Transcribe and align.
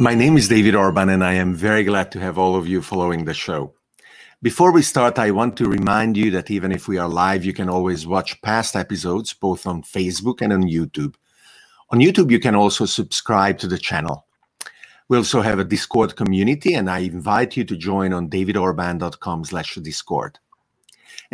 My 0.00 0.14
name 0.14 0.36
is 0.36 0.48
David 0.48 0.74
Orban, 0.74 1.08
and 1.08 1.24
I 1.24 1.34
am 1.34 1.54
very 1.54 1.82
glad 1.84 2.12
to 2.12 2.20
have 2.20 2.36
all 2.36 2.56
of 2.56 2.68
you 2.68 2.82
following 2.82 3.24
the 3.24 3.32
show. 3.32 3.74
Before 4.42 4.70
we 4.70 4.82
start, 4.82 5.18
I 5.18 5.30
want 5.30 5.56
to 5.56 5.66
remind 5.66 6.16
you 6.16 6.30
that 6.32 6.50
even 6.50 6.72
if 6.72 6.88
we 6.88 6.98
are 6.98 7.08
live, 7.08 7.44
you 7.44 7.54
can 7.54 7.70
always 7.70 8.06
watch 8.06 8.42
past 8.42 8.76
episodes 8.76 9.32
both 9.32 9.66
on 9.66 9.82
Facebook 9.82 10.42
and 10.42 10.52
on 10.52 10.64
YouTube. 10.64 11.14
On 11.90 12.00
YouTube, 12.00 12.30
you 12.30 12.38
can 12.38 12.54
also 12.54 12.84
subscribe 12.84 13.58
to 13.60 13.66
the 13.66 13.78
channel. 13.78 14.26
We 15.08 15.16
also 15.16 15.40
have 15.40 15.58
a 15.58 15.64
Discord 15.64 16.16
community, 16.16 16.74
and 16.74 16.90
I 16.90 16.98
invite 16.98 17.56
you 17.56 17.64
to 17.64 17.76
join 17.76 18.12
on 18.12 18.28
davidorban.com 18.28 19.44
slash 19.44 19.76
Discord. 19.76 20.38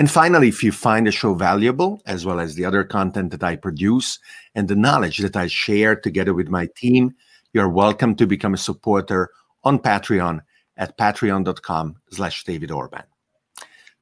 And 0.00 0.10
finally, 0.10 0.48
if 0.48 0.64
you 0.64 0.72
find 0.72 1.06
the 1.06 1.12
show 1.12 1.34
valuable, 1.34 2.00
as 2.06 2.24
well 2.24 2.40
as 2.40 2.54
the 2.54 2.64
other 2.64 2.84
content 2.84 3.32
that 3.32 3.44
I 3.44 3.54
produce 3.54 4.18
and 4.54 4.66
the 4.66 4.74
knowledge 4.74 5.18
that 5.18 5.36
I 5.36 5.46
share 5.46 5.94
together 5.94 6.32
with 6.32 6.48
my 6.48 6.70
team, 6.74 7.14
you're 7.52 7.68
welcome 7.68 8.14
to 8.14 8.26
become 8.26 8.54
a 8.54 8.56
supporter 8.56 9.28
on 9.62 9.78
Patreon 9.78 10.40
at 10.78 10.96
patreon.com 10.96 11.96
slash 12.12 12.44
David 12.44 12.70
Orban. 12.70 13.02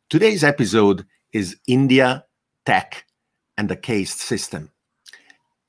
Today's 0.08 0.44
episode 0.44 1.04
is 1.32 1.56
India, 1.66 2.24
Tech, 2.64 3.04
and 3.56 3.68
the 3.68 3.74
caste 3.74 4.20
system. 4.20 4.70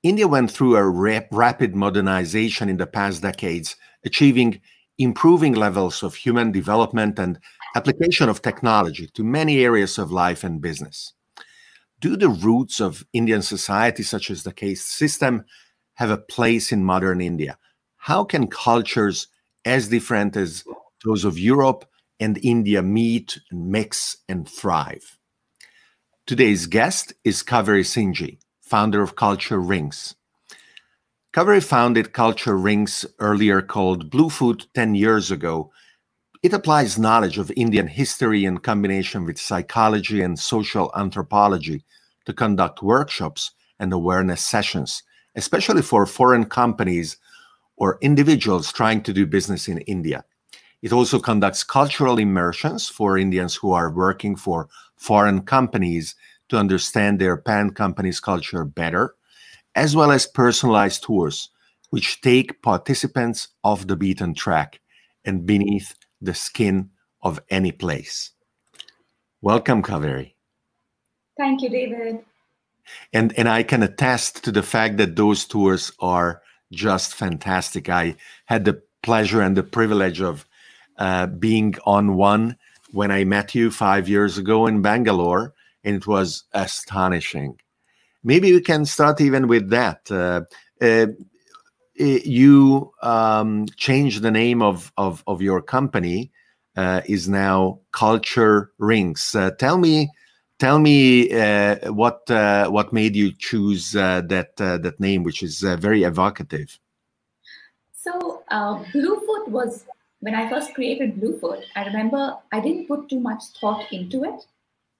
India 0.03 0.27
went 0.27 0.51
through 0.51 0.75
a 0.75 0.87
rap- 0.87 1.29
rapid 1.31 1.75
modernization 1.75 2.69
in 2.69 2.77
the 2.77 2.85
past 2.85 3.23
decades, 3.23 3.77
achieving 4.05 4.61
improving 4.99 5.53
levels 5.53 6.03
of 6.03 6.13
human 6.13 6.51
development 6.51 7.17
and 7.17 7.39
application 7.75 8.29
of 8.29 8.41
technology 8.41 9.07
to 9.13 9.23
many 9.23 9.63
areas 9.63 9.97
of 9.97 10.11
life 10.11 10.43
and 10.43 10.61
business. 10.61 11.13
Do 11.99 12.15
the 12.15 12.29
roots 12.29 12.79
of 12.79 13.05
Indian 13.13 13.41
society, 13.41 14.03
such 14.03 14.31
as 14.31 14.43
the 14.43 14.53
caste 14.53 14.87
system, 14.87 15.43
have 15.95 16.09
a 16.09 16.17
place 16.17 16.71
in 16.71 16.83
modern 16.83 17.19
India? 17.21 17.57
How 17.97 18.23
can 18.23 18.47
cultures 18.47 19.27
as 19.65 19.89
different 19.89 20.37
as 20.37 20.63
those 21.03 21.25
of 21.25 21.37
Europe 21.37 21.85
and 22.19 22.39
India 22.41 22.81
meet, 22.81 23.39
mix, 23.51 24.17
and 24.29 24.47
thrive? 24.47 25.17
Today's 26.25 26.67
guest 26.67 27.13
is 27.23 27.43
Kaveri 27.43 27.83
Singhi, 27.83 28.37
founder 28.61 29.01
of 29.01 29.15
Culture 29.15 29.59
Rings. 29.59 30.15
Kaveri 31.33 31.63
founded 31.63 32.13
Culture 32.13 32.57
Rings, 32.57 33.05
earlier 33.19 33.61
called 33.61 34.09
Bluefoot, 34.09 34.67
10 34.73 34.95
years 34.95 35.31
ago. 35.31 35.71
It 36.41 36.53
applies 36.53 36.97
knowledge 36.97 37.37
of 37.37 37.51
Indian 37.57 37.87
history 37.87 38.45
in 38.45 38.59
combination 38.59 39.25
with 39.25 39.37
psychology 39.37 40.21
and 40.21 40.39
social 40.39 40.89
anthropology 40.95 41.83
to 42.23 42.31
conduct 42.31 42.81
workshops 42.81 43.51
and 43.77 43.91
awareness 43.91 44.41
sessions, 44.41 45.03
especially 45.35 45.81
for 45.81 46.05
foreign 46.05 46.45
companies 46.45 47.17
or 47.75 47.97
individuals 48.01 48.71
trying 48.71 49.03
to 49.03 49.11
do 49.11 49.25
business 49.25 49.67
in 49.67 49.79
India. 49.79 50.23
It 50.81 50.93
also 50.93 51.19
conducts 51.19 51.65
cultural 51.65 52.17
immersions 52.17 52.87
for 52.87 53.17
Indians 53.17 53.55
who 53.55 53.73
are 53.73 53.91
working 53.91 54.37
for 54.37 54.69
foreign 54.95 55.41
companies 55.41 56.15
to 56.47 56.57
understand 56.57 57.19
their 57.19 57.35
parent 57.35 57.75
company's 57.75 58.21
culture 58.21 58.63
better, 58.63 59.13
as 59.75 59.93
well 59.93 60.09
as 60.09 60.25
personalized 60.25 61.03
tours, 61.03 61.49
which 61.89 62.21
take 62.21 62.61
participants 62.61 63.49
off 63.61 63.87
the 63.87 63.97
beaten 63.97 64.33
track 64.33 64.79
and 65.25 65.45
beneath 65.45 65.95
the 66.21 66.33
skin 66.33 66.89
of 67.21 67.39
any 67.49 67.71
place. 67.71 68.31
Welcome, 69.41 69.83
Kaveri. 69.83 70.33
Thank 71.37 71.61
you, 71.61 71.69
David. 71.69 72.19
And 73.13 73.37
and 73.37 73.47
I 73.47 73.63
can 73.63 73.83
attest 73.83 74.43
to 74.43 74.51
the 74.51 74.63
fact 74.63 74.97
that 74.97 75.15
those 75.15 75.45
tours 75.45 75.91
are 75.99 76.41
just 76.71 77.13
fantastic. 77.13 77.89
I 77.89 78.15
had 78.45 78.65
the 78.65 78.81
pleasure 79.01 79.41
and 79.41 79.55
the 79.55 79.63
privilege 79.63 80.21
of 80.21 80.45
uh, 80.97 81.27
being 81.27 81.75
on 81.85 82.15
one 82.15 82.57
when 82.91 83.11
I 83.11 83.23
met 83.23 83.55
you 83.55 83.71
five 83.71 84.09
years 84.09 84.37
ago 84.37 84.67
in 84.67 84.81
Bangalore, 84.81 85.53
and 85.83 85.95
it 85.95 86.07
was 86.07 86.43
astonishing. 86.53 87.59
Maybe 88.23 88.51
we 88.51 88.61
can 88.61 88.85
start 88.85 89.21
even 89.21 89.47
with 89.47 89.69
that. 89.69 90.11
Uh, 90.11 90.41
uh, 90.81 91.07
you 91.99 92.91
um, 93.01 93.65
changed 93.75 94.21
the 94.21 94.31
name 94.31 94.61
of, 94.61 94.91
of, 94.97 95.23
of 95.27 95.41
your 95.41 95.61
company, 95.61 96.31
uh, 96.75 97.01
is 97.05 97.27
now 97.27 97.79
Culture 97.91 98.71
Rings. 98.77 99.35
Uh, 99.35 99.51
tell 99.51 99.77
me 99.77 100.09
tell 100.59 100.79
me 100.79 101.31
uh, 101.31 101.91
what 101.91 102.29
uh, 102.29 102.69
what 102.69 102.93
made 102.93 103.15
you 103.15 103.31
choose 103.31 103.95
uh, 103.95 104.21
that 104.27 104.51
uh, 104.61 104.77
that 104.77 104.99
name, 104.99 105.23
which 105.23 105.43
is 105.43 105.61
very 105.61 106.03
evocative. 106.03 106.79
So 107.93 108.43
Bluefoot 108.93 109.49
was 109.49 109.85
when 110.21 110.35
I 110.35 110.49
first 110.49 110.73
created 110.73 111.19
Bluefoot. 111.19 111.63
I 111.75 111.85
remember 111.85 112.37
I 112.51 112.59
didn't 112.59 112.87
put 112.87 113.09
too 113.09 113.19
much 113.19 113.43
thought 113.59 113.91
into 113.91 114.23
it. 114.23 114.45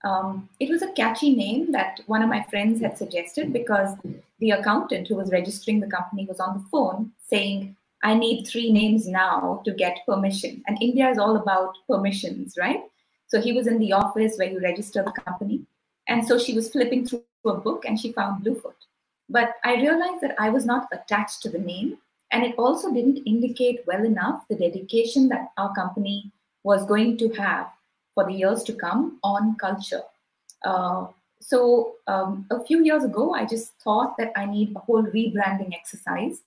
Um, 0.03 0.49
it 0.59 0.69
was 0.69 0.81
a 0.81 0.91
catchy 0.93 1.35
name 1.35 1.71
that 1.73 1.99
one 2.07 2.21
of 2.21 2.29
my 2.29 2.43
friends 2.43 2.81
had 2.81 2.97
suggested 2.97 3.51
because 3.51 3.95
the 4.39 4.51
accountant 4.51 5.07
who 5.07 5.15
was 5.15 5.31
registering 5.31 5.79
the 5.79 5.87
company 5.87 6.25
was 6.25 6.39
on 6.39 6.57
the 6.57 6.65
phone 6.69 7.11
saying, 7.27 7.75
"I 8.03 8.13
need 8.13 8.45
three 8.45 8.71
names 8.71 9.07
now 9.07 9.61
to 9.65 9.73
get 9.73 10.05
permission." 10.05 10.63
And 10.67 10.81
India 10.81 11.09
is 11.09 11.17
all 11.17 11.35
about 11.35 11.75
permissions, 11.87 12.55
right? 12.57 12.83
So 13.27 13.41
he 13.41 13.53
was 13.53 13.67
in 13.67 13.79
the 13.79 13.93
office 13.93 14.37
where 14.37 14.49
you 14.49 14.59
register 14.59 15.03
the 15.03 15.11
company. 15.11 15.61
And 16.07 16.25
so 16.25 16.39
she 16.39 16.53
was 16.53 16.71
flipping 16.71 17.05
through 17.05 17.23
a 17.45 17.53
book 17.53 17.85
and 17.85 17.99
she 17.99 18.11
found 18.11 18.43
Bluefoot. 18.43 18.75
But 19.29 19.55
I 19.63 19.75
realized 19.75 20.21
that 20.21 20.35
I 20.39 20.49
was 20.49 20.65
not 20.65 20.87
attached 20.91 21.43
to 21.43 21.49
the 21.49 21.59
name. 21.59 21.97
And 22.31 22.43
it 22.43 22.55
also 22.57 22.91
didn't 22.91 23.23
indicate 23.25 23.85
well 23.85 24.03
enough 24.03 24.47
the 24.47 24.55
dedication 24.55 25.29
that 25.29 25.51
our 25.57 25.73
company 25.73 26.31
was 26.63 26.85
going 26.85 27.17
to 27.17 27.29
have 27.29 27.67
for 28.19 28.29
the 28.29 28.37
years 28.37 28.63
to 28.63 28.73
come 28.73 29.17
on 29.23 29.55
culture. 29.55 30.01
Uh, 30.65 31.07
so 31.39 31.95
um, 32.07 32.45
a 32.51 32.61
few 32.65 32.83
years 32.83 33.05
ago, 33.05 33.33
I 33.33 33.45
just 33.45 33.71
thought 33.81 34.17
that 34.17 34.33
I 34.35 34.45
need 34.45 34.75
a 34.75 34.79
whole 34.79 35.03
rebranding 35.03 35.73
exercise, 35.73 36.41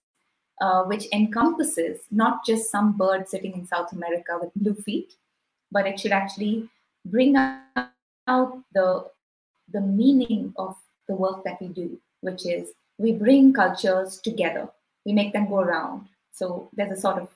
uh, 0.60 0.82
which 0.82 1.06
encompasses 1.12 2.00
not 2.10 2.44
just 2.44 2.70
some 2.70 2.92
bird 2.92 3.26
sitting 3.26 3.54
in 3.54 3.66
South 3.66 3.92
America 3.92 4.38
with 4.38 4.50
blue 4.54 4.74
feet, 4.74 5.14
but 5.70 5.86
it 5.86 5.98
should 5.98 6.12
actually 6.12 6.68
bring 7.06 7.36
out 7.36 8.58
the 8.74 9.06
the 9.72 9.80
meaning 9.80 10.52
of 10.56 10.76
the 11.08 11.14
work 11.14 11.42
that 11.44 11.58
we 11.62 11.68
do, 11.68 11.98
which 12.20 12.44
is 12.44 12.72
we 12.98 13.12
bring 13.12 13.54
cultures 13.54 14.20
together, 14.20 14.68
we 15.06 15.12
make 15.14 15.32
them 15.32 15.48
go 15.48 15.60
around. 15.60 16.06
So 16.32 16.68
there's 16.74 16.98
a 16.98 17.00
sort 17.00 17.18
of 17.22 17.28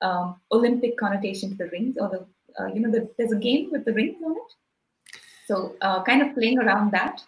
um, 0.00 0.36
Olympic 0.50 0.96
connotation 0.96 1.50
to 1.50 1.56
the 1.56 1.68
rings, 1.68 1.98
or 2.00 2.08
the 2.08 2.24
uh, 2.58 2.66
you 2.66 2.80
know 2.80 2.90
the, 2.90 3.08
there's 3.18 3.32
a 3.32 3.38
game 3.38 3.70
with 3.70 3.84
the 3.84 3.92
rings 3.92 4.16
on 4.24 4.32
it. 4.32 5.18
So 5.46 5.76
uh, 5.80 6.02
kind 6.02 6.22
of 6.22 6.34
playing 6.34 6.58
around 6.58 6.92
that. 6.92 7.22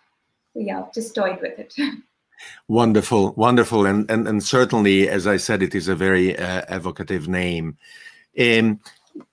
So 0.54 0.60
yeah, 0.60 0.84
just 0.94 1.14
toyed 1.14 1.40
with 1.40 1.58
it. 1.58 1.74
wonderful, 2.68 3.32
wonderful, 3.34 3.86
and 3.86 4.10
and 4.10 4.26
and 4.26 4.42
certainly, 4.42 5.08
as 5.08 5.26
I 5.26 5.36
said, 5.36 5.62
it 5.62 5.74
is 5.74 5.88
a 5.88 5.94
very 5.94 6.38
uh, 6.38 6.62
evocative 6.68 7.28
name. 7.28 7.76
Um, 8.38 8.80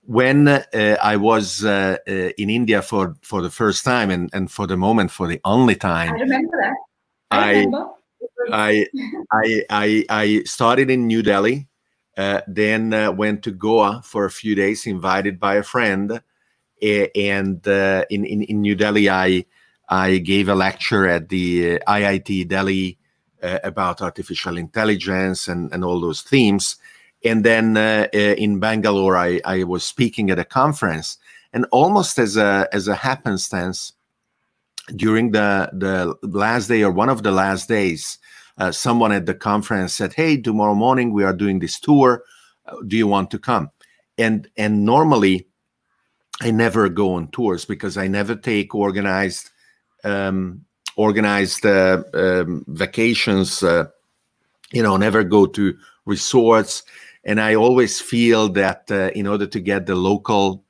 when 0.06 0.48
uh, 0.48 0.62
I 1.02 1.16
was 1.16 1.64
uh, 1.64 1.96
uh, 2.08 2.12
in 2.12 2.50
India 2.50 2.82
for, 2.82 3.14
for 3.22 3.42
the 3.42 3.50
first 3.50 3.84
time 3.84 4.10
and, 4.10 4.30
and 4.32 4.50
for 4.50 4.66
the 4.66 4.78
moment 4.78 5.10
for 5.10 5.28
the 5.28 5.40
only 5.44 5.74
time, 5.74 6.14
I 6.14 6.20
remember 6.20 6.56
that. 6.60 6.74
I 7.30 7.38
I 7.38 7.50
remember. 7.50 7.88
I, 8.52 8.86
I, 9.32 9.62
I, 9.70 10.04
I 10.08 10.42
started 10.44 10.90
in 10.90 11.06
New 11.06 11.22
Delhi, 11.22 11.66
uh, 12.16 12.40
then 12.46 12.92
uh, 12.92 13.12
went 13.12 13.42
to 13.44 13.50
Goa 13.50 14.02
for 14.04 14.24
a 14.24 14.30
few 14.30 14.54
days, 14.54 14.86
invited 14.86 15.40
by 15.40 15.56
a 15.56 15.62
friend, 15.62 16.20
and 16.82 17.66
uh, 17.66 18.04
in, 18.10 18.24
in 18.24 18.42
in 18.42 18.60
New 18.60 18.74
Delhi, 18.74 19.08
I 19.08 19.46
I 19.88 20.18
gave 20.18 20.48
a 20.48 20.54
lecture 20.54 21.06
at 21.06 21.28
the 21.28 21.78
IIT 21.80 22.48
Delhi 22.48 22.98
about 23.42 24.00
artificial 24.00 24.56
intelligence 24.56 25.48
and 25.48 25.72
and 25.72 25.84
all 25.84 26.00
those 26.00 26.22
themes. 26.22 26.76
And 27.24 27.42
then 27.42 27.76
uh, 27.76 28.06
uh, 28.14 28.18
in 28.18 28.60
Bangalore, 28.60 29.16
I, 29.16 29.40
I 29.46 29.64
was 29.64 29.82
speaking 29.82 30.30
at 30.30 30.38
a 30.38 30.44
conference, 30.44 31.16
and 31.54 31.66
almost 31.72 32.18
as 32.18 32.36
a 32.36 32.68
as 32.70 32.86
a 32.86 32.94
happenstance, 32.94 33.94
during 34.94 35.32
the 35.32 35.70
the 35.72 36.14
last 36.22 36.68
day 36.68 36.82
or 36.82 36.90
one 36.90 37.08
of 37.08 37.22
the 37.22 37.32
last 37.32 37.66
days, 37.66 38.18
uh, 38.58 38.72
someone 38.72 39.12
at 39.12 39.26
the 39.26 39.34
conference 39.34 39.94
said, 39.94 40.12
"Hey, 40.12 40.40
tomorrow 40.40 40.74
morning 40.74 41.12
we 41.12 41.24
are 41.24 41.32
doing 41.32 41.58
this 41.58 41.78
tour. 41.80 42.24
Do 42.86 42.96
you 42.96 43.06
want 43.06 43.30
to 43.32 43.38
come?" 43.38 43.70
And 44.18 44.48
and 44.56 44.84
normally, 44.84 45.48
I 46.40 46.50
never 46.50 46.88
go 46.88 47.14
on 47.14 47.28
tours 47.28 47.64
because 47.64 47.96
I 47.96 48.08
never 48.08 48.34
take 48.34 48.74
organized 48.74 49.50
um, 50.04 50.64
organized 50.96 51.66
uh, 51.66 52.02
um, 52.14 52.64
vacations. 52.68 53.62
Uh, 53.62 53.86
you 54.72 54.82
know, 54.82 54.96
never 54.96 55.22
go 55.22 55.46
to 55.46 55.76
resorts 56.04 56.82
and 57.24 57.40
I 57.40 57.54
always 57.54 58.00
feel 58.00 58.48
that 58.50 58.90
uh, 58.90 59.10
in 59.14 59.26
order 59.26 59.46
to 59.46 59.60
get 59.60 59.86
the 59.86 59.94
local 59.94 60.64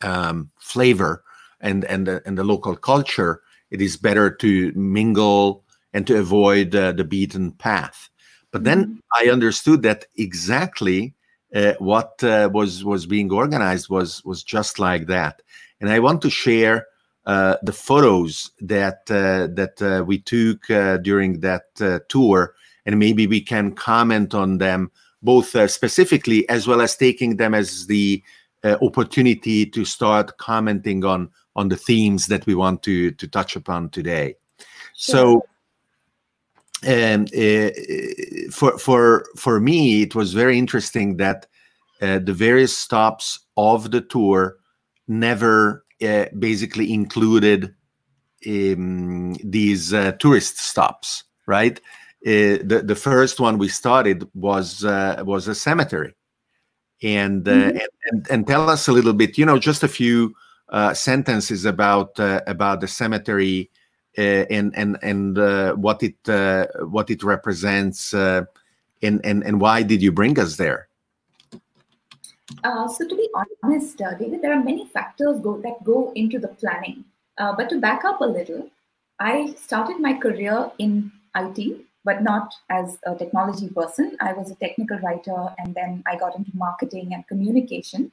um, 0.00 0.50
flavor 0.58 1.24
and 1.60 1.84
and 1.84 2.06
the, 2.06 2.22
and 2.24 2.38
the 2.38 2.44
local 2.44 2.76
culture, 2.76 3.42
it 3.70 3.80
is 3.80 3.96
better 3.96 4.30
to 4.30 4.72
mingle 4.74 5.61
and 5.92 6.06
to 6.06 6.18
avoid 6.18 6.74
uh, 6.74 6.92
the 6.92 7.04
beaten 7.04 7.52
path. 7.52 8.08
But 8.50 8.64
then 8.64 8.84
mm-hmm. 8.84 8.98
I 9.14 9.30
understood 9.30 9.82
that 9.82 10.06
exactly 10.16 11.14
uh, 11.54 11.74
what 11.78 12.22
uh, 12.24 12.48
was 12.52 12.84
was 12.84 13.06
being 13.06 13.30
organized 13.32 13.88
was 13.88 14.24
was 14.24 14.42
just 14.42 14.78
like 14.78 15.06
that. 15.06 15.42
And 15.80 15.90
I 15.90 15.98
want 15.98 16.22
to 16.22 16.30
share 16.30 16.86
uh, 17.26 17.56
the 17.62 17.72
photos 17.72 18.50
that 18.60 19.08
uh, 19.10 19.46
that 19.54 19.80
uh, 19.80 20.04
we 20.04 20.18
took 20.18 20.68
uh, 20.70 20.96
during 20.98 21.40
that 21.40 21.74
tour, 22.08 22.54
and 22.84 22.98
maybe 22.98 23.26
we 23.26 23.40
can 23.40 23.72
comment 23.74 24.34
on 24.34 24.58
them 24.58 24.90
both 25.22 25.54
specifically 25.70 26.48
as 26.48 26.66
well 26.66 26.80
as 26.80 26.96
taking 26.96 27.36
them 27.36 27.54
as 27.54 27.86
the 27.86 28.22
opportunity 28.64 29.64
to 29.66 29.84
start 29.84 30.36
commenting 30.38 31.04
on 31.04 31.30
on 31.54 31.68
the 31.68 31.76
themes 31.76 32.26
that 32.26 32.44
we 32.46 32.54
want 32.54 32.82
to 32.82 33.12
to 33.12 33.28
touch 33.28 33.54
upon 33.54 33.90
today. 33.90 34.34
So 34.94 35.44
um, 36.86 37.26
uh, 37.36 37.70
for 38.50 38.78
for 38.78 39.26
for 39.36 39.60
me, 39.60 40.02
it 40.02 40.14
was 40.14 40.34
very 40.34 40.58
interesting 40.58 41.16
that 41.18 41.46
uh, 42.00 42.18
the 42.18 42.32
various 42.32 42.76
stops 42.76 43.40
of 43.56 43.90
the 43.90 44.00
tour 44.00 44.56
never 45.06 45.84
uh, 46.02 46.26
basically 46.38 46.92
included 46.92 47.74
um, 48.46 49.34
these 49.44 49.92
uh, 49.92 50.12
tourist 50.12 50.58
stops. 50.58 51.24
Right, 51.46 51.78
uh, 52.26 52.58
the 52.64 52.82
the 52.84 52.96
first 52.96 53.38
one 53.38 53.58
we 53.58 53.68
started 53.68 54.28
was 54.34 54.84
uh, 54.84 55.22
was 55.24 55.46
a 55.46 55.54
cemetery, 55.54 56.14
and, 57.02 57.44
mm-hmm. 57.44 57.68
and, 57.68 57.88
and 58.10 58.26
and 58.30 58.46
tell 58.46 58.68
us 58.68 58.88
a 58.88 58.92
little 58.92 59.12
bit. 59.12 59.38
You 59.38 59.46
know, 59.46 59.58
just 59.58 59.82
a 59.84 59.88
few 59.88 60.34
sentences 60.94 61.64
about 61.64 62.18
about 62.18 62.80
the 62.80 62.88
cemetery 62.88 63.70
uh, 63.70 63.72
and 64.16 64.76
and 64.76 64.98
and 65.02 65.38
uh, 65.38 65.74
what 65.74 66.02
it 66.02 66.16
uh, 66.28 66.66
what 66.86 67.10
it 67.10 67.22
represents, 67.22 68.12
and 68.12 68.46
and 69.02 69.42
and 69.44 69.60
why 69.60 69.82
did 69.82 70.02
you 70.02 70.12
bring 70.12 70.38
us 70.38 70.56
there? 70.56 70.88
so 72.88 73.08
to 73.08 73.16
be 73.16 73.28
honest, 73.62 73.96
David, 73.96 74.42
there 74.42 74.52
are 74.52 74.62
many 74.62 74.86
factors 74.86 75.40
go, 75.40 75.56
that 75.62 75.82
go 75.84 76.12
into 76.14 76.38
the 76.38 76.48
planning. 76.48 77.04
but 77.38 77.68
to 77.70 77.80
back 77.80 78.04
up 78.04 78.20
a 78.20 78.24
little, 78.24 78.70
I 79.18 79.54
started 79.54 79.98
my 80.00 80.14
career 80.14 80.70
in 80.78 81.10
IT, 81.34 81.80
but 82.04 82.22
not 82.22 82.52
as 82.68 82.98
a 83.06 83.14
technology 83.14 83.68
person. 83.68 84.16
I 84.20 84.32
was 84.34 84.50
a 84.50 84.54
technical 84.56 84.98
writer, 84.98 85.54
and 85.58 85.74
then 85.74 86.02
I 86.06 86.16
got 86.16 86.36
into 86.36 86.50
marketing 86.54 87.14
and 87.14 87.26
communication. 87.26 88.12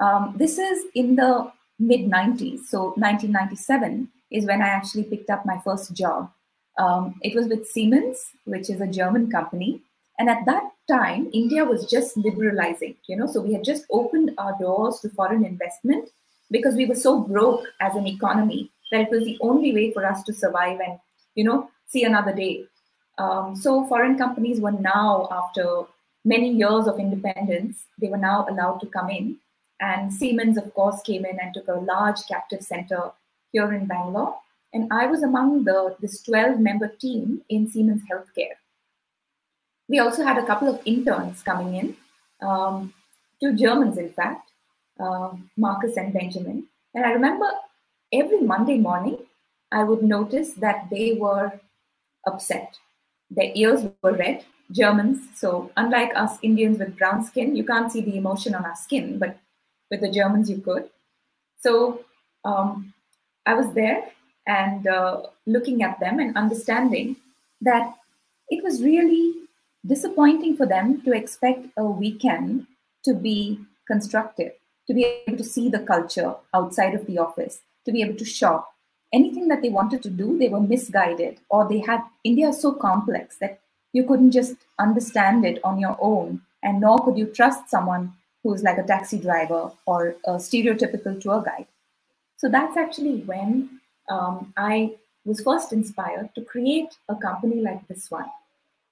Um, 0.00 0.34
this 0.36 0.58
is 0.58 0.86
in 0.94 1.16
the 1.16 1.52
mid 1.78 2.10
90s, 2.10 2.64
so 2.64 2.94
1997 2.96 4.08
is 4.30 4.46
when 4.46 4.62
I 4.62 4.68
actually 4.68 5.04
picked 5.04 5.30
up 5.30 5.46
my 5.46 5.58
first 5.64 5.94
job. 5.94 6.30
Um, 6.78 7.14
it 7.22 7.34
was 7.34 7.46
with 7.46 7.68
Siemens, 7.68 8.30
which 8.44 8.68
is 8.68 8.80
a 8.80 8.86
German 8.86 9.30
company. 9.30 9.82
And 10.18 10.28
at 10.28 10.44
that 10.46 10.64
time, 10.88 11.30
India 11.32 11.64
was 11.64 11.90
just 11.90 12.16
liberalizing, 12.16 12.96
you 13.06 13.16
know, 13.16 13.26
so 13.26 13.40
we 13.40 13.52
had 13.52 13.64
just 13.64 13.84
opened 13.90 14.32
our 14.38 14.56
doors 14.58 15.00
to 15.00 15.10
foreign 15.10 15.44
investment 15.44 16.08
because 16.50 16.74
we 16.74 16.86
were 16.86 16.94
so 16.94 17.20
broke 17.20 17.66
as 17.80 17.94
an 17.94 18.06
economy 18.06 18.70
that 18.90 19.02
it 19.02 19.10
was 19.10 19.24
the 19.24 19.38
only 19.40 19.72
way 19.72 19.92
for 19.92 20.06
us 20.06 20.22
to 20.24 20.32
survive 20.32 20.80
and, 20.80 20.98
you 21.34 21.44
know, 21.44 21.68
see 21.86 22.04
another 22.04 22.32
day. 22.32 22.64
Um, 23.18 23.56
so 23.56 23.86
foreign 23.86 24.16
companies 24.16 24.60
were 24.60 24.72
now, 24.72 25.28
after 25.30 25.84
many 26.24 26.52
years 26.52 26.86
of 26.86 26.98
independence, 26.98 27.86
they 28.00 28.08
were 28.08 28.16
now 28.16 28.46
allowed 28.48 28.78
to 28.80 28.86
come 28.86 29.10
in. 29.10 29.36
And 29.80 30.12
Siemens, 30.12 30.56
of 30.56 30.72
course, 30.74 31.02
came 31.02 31.24
in 31.24 31.38
and 31.40 31.52
took 31.52 31.68
a 31.68 31.80
large 31.80 32.26
captive 32.26 32.62
center 32.62 33.10
here 33.52 33.72
in 33.72 33.86
Bangalore. 33.86 34.36
And 34.72 34.92
I 34.92 35.06
was 35.06 35.22
among 35.22 35.64
the 35.64 35.96
this 36.00 36.22
12 36.22 36.60
member 36.60 36.88
team 36.88 37.42
in 37.48 37.68
Siemens 37.68 38.02
Healthcare. 38.10 38.56
We 39.88 40.00
also 40.00 40.24
had 40.24 40.38
a 40.38 40.46
couple 40.46 40.68
of 40.68 40.80
interns 40.84 41.42
coming 41.42 41.74
in, 41.76 41.96
um, 42.46 42.92
two 43.40 43.54
Germans, 43.56 43.98
in 43.98 44.10
fact, 44.10 44.50
uh, 44.98 45.30
Marcus 45.56 45.96
and 45.96 46.12
Benjamin. 46.12 46.66
And 46.94 47.04
I 47.04 47.12
remember 47.12 47.50
every 48.12 48.40
Monday 48.40 48.78
morning, 48.78 49.18
I 49.70 49.84
would 49.84 50.02
notice 50.02 50.52
that 50.54 50.88
they 50.90 51.14
were 51.14 51.52
upset. 52.26 52.78
Their 53.30 53.52
ears 53.54 53.84
were 54.02 54.12
red, 54.12 54.44
Germans. 54.72 55.20
So, 55.34 55.70
unlike 55.76 56.12
us 56.16 56.38
Indians 56.42 56.78
with 56.78 56.96
brown 56.96 57.24
skin, 57.24 57.56
you 57.56 57.64
can't 57.64 57.90
see 57.90 58.00
the 58.00 58.16
emotion 58.16 58.54
on 58.54 58.64
our 58.64 58.76
skin, 58.76 59.18
but 59.18 59.38
with 59.90 60.00
the 60.00 60.10
Germans, 60.10 60.50
you 60.50 60.58
could. 60.58 60.88
So, 61.60 62.04
um, 62.44 62.92
I 63.46 63.54
was 63.54 63.72
there 63.72 64.04
and 64.46 64.86
uh, 64.86 65.22
looking 65.46 65.82
at 65.82 65.98
them 66.00 66.18
and 66.18 66.36
understanding 66.36 67.16
that 67.60 67.94
it 68.48 68.62
was 68.62 68.82
really 68.82 69.34
disappointing 69.86 70.56
for 70.56 70.66
them 70.66 71.00
to 71.02 71.12
expect 71.12 71.66
a 71.76 71.84
weekend 71.84 72.66
to 73.04 73.14
be 73.14 73.60
constructive, 73.86 74.52
to 74.88 74.94
be 74.94 75.04
able 75.26 75.38
to 75.38 75.44
see 75.44 75.68
the 75.68 75.78
culture 75.78 76.34
outside 76.52 76.94
of 76.94 77.06
the 77.06 77.18
office, 77.18 77.60
to 77.84 77.92
be 77.92 78.02
able 78.02 78.16
to 78.16 78.24
shop. 78.24 78.72
Anything 79.12 79.46
that 79.48 79.62
they 79.62 79.68
wanted 79.68 80.02
to 80.02 80.10
do, 80.10 80.36
they 80.36 80.48
were 80.48 80.60
misguided, 80.60 81.38
or 81.48 81.68
they 81.68 81.78
had 81.78 82.02
India 82.24 82.48
is 82.48 82.60
so 82.60 82.72
complex 82.72 83.36
that 83.38 83.60
you 83.92 84.04
couldn't 84.04 84.32
just 84.32 84.56
understand 84.80 85.46
it 85.46 85.60
on 85.62 85.78
your 85.78 85.96
own, 86.00 86.40
and 86.62 86.80
nor 86.80 86.98
could 86.98 87.16
you 87.16 87.26
trust 87.26 87.70
someone 87.70 88.12
who's 88.42 88.64
like 88.64 88.78
a 88.78 88.82
taxi 88.82 89.18
driver 89.18 89.70
or 89.86 90.16
a 90.24 90.32
stereotypical 90.32 91.20
tour 91.20 91.42
guide. 91.42 91.66
So 92.36 92.48
that's 92.48 92.76
actually 92.76 93.22
when 93.22 93.80
um, 94.08 94.52
I 94.56 94.96
was 95.24 95.40
first 95.40 95.72
inspired 95.72 96.34
to 96.34 96.42
create 96.42 96.96
a 97.08 97.16
company 97.16 97.60
like 97.60 97.86
this 97.88 98.10
one 98.10 98.30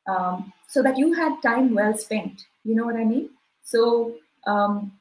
um, 0.07 0.53
so 0.69 0.83
that 0.83 0.99
you 0.99 1.13
had 1.13 1.41
time 1.43 1.75
well 1.75 1.97
spent. 1.97 2.47
You 2.65 2.75
know 2.75 2.85
what 2.85 2.97
I 2.97 3.05
mean? 3.05 3.31
So 3.63 4.15
um, 4.47 4.93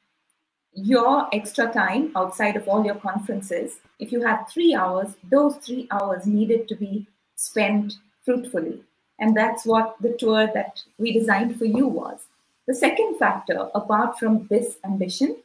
your 0.74 1.28
extra 1.34 1.72
time 1.72 2.12
outside 2.16 2.56
of 2.56 2.68
all 2.68 2.84
your 2.84 2.94
conferences, 2.96 3.78
if 3.98 4.12
you 4.12 4.24
had 4.24 4.44
three 4.44 4.74
hours, 4.74 5.14
those 5.30 5.56
three 5.56 5.88
hours 5.90 6.26
needed 6.26 6.68
to 6.68 6.74
be 6.74 7.06
spent 7.36 7.94
fruitfully. 8.24 8.82
And 9.18 9.36
that's 9.36 9.64
what 9.64 9.96
the 10.00 10.16
tour 10.18 10.48
that 10.54 10.82
we 10.98 11.12
designed 11.12 11.58
for 11.58 11.64
you 11.64 11.86
was. 11.86 12.20
The 12.66 12.74
second 12.74 13.18
factor, 13.18 13.68
apart 13.74 14.18
from 14.18 14.46
this 14.48 14.76
ambition, 14.84 15.36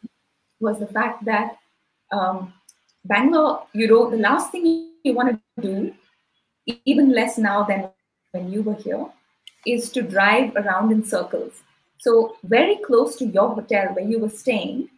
was 0.59 0.79
the 0.79 0.87
fact 0.87 1.25
that 1.25 1.57
um, 2.11 2.53
Bangalore, 3.05 3.65
you 3.73 3.87
know, 3.87 4.09
the 4.09 4.17
last 4.17 4.51
thing 4.51 4.91
you 5.03 5.13
want 5.13 5.39
to 5.57 5.61
do, 5.61 5.93
even 6.85 7.11
less 7.11 7.37
now 7.37 7.63
than 7.63 7.89
when 8.31 8.51
you 8.51 8.61
were 8.61 8.75
here, 8.75 9.05
is 9.65 9.89
to 9.91 10.01
drive 10.01 10.55
around 10.55 10.91
in 10.91 11.03
circles. 11.03 11.53
So, 11.97 12.37
very 12.43 12.77
close 12.77 13.15
to 13.17 13.25
your 13.25 13.53
hotel 13.53 13.87
where 13.93 14.05
you 14.05 14.19
were 14.19 14.29
staying 14.29 14.89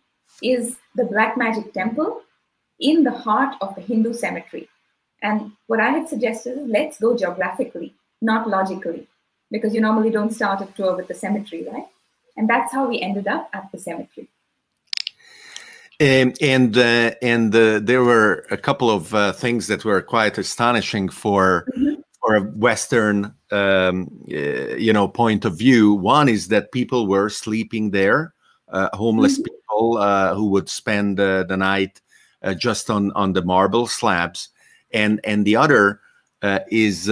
is 0.42 0.78
the 0.96 1.06
Black 1.06 1.38
Magic 1.38 1.74
Temple 1.74 2.22
in 2.80 3.04
the 3.04 3.12
heart 3.12 3.56
of 3.62 3.76
the 3.76 3.82
Hindu 3.82 4.14
cemetery. 4.14 4.70
And 5.22 5.52
what 5.68 5.80
I 5.80 5.90
had 5.90 6.10
suggested 6.10 6.58
is 6.58 6.68
let's 6.68 7.00
go 7.00 7.16
geographically, 7.16 7.94
not 8.22 8.50
logically, 8.50 9.08
because 9.52 9.74
you 9.74 9.82
normally 9.82 10.10
don't 10.10 10.34
start 10.34 10.62
a 10.62 10.66
tour 10.74 10.96
with 10.96 11.08
the 11.08 11.14
cemetery, 11.14 11.68
right? 11.72 11.88
And 12.38 12.50
that's 12.50 12.74
how 12.74 12.88
we 12.88 13.02
ended 13.02 13.28
up 13.28 13.50
at 13.54 13.72
the 13.72 13.78
cemetery. 13.78 14.30
Um, 16.02 16.34
and 16.42 16.76
uh, 16.80 17.12
and 17.22 17.54
uh, 17.54 17.80
there 17.80 18.04
were 18.04 18.48
a 18.50 18.58
couple 18.58 18.90
of 18.90 19.14
uh, 19.14 19.34
things 19.34 19.68
that 19.68 19.86
were 19.86 20.02
quite 20.02 20.36
astonishing 20.40 21.10
for 21.10 21.68
mm-hmm. 21.78 22.02
for 22.20 22.36
a 22.38 22.42
Western 22.42 23.36
um, 23.52 24.10
uh, 24.34 24.78
you 24.78 24.92
know 24.94 25.08
point 25.08 25.46
of 25.46 25.60
view. 25.60 25.94
One 25.94 26.28
is 26.28 26.48
that 26.48 26.72
people 26.72 27.06
were 27.06 27.30
sleeping 27.30 27.92
there, 27.92 28.34
uh, 28.70 28.90
homeless 28.94 29.34
mm-hmm. 29.34 29.44
people 29.44 29.98
uh, 30.00 30.34
who 30.34 30.48
would 30.48 30.70
spend 30.70 31.18
the 31.18 31.56
night 31.56 32.02
just 32.58 32.90
on 32.90 33.12
on 33.12 33.34
the 33.34 33.44
marble 33.44 33.86
slabs, 33.86 34.50
and 34.92 35.20
and 35.24 35.46
the 35.46 35.56
other 35.56 36.02
is 36.72 37.12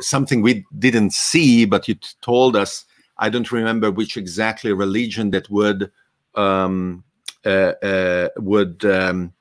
something 0.00 0.40
we 0.40 0.64
didn't 0.78 1.12
see, 1.12 1.66
but 1.66 1.86
you 1.86 1.96
told 2.22 2.56
us. 2.56 2.86
I 3.20 3.30
don't 3.30 3.50
remember 3.50 3.90
which 3.90 4.16
exactly 4.16 4.72
religion 4.72 5.32
that 5.32 5.50
would. 5.50 5.90
Um, 6.36 7.02
would 7.44 8.84
um, 8.84 9.32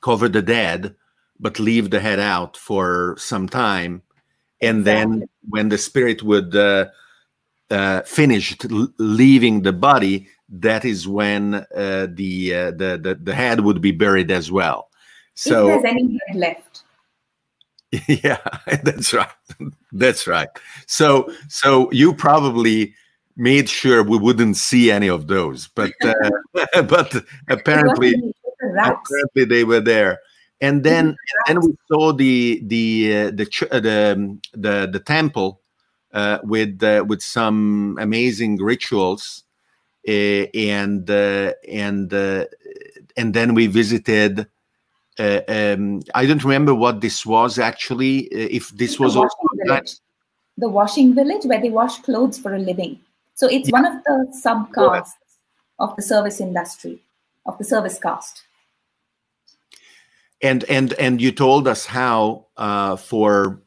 cover 0.00 0.28
the 0.28 0.42
dead, 0.42 0.94
but 1.38 1.58
leave 1.58 1.90
the 1.90 2.00
head 2.00 2.20
out 2.20 2.56
for 2.56 3.16
some 3.18 3.48
time, 3.48 4.02
and 4.60 4.84
then 4.84 5.28
when 5.48 5.68
the 5.68 5.78
spirit 5.78 6.22
would 6.22 6.54
uh, 6.56 6.86
uh 7.70 8.02
finish 8.02 8.56
leaving 8.98 9.62
the 9.62 9.72
body, 9.72 10.28
that 10.48 10.84
is 10.84 11.08
when 11.08 11.54
uh, 11.54 12.06
the, 12.10 12.54
uh, 12.54 12.70
the, 12.70 12.98
the 13.02 13.18
the 13.20 13.34
head 13.34 13.60
would 13.60 13.80
be 13.80 13.90
buried 13.92 14.30
as 14.30 14.50
well. 14.50 14.88
So 15.34 15.68
if 15.68 15.82
there's 15.82 15.94
any 15.94 16.18
head 16.28 16.36
left. 16.36 16.82
Yeah, 18.08 18.38
that's 18.82 19.14
right. 19.14 19.28
That's 19.92 20.26
right. 20.26 20.48
So 20.86 21.32
so 21.48 21.90
you 21.92 22.14
probably 22.14 22.94
made 23.36 23.68
sure 23.68 24.02
we 24.02 24.18
wouldn't 24.18 24.56
see 24.56 24.90
any 24.90 25.08
of 25.08 25.26
those, 25.26 25.68
but 25.68 25.92
uh, 26.02 26.14
but 26.82 27.24
apparently 27.48 28.14
apparently 28.60 29.44
they 29.44 29.64
were 29.64 29.80
there. 29.80 30.20
and 30.60 30.84
then 30.84 31.16
and 31.48 31.62
we 31.62 31.76
saw 31.88 32.12
the 32.12 32.60
the 32.64 33.14
uh, 33.14 33.30
the, 33.30 33.68
uh, 33.70 33.80
the 33.80 34.12
um, 34.12 34.40
the 34.52 34.88
the 34.90 35.00
temple 35.00 35.60
uh, 36.14 36.38
with 36.42 36.82
uh, 36.82 37.04
with 37.06 37.22
some 37.22 37.96
amazing 38.00 38.56
rituals 38.56 39.44
uh, 40.08 40.12
and 40.54 41.10
uh, 41.10 41.52
and 41.68 42.12
and 43.16 43.34
then 43.34 43.54
we 43.54 43.66
visited 43.66 44.46
um, 45.18 46.02
I 46.14 46.26
don't 46.26 46.44
remember 46.44 46.74
what 46.74 47.00
this 47.00 47.24
was 47.24 47.58
actually. 47.58 48.20
if 48.32 48.68
this 48.70 49.00
was 49.00 49.16
also 49.16 49.36
the 50.58 50.68
washing 50.68 51.14
village 51.14 51.44
where 51.44 51.60
they 51.60 51.68
wash 51.70 52.00
clothes 52.00 52.38
for 52.38 52.54
a 52.54 52.58
living. 52.58 52.98
So 53.36 53.46
it's 53.48 53.68
yeah. 53.68 53.72
one 53.72 53.86
of 53.86 54.02
the 54.04 54.40
subcastes 54.44 55.12
of 55.78 55.94
the 55.94 56.02
service 56.02 56.40
industry, 56.40 56.98
of 57.44 57.56
the 57.58 57.64
service 57.64 57.98
caste. 57.98 58.42
And 60.42 60.64
and 60.64 60.94
and 60.94 61.20
you 61.20 61.32
told 61.32 61.68
us 61.68 61.86
how 61.86 62.46
uh, 62.56 62.96
for 62.96 63.62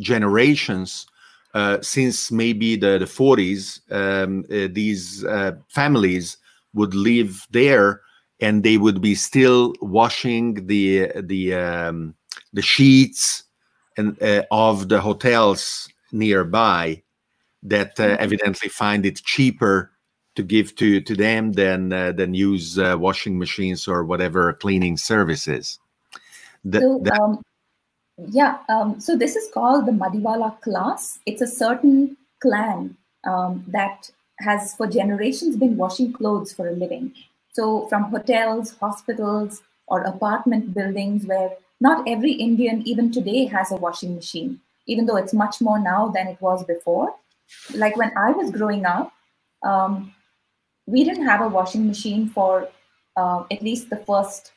generations 0.00 1.06
uh, 1.54 1.78
since 1.82 2.32
maybe 2.32 2.76
the, 2.76 2.98
the 2.98 3.04
40s, 3.04 3.80
um, 3.92 4.44
uh, 4.50 4.68
these 4.72 5.24
uh, 5.24 5.52
families 5.68 6.38
would 6.74 6.94
live 6.94 7.46
there 7.50 8.00
and 8.40 8.62
they 8.62 8.76
would 8.76 9.00
be 9.00 9.14
still 9.14 9.74
washing 9.80 10.66
the 10.66 11.12
the 11.22 11.54
um, 11.54 12.14
the 12.52 12.62
sheets 12.62 13.44
and 13.96 14.20
uh, 14.22 14.42
of 14.50 14.88
the 14.88 15.00
hotels 15.00 15.88
nearby 16.10 17.00
that 17.62 17.98
uh, 17.98 18.04
mm-hmm. 18.04 18.22
evidently 18.22 18.68
find 18.68 19.06
it 19.06 19.22
cheaper 19.24 19.90
to 20.34 20.42
give 20.42 20.74
to 20.76 21.00
to 21.00 21.14
them 21.14 21.52
than 21.52 21.92
uh, 21.92 22.12
than 22.12 22.34
use 22.34 22.78
uh, 22.78 22.96
washing 22.98 23.38
machines 23.38 23.86
or 23.86 24.04
whatever 24.04 24.52
cleaning 24.54 24.96
services. 24.96 25.78
The, 26.64 26.80
so, 26.80 27.00
that, 27.04 27.20
um, 27.20 27.42
yeah, 28.28 28.58
um, 28.68 29.00
so 29.00 29.16
this 29.16 29.36
is 29.36 29.50
called 29.52 29.86
the 29.86 29.92
Madiwala 29.92 30.60
class. 30.60 31.18
It's 31.26 31.42
a 31.42 31.46
certain 31.46 32.16
clan 32.40 32.96
um, 33.24 33.64
that 33.68 34.10
has 34.38 34.74
for 34.74 34.86
generations 34.86 35.56
been 35.56 35.76
washing 35.76 36.12
clothes 36.12 36.52
for 36.52 36.68
a 36.68 36.72
living. 36.72 37.12
So 37.52 37.86
from 37.88 38.04
hotels, 38.04 38.76
hospitals, 38.80 39.62
or 39.86 40.02
apartment 40.02 40.72
buildings 40.72 41.26
where 41.26 41.50
not 41.80 42.08
every 42.08 42.32
Indian 42.32 42.82
even 42.86 43.12
today 43.12 43.44
has 43.46 43.70
a 43.72 43.76
washing 43.76 44.14
machine 44.14 44.60
even 44.86 45.06
though 45.06 45.16
it's 45.16 45.32
much 45.32 45.60
more 45.60 45.78
now 45.78 46.08
than 46.08 46.26
it 46.26 46.40
was 46.40 46.64
before. 46.64 47.14
Like 47.74 47.96
when 47.96 48.12
I 48.16 48.30
was 48.30 48.50
growing 48.50 48.86
up, 48.86 49.12
um, 49.62 50.14
we 50.86 51.04
didn't 51.04 51.26
have 51.26 51.40
a 51.40 51.48
washing 51.48 51.86
machine 51.86 52.28
for 52.28 52.68
uh, 53.16 53.44
at 53.50 53.62
least 53.62 53.90
the 53.90 53.96
first 53.96 54.52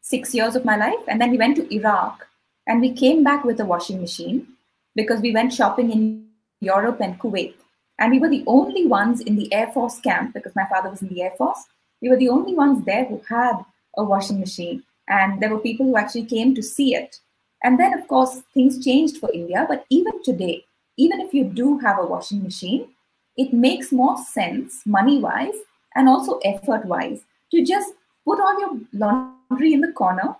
six 0.00 0.34
years 0.34 0.56
of 0.56 0.64
my 0.64 0.76
life. 0.76 1.04
And 1.08 1.20
then 1.20 1.30
we 1.30 1.38
went 1.38 1.56
to 1.56 1.74
Iraq 1.74 2.26
and 2.66 2.80
we 2.80 2.92
came 2.92 3.22
back 3.22 3.44
with 3.44 3.60
a 3.60 3.64
washing 3.64 4.00
machine 4.00 4.46
because 4.94 5.20
we 5.20 5.32
went 5.32 5.52
shopping 5.52 5.90
in 5.90 6.26
Europe 6.60 7.00
and 7.00 7.18
Kuwait. 7.18 7.54
And 7.98 8.10
we 8.10 8.18
were 8.18 8.30
the 8.30 8.44
only 8.46 8.86
ones 8.86 9.20
in 9.20 9.36
the 9.36 9.52
Air 9.52 9.68
Force 9.68 10.00
camp 10.00 10.34
because 10.34 10.56
my 10.56 10.66
father 10.66 10.90
was 10.90 11.02
in 11.02 11.08
the 11.08 11.22
Air 11.22 11.32
Force. 11.36 11.64
We 12.00 12.08
were 12.08 12.16
the 12.16 12.30
only 12.30 12.54
ones 12.54 12.84
there 12.84 13.04
who 13.04 13.20
had 13.28 13.64
a 13.96 14.04
washing 14.04 14.40
machine. 14.40 14.82
And 15.08 15.40
there 15.42 15.50
were 15.50 15.60
people 15.60 15.86
who 15.86 15.96
actually 15.96 16.24
came 16.24 16.54
to 16.54 16.62
see 16.62 16.94
it 16.94 17.20
and 17.62 17.78
then, 17.78 17.96
of 17.96 18.06
course, 18.08 18.42
things 18.52 18.84
changed 18.84 19.18
for 19.18 19.30
India. 19.32 19.64
But 19.68 19.86
even 19.88 20.22
today, 20.22 20.64
even 20.96 21.20
if 21.20 21.32
you 21.32 21.44
do 21.44 21.78
have 21.78 21.98
a 21.98 22.06
washing 22.06 22.42
machine, 22.42 22.88
it 23.36 23.52
makes 23.52 23.92
more 23.92 24.16
sense 24.18 24.82
money 24.84 25.18
wise 25.18 25.54
and 25.94 26.08
also 26.08 26.38
effort 26.44 26.84
wise 26.84 27.22
to 27.50 27.64
just 27.64 27.92
put 28.24 28.40
all 28.40 28.60
your 28.60 28.78
laundry 28.92 29.72
in 29.72 29.80
the 29.80 29.92
corner. 29.92 30.36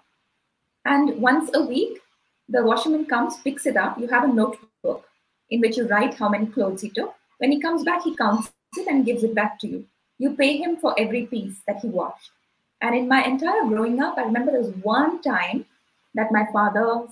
And 0.85 1.21
once 1.21 1.51
a 1.55 1.63
week, 1.63 1.99
the 2.49 2.65
washerman 2.65 3.07
comes, 3.07 3.37
picks 3.39 3.67
it 3.67 3.77
up. 3.77 3.99
You 3.99 4.09
have 4.09 4.25
a 4.25 4.33
notebook 4.33 5.07
in 5.51 5.61
which 5.61 5.77
you 5.77 5.87
write 5.87 6.15
how 6.15 6.29
many 6.29 6.47
clothes 6.47 6.83
he 6.83 6.91
took. 6.91 7.15
When 7.39 7.53
he 7.53 7.61
comes 7.61 7.85
back, 7.85 8.03
he 8.03 8.17
counts 8.17 8.53
it 8.77 8.87
and 8.87 9.05
gives 9.05 9.23
it 9.25 9.35
back 9.35 9.59
to 9.61 9.69
you. 9.69 9.87
You 10.19 10.35
pay 10.37 10.57
him 10.57 10.77
for 10.77 10.95
every 10.99 11.27
piece 11.27 11.61
that 11.67 11.81
he 11.81 11.89
washed. 11.89 12.31
And 12.81 12.95
in 12.95 13.09
my 13.09 13.25
entire 13.25 13.65
growing 13.65 14.01
up, 14.01 14.19
I 14.19 14.23
remember 14.23 14.53
there 14.53 14.61
was 14.61 14.75
one 14.83 15.23
time 15.23 15.67
that 16.15 16.33
my 16.33 16.47
father's 16.53 17.11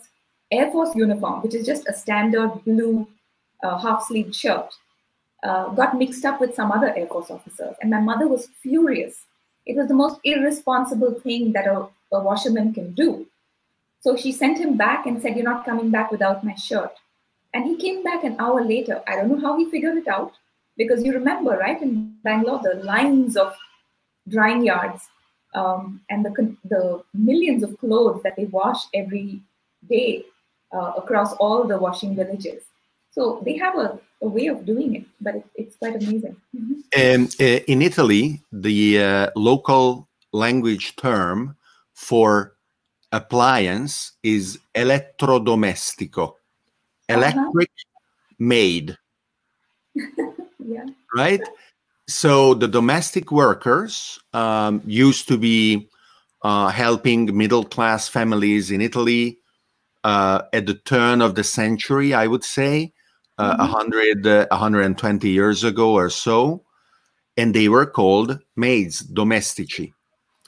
Air 0.51 0.71
Force 0.73 0.95
uniform, 0.97 1.43
which 1.43 1.55
is 1.55 1.65
just 1.65 1.89
a 1.89 1.95
standard 1.95 2.65
blue 2.65 3.07
uh, 3.63 3.79
half 3.79 4.07
sleeved 4.07 4.35
shirt, 4.35 4.73
uh, 5.43 5.69
got 5.71 5.97
mixed 5.97 6.25
up 6.25 6.41
with 6.41 6.55
some 6.55 6.73
other 6.73 6.95
Air 6.97 7.07
Force 7.07 7.31
officers. 7.31 7.75
And 7.81 7.91
my 7.91 8.01
mother 8.01 8.29
was 8.29 8.49
furious. 8.63 9.25
It 9.67 9.77
was 9.77 9.89
the 9.89 9.95
most 9.95 10.21
irresponsible 10.25 11.21
thing 11.21 11.53
that 11.53 11.67
a, 11.67 11.87
a 12.13 12.21
washerman 12.21 12.73
can 12.75 12.93
do. 12.93 13.27
So 14.01 14.17
she 14.17 14.33
sent 14.33 14.59
him 14.59 14.77
back 14.77 15.07
and 15.07 15.21
said, 15.21 15.37
You're 15.37 15.45
not 15.45 15.65
coming 15.65 15.91
back 15.91 16.11
without 16.11 16.45
my 16.45 16.55
shirt. 16.55 16.93
And 17.53 17.65
he 17.65 17.77
came 17.77 18.03
back 18.03 18.25
an 18.25 18.37
hour 18.39 18.65
later. 18.65 19.03
I 19.07 19.17
don't 19.17 19.29
know 19.29 19.41
how 19.41 19.59
he 19.59 19.71
figured 19.71 19.97
it 19.97 20.09
out 20.09 20.33
because 20.77 21.03
you 21.03 21.13
remember, 21.13 21.57
right, 21.57 21.81
in 21.83 22.15
Bangalore, 22.23 22.61
the 22.63 22.83
lines 22.83 23.37
of 23.37 23.55
drying 24.29 24.65
yards 24.65 25.09
um, 25.55 26.01
and 26.09 26.25
the, 26.25 26.57
the 26.65 27.03
millions 27.13 27.63
of 27.63 27.79
clothes 27.79 28.23
that 28.23 28.37
they 28.37 28.45
wash 28.47 28.79
every 28.95 29.41
day 29.89 30.25
uh, 30.73 30.93
across 30.97 31.33
all 31.35 31.65
the 31.65 31.77
washing 31.77 32.15
villages. 32.15 32.63
So 33.11 33.43
they 33.45 33.57
have 33.59 33.77
a, 33.77 33.99
a 34.23 34.29
way 34.29 34.47
of 34.47 34.65
doing 34.65 34.95
it, 34.95 35.05
but 35.21 35.35
it, 35.37 35.47
it's 35.57 35.77
quite 35.77 35.97
amazing. 35.97 36.37
Mm-hmm. 36.57 37.23
Um, 37.23 37.29
uh, 37.41 37.61
in 37.67 37.83
Italy, 37.83 38.41
the 38.53 39.03
uh, 39.03 39.31
local 39.35 40.09
language 40.33 40.97
term 40.97 41.57
for 41.93 42.55
appliance 43.13 44.13
is 44.23 44.59
elettrodomestico, 44.75 46.29
uh-huh. 46.29 46.35
electric 47.09 47.71
uh-huh. 47.71 48.35
maid. 48.39 48.97
yeah. 49.95 50.87
Right? 51.15 51.43
So 52.07 52.55
the 52.55 52.69
domestic 52.69 53.31
workers 53.31 54.21
um, 54.33 54.83
used 54.87 55.29
to 55.29 55.37
be 55.37 55.89
uh, 56.43 56.69
helping 56.69 57.37
middle 57.37 57.65
class 57.65 58.09
families 58.09 58.71
in 58.71 58.81
Italy 58.81 59.39
uh, 60.05 60.43
at 60.53 60.67
the 60.67 60.75
turn 60.75 61.21
of 61.21 61.35
the 61.35 61.45
century, 61.45 62.15
I 62.15 62.27
would 62.27 62.45
say, 62.45 62.93
uh, 63.41 63.57
mm-hmm. 63.57 63.73
100, 63.73 64.27
uh, 64.27 64.47
120 64.51 65.29
years 65.29 65.65
ago 65.65 65.95
or 65.95 66.11
so. 66.11 66.63
And 67.37 67.55
they 67.55 67.69
were 67.69 67.87
called 67.87 68.39
maids, 68.57 69.03
domestici. 69.03 69.93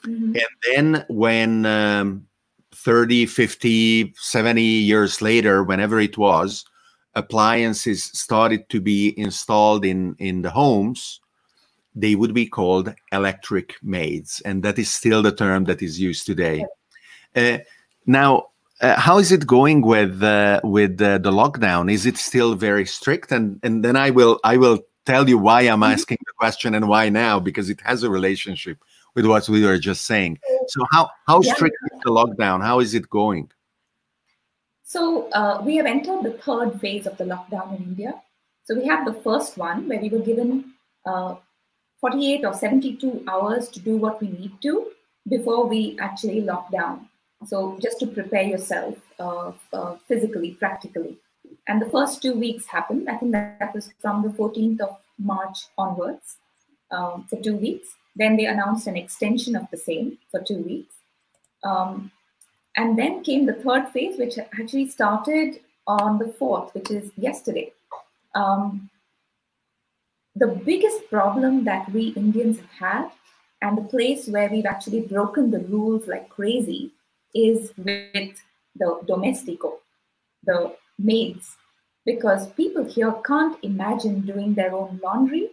Mm-hmm. 0.05 0.35
And 0.35 0.53
then 0.67 1.05
when 1.09 1.65
um, 1.65 2.27
30, 2.75 3.25
50, 3.25 4.13
70 4.15 4.61
years 4.61 5.21
later, 5.21 5.63
whenever 5.63 5.99
it 5.99 6.17
was, 6.17 6.65
appliances 7.15 8.03
started 8.03 8.69
to 8.69 8.81
be 8.81 9.17
installed 9.17 9.85
in, 9.85 10.15
in 10.19 10.41
the 10.41 10.49
homes, 10.49 11.19
they 11.95 12.15
would 12.15 12.33
be 12.33 12.45
called 12.45 12.93
electric 13.11 13.75
maids, 13.83 14.41
and 14.45 14.63
that 14.63 14.79
is 14.79 14.89
still 14.89 15.21
the 15.21 15.31
term 15.31 15.63
that 15.65 15.81
is 15.81 15.99
used 15.99 16.25
today. 16.25 16.65
Uh, 17.35 17.59
now, 18.05 18.47
uh, 18.83 18.99
how 18.99 19.17
is 19.17 19.31
it 19.31 19.47
going 19.47 19.81
with 19.81 20.21
uh, 20.21 20.59
with 20.63 21.01
uh, 21.01 21.17
the 21.17 21.31
lockdown? 21.31 21.91
Is 21.91 22.05
it 22.05 22.17
still 22.17 22.53
very 22.53 22.85
strict? 22.85 23.31
And 23.31 23.59
and 23.63 23.83
then 23.83 23.95
I 23.95 24.09
will 24.09 24.39
I 24.43 24.57
will 24.57 24.79
tell 25.05 25.27
you 25.27 25.37
why 25.37 25.61
I'm 25.61 25.79
mm-hmm. 25.79 25.93
asking 25.93 26.17
the 26.25 26.33
question 26.37 26.75
and 26.75 26.87
why 26.87 27.09
now 27.09 27.39
because 27.39 27.69
it 27.69 27.79
has 27.81 28.03
a 28.03 28.09
relationship 28.09 28.77
with 29.15 29.25
what 29.25 29.47
we 29.47 29.63
were 29.65 29.79
just 29.79 30.05
saying. 30.05 30.39
So 30.67 30.85
how 30.91 31.09
how 31.27 31.41
yeah. 31.41 31.53
strict 31.53 31.77
is 31.91 31.99
the 32.03 32.11
lockdown? 32.11 32.61
How 32.61 32.81
is 32.81 32.93
it 32.93 33.09
going? 33.09 33.49
So 34.83 35.29
uh, 35.31 35.61
we 35.65 35.77
have 35.77 35.85
entered 35.85 36.23
the 36.23 36.33
third 36.33 36.79
phase 36.81 37.07
of 37.07 37.17
the 37.17 37.23
lockdown 37.23 37.77
in 37.77 37.83
India. 37.83 38.21
So 38.65 38.75
we 38.75 38.85
have 38.85 39.05
the 39.05 39.13
first 39.13 39.57
one 39.57 39.87
where 39.87 39.99
we 39.99 40.09
were 40.09 40.19
given 40.19 40.73
uh, 41.05 41.35
48 42.01 42.45
or 42.45 42.53
72 42.53 43.23
hours 43.27 43.69
to 43.69 43.79
do 43.79 43.97
what 43.97 44.21
we 44.21 44.27
need 44.27 44.51
to 44.61 44.91
before 45.29 45.65
we 45.65 45.97
actually 45.99 46.41
lock 46.41 46.69
down. 46.69 47.07
So 47.47 47.77
just 47.81 47.99
to 47.99 48.07
prepare 48.07 48.43
yourself 48.43 48.97
uh, 49.19 49.51
uh, 49.71 49.95
physically, 50.07 50.51
practically. 50.51 51.17
And 51.67 51.81
the 51.81 51.89
first 51.89 52.21
two 52.21 52.33
weeks 52.33 52.65
happened. 52.65 53.09
I 53.09 53.17
think 53.17 53.31
that 53.31 53.73
was 53.73 53.89
from 54.01 54.21
the 54.23 54.29
14th 54.29 54.81
of 54.81 54.97
March 55.17 55.57
onwards 55.77 56.37
um, 56.91 57.25
for 57.29 57.41
two 57.41 57.55
weeks. 57.55 57.95
Then 58.15 58.37
they 58.37 58.45
announced 58.45 58.87
an 58.87 58.97
extension 58.97 59.55
of 59.55 59.69
the 59.71 59.77
same 59.77 60.17
for 60.29 60.41
two 60.41 60.59
weeks. 60.59 60.95
Um, 61.63 62.11
and 62.75 62.97
then 62.97 63.23
came 63.23 63.45
the 63.45 63.53
third 63.53 63.89
phase, 63.89 64.17
which 64.17 64.37
actually 64.37 64.89
started 64.89 65.59
on 65.87 66.17
the 66.17 66.25
4th, 66.25 66.73
which 66.73 66.91
is 66.91 67.11
yesterday. 67.17 67.71
Um, 68.35 68.89
the 70.35 70.47
biggest 70.47 71.09
problem 71.09 71.63
that 71.65 71.91
we 71.91 72.07
Indians 72.09 72.59
have 72.59 72.69
had, 72.71 73.11
and 73.61 73.77
the 73.77 73.83
place 73.83 74.27
where 74.27 74.49
we've 74.49 74.65
actually 74.65 75.01
broken 75.01 75.51
the 75.51 75.59
rules 75.59 76.07
like 76.07 76.29
crazy, 76.29 76.92
is 77.33 77.73
with 77.77 78.43
the 78.75 79.01
domestico, 79.05 79.79
the 80.43 80.75
maids, 80.99 81.57
because 82.05 82.51
people 82.53 82.83
here 82.85 83.13
can't 83.25 83.57
imagine 83.63 84.21
doing 84.21 84.53
their 84.55 84.73
own 84.73 84.99
laundry, 85.03 85.49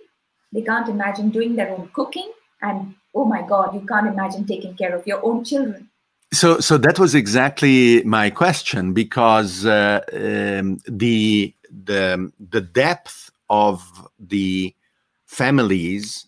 they 0.53 0.63
can't 0.63 0.89
imagine 0.89 1.31
doing 1.31 1.57
their 1.57 1.71
own 1.71 1.91
cooking, 1.95 2.31
and 2.63 2.95
oh 3.15 3.25
my 3.25 3.43
God, 3.43 3.75
you 3.75 3.87
can't 3.87 4.07
imagine 4.07 4.47
taking 4.47 4.75
care 4.75 4.95
of 4.95 5.07
your 5.07 5.25
own 5.25 5.45
children. 5.45 5.89
So, 6.33 6.61
so 6.61 6.79
that 6.79 6.99
was 6.99 7.15
exactly 7.15 8.03
my 8.05 8.31
question 8.31 8.93
because 8.93 9.67
uh, 9.67 10.01
um, 10.13 10.79
the 10.87 11.53
the 11.71 12.33
the 12.39 12.61
depth 12.61 13.31
of 13.49 13.83
the 14.19 14.75
families 15.27 16.27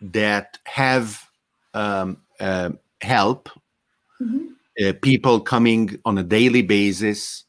that 0.00 0.58
have 0.64 1.28
um, 1.72 2.18
uh, 2.40 2.70
help 3.00 3.48
mm-hmm. 4.20 4.46
Uh, 4.82 4.92
people 5.02 5.40
coming 5.40 5.98
on 6.04 6.18
a 6.18 6.22
daily 6.22 6.62
basis 6.62 7.44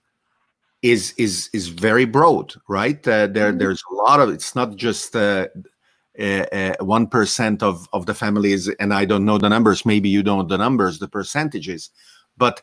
is 0.81 1.13
is 1.17 1.49
is 1.53 1.67
very 1.67 2.05
broad 2.05 2.53
right 2.67 3.07
uh, 3.07 3.27
there 3.27 3.49
mm-hmm. 3.49 3.57
there's 3.57 3.83
a 3.91 3.95
lot 3.95 4.19
of 4.19 4.29
it's 4.29 4.55
not 4.55 4.75
just 4.75 5.15
uh, 5.15 5.47
uh, 6.19 6.23
uh, 6.23 6.75
one 6.81 7.07
of 7.61 7.87
of 7.93 8.05
the 8.05 8.13
families 8.13 8.67
and 8.79 8.93
i 8.93 9.05
don't 9.05 9.25
know 9.25 9.37
the 9.37 9.49
numbers 9.49 9.85
maybe 9.85 10.09
you 10.09 10.21
don't 10.21 10.37
know 10.39 10.57
the 10.57 10.57
numbers 10.57 10.99
the 10.99 11.07
percentages 11.07 11.89
but 12.37 12.61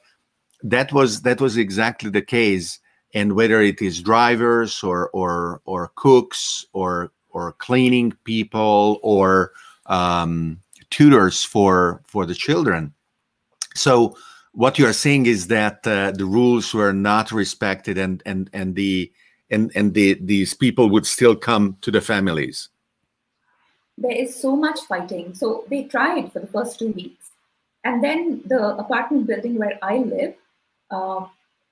that 0.62 0.92
was 0.92 1.22
that 1.22 1.40
was 1.40 1.56
exactly 1.56 2.10
the 2.10 2.22
case 2.22 2.78
and 3.14 3.34
whether 3.34 3.60
it 3.60 3.82
is 3.82 4.02
drivers 4.02 4.82
or 4.82 5.10
or 5.10 5.60
or 5.64 5.90
cooks 5.96 6.64
or 6.72 7.12
or 7.30 7.52
cleaning 7.52 8.12
people 8.24 9.00
or 9.02 9.52
um, 9.86 10.60
tutors 10.90 11.44
for 11.44 12.02
for 12.06 12.26
the 12.26 12.34
children. 12.34 12.92
So 13.74 14.16
what 14.52 14.78
you 14.78 14.86
are 14.86 14.92
saying 14.92 15.26
is 15.26 15.48
that 15.48 15.86
uh, 15.86 16.12
the 16.12 16.24
rules 16.24 16.72
were 16.74 16.92
not 16.92 17.32
respected, 17.32 17.98
and 17.98 18.22
and 18.24 18.50
and 18.52 18.74
the 18.74 19.12
and 19.50 19.72
and 19.74 19.94
the 19.94 20.14
these 20.14 20.54
people 20.54 20.88
would 20.90 21.06
still 21.06 21.36
come 21.36 21.76
to 21.80 21.90
the 21.90 22.00
families. 22.00 22.68
There 23.98 24.16
is 24.16 24.34
so 24.34 24.56
much 24.56 24.80
fighting. 24.80 25.34
So 25.34 25.64
they 25.68 25.84
tried 25.84 26.32
for 26.32 26.40
the 26.40 26.46
first 26.46 26.78
two 26.78 26.92
weeks, 26.92 27.30
and 27.84 28.02
then 28.02 28.42
the 28.46 28.76
apartment 28.76 29.26
building 29.26 29.56
where 29.56 29.78
I 29.82 29.98
live, 29.98 30.34
uh, 30.90 31.26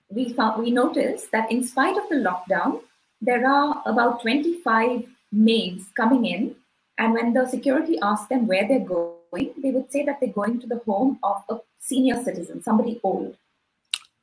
we 0.08 0.32
found 0.32 0.62
we 0.62 0.70
noticed 0.70 1.32
that 1.32 1.50
in 1.50 1.64
spite 1.64 1.96
of 1.96 2.08
the 2.08 2.16
lockdown, 2.16 2.82
there 3.20 3.46
are 3.46 3.82
about 3.86 4.22
25 4.22 5.06
maids 5.32 5.84
coming 5.94 6.24
in 6.24 6.56
and 7.00 7.14
when 7.14 7.32
the 7.32 7.48
security 7.48 7.98
asked 8.02 8.28
them 8.28 8.46
where 8.46 8.68
they're 8.68 8.78
going, 8.78 9.19
they 9.32 9.70
would 9.70 9.90
say 9.92 10.04
that 10.04 10.20
they're 10.20 10.32
going 10.32 10.60
to 10.60 10.66
the 10.66 10.80
home 10.86 11.18
of 11.22 11.42
a 11.48 11.58
senior 11.78 12.22
citizen, 12.22 12.62
somebody 12.62 13.00
old. 13.02 13.36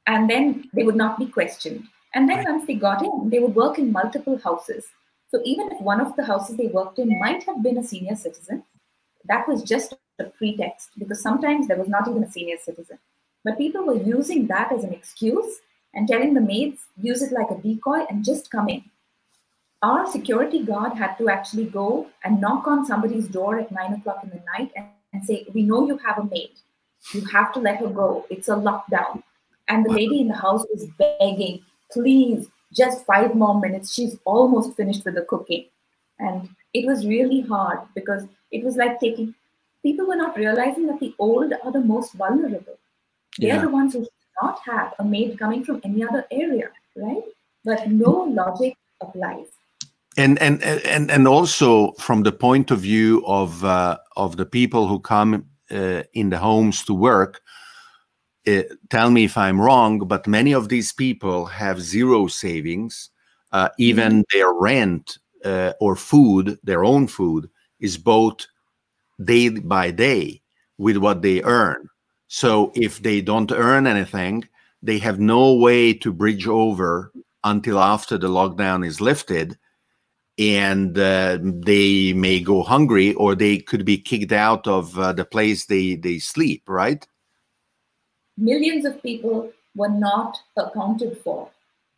And 0.06 0.30
then 0.30 0.70
they 0.74 0.84
would 0.84 0.96
not 0.96 1.20
be 1.20 1.28
questioned. 1.28 1.86
And 2.14 2.30
then 2.30 2.44
once 2.46 2.66
they 2.66 2.76
got 2.76 3.04
in, 3.04 3.30
they 3.30 3.40
would 3.40 3.56
work 3.56 3.78
in 3.78 3.92
multiple 3.92 4.38
houses. 4.38 4.86
So 5.30 5.42
even 5.44 5.72
if 5.72 5.82
one 5.82 6.00
of 6.00 6.16
the 6.16 6.26
houses 6.26 6.58
they 6.58 6.68
worked 6.68 7.00
in 7.00 7.20
might 7.20 7.44
have 7.44 7.62
been 7.62 7.78
a 7.78 7.84
senior 7.84 8.16
citizen, 8.16 8.64
that 9.26 9.48
was 9.48 9.64
just 9.64 9.94
a 10.20 10.24
pretext 10.24 10.92
because 10.98 11.22
sometimes 11.22 11.68
there 11.68 11.78
was 11.78 11.90
not 11.90 12.08
even 12.08 12.24
a 12.24 12.32
senior 12.32 12.58
citizen. 12.58 12.98
But 13.44 13.58
people 13.58 13.86
were 13.86 14.02
using 14.02 14.48
that 14.48 14.72
as 14.72 14.84
an 14.84 14.94
excuse 14.94 15.60
and 15.94 16.08
telling 16.08 16.34
the 16.34 16.42
maids, 16.42 16.86
use 16.96 17.22
it 17.22 17.32
like 17.32 17.52
a 17.52 17.62
decoy 17.62 18.06
and 18.10 18.24
just 18.24 18.50
come 18.50 18.70
in 18.70 18.84
our 19.84 20.12
security 20.12 20.64
guard 20.64 20.94
had 20.94 21.16
to 21.18 21.30
actually 21.30 21.66
go 21.66 22.08
and 22.24 22.42
knock 22.42 22.68
on 22.68 22.86
somebody's 22.86 23.28
door 23.28 23.60
at 23.60 23.72
nine 23.72 23.94
o'clock 23.94 24.24
in 24.24 24.30
the 24.30 24.42
night 24.58 24.72
and, 24.76 24.88
and 25.18 25.26
say, 25.26 25.46
We 25.54 25.64
know 25.64 25.88
you 25.88 25.98
have 25.98 26.20
a 26.20 26.26
maid. 26.26 26.52
You 27.14 27.22
have 27.26 27.54
to 27.54 27.60
let 27.60 27.80
her 27.80 27.88
go. 27.88 28.26
It's 28.30 28.50
a 28.50 28.56
lockdown. 28.56 29.24
And 29.68 29.86
the 29.86 29.90
lady 29.90 30.22
in 30.22 30.28
the 30.28 30.36
house 30.36 30.66
was 30.72 30.86
begging, 30.98 31.62
Please, 31.92 32.48
just 32.74 33.06
five 33.06 33.36
more 33.36 33.60
minutes. 33.60 33.94
She's 33.94 34.18
almost 34.26 34.76
finished 34.76 35.06
with 35.06 35.16
the 35.16 35.24
cooking. 35.24 35.66
And 36.20 36.50
it 36.74 36.86
was 36.86 37.06
really 37.06 37.42
hard 37.42 37.80
because 37.96 38.26
it 38.52 38.64
was 38.64 38.76
like 38.76 39.00
taking 39.00 39.34
people 39.84 40.08
were 40.08 40.16
not 40.16 40.38
realizing 40.38 40.88
that 40.88 41.00
the 41.00 41.14
old 41.18 41.54
are 41.64 41.72
the 41.72 41.80
most 41.80 42.14
vulnerable. 42.14 42.78
They're 43.38 43.56
yeah. 43.56 43.62
the 43.62 43.70
ones 43.70 43.94
who 43.94 44.04
should 44.04 44.42
not 44.42 44.60
have 44.66 44.94
a 45.00 45.04
maid 45.04 45.38
coming 45.40 45.64
from 45.64 45.82
any 45.84 46.04
other 46.04 46.26
area, 46.32 46.70
right? 46.96 47.24
But 47.64 47.90
no 47.90 48.12
logic 48.12 48.76
applies 49.02 49.48
and 50.18 50.42
and 50.42 50.62
and 50.64 51.12
and 51.12 51.28
also 51.28 51.92
from 51.94 52.24
the 52.24 52.32
point 52.32 52.72
of 52.72 52.80
view 52.80 53.24
of 53.26 53.64
uh, 53.64 53.98
of 54.18 54.36
the 54.36 54.46
people 54.46 54.88
who 54.88 55.00
come 55.00 55.46
uh, 55.72 56.04
in 56.14 56.30
the 56.30 56.38
homes 56.40 56.84
to 56.84 56.94
work 56.94 57.42
uh, 58.48 58.64
tell 58.90 59.12
me 59.12 59.26
if 59.26 59.38
i'm 59.38 59.62
wrong 59.62 60.00
but 60.00 60.28
many 60.28 60.54
of 60.54 60.70
these 60.70 60.92
people 60.92 61.46
have 61.46 61.80
zero 61.80 62.28
savings 62.28 63.10
uh, 63.52 63.70
even 63.78 64.12
mm-hmm. 64.12 64.38
their 64.38 64.52
rent 64.54 65.20
uh, 65.46 65.74
or 65.80 65.96
food 65.96 66.58
their 66.64 66.84
own 66.84 67.08
food 67.08 67.48
is 67.80 67.98
bought 67.98 68.48
day 69.24 69.50
by 69.50 69.92
day 69.92 70.42
with 70.78 70.98
what 70.98 71.22
they 71.22 71.44
earn 71.44 71.88
so 72.28 72.72
if 72.76 73.04
they 73.04 73.22
don't 73.22 73.52
earn 73.52 73.86
anything 73.86 74.44
they 74.82 74.98
have 74.98 75.20
no 75.20 75.54
way 75.54 75.94
to 75.94 76.12
bridge 76.12 76.48
over 76.48 77.12
until 77.44 77.80
after 77.80 78.18
the 78.18 78.28
lockdown 78.28 78.86
is 78.86 79.00
lifted 79.00 79.58
and 80.38 80.98
uh, 80.98 81.40
they 81.42 82.14
may 82.14 82.40
go 82.40 82.62
hungry 82.62 83.14
or 83.16 83.36
they 83.36 83.58
could 83.58 83.86
be 83.86 83.98
kicked 83.98 84.32
out 84.32 84.68
of 84.68 84.98
uh, 85.00 85.14
the 85.14 85.26
place 85.26 85.66
they, 85.66 85.96
they 85.96 86.20
sleep, 86.20 86.64
right? 86.68 87.08
Millions 88.38 88.86
of 88.86 89.02
people 89.02 89.52
were 89.76 89.90
not 89.90 90.38
accounted 90.56 91.18
for. 91.18 91.50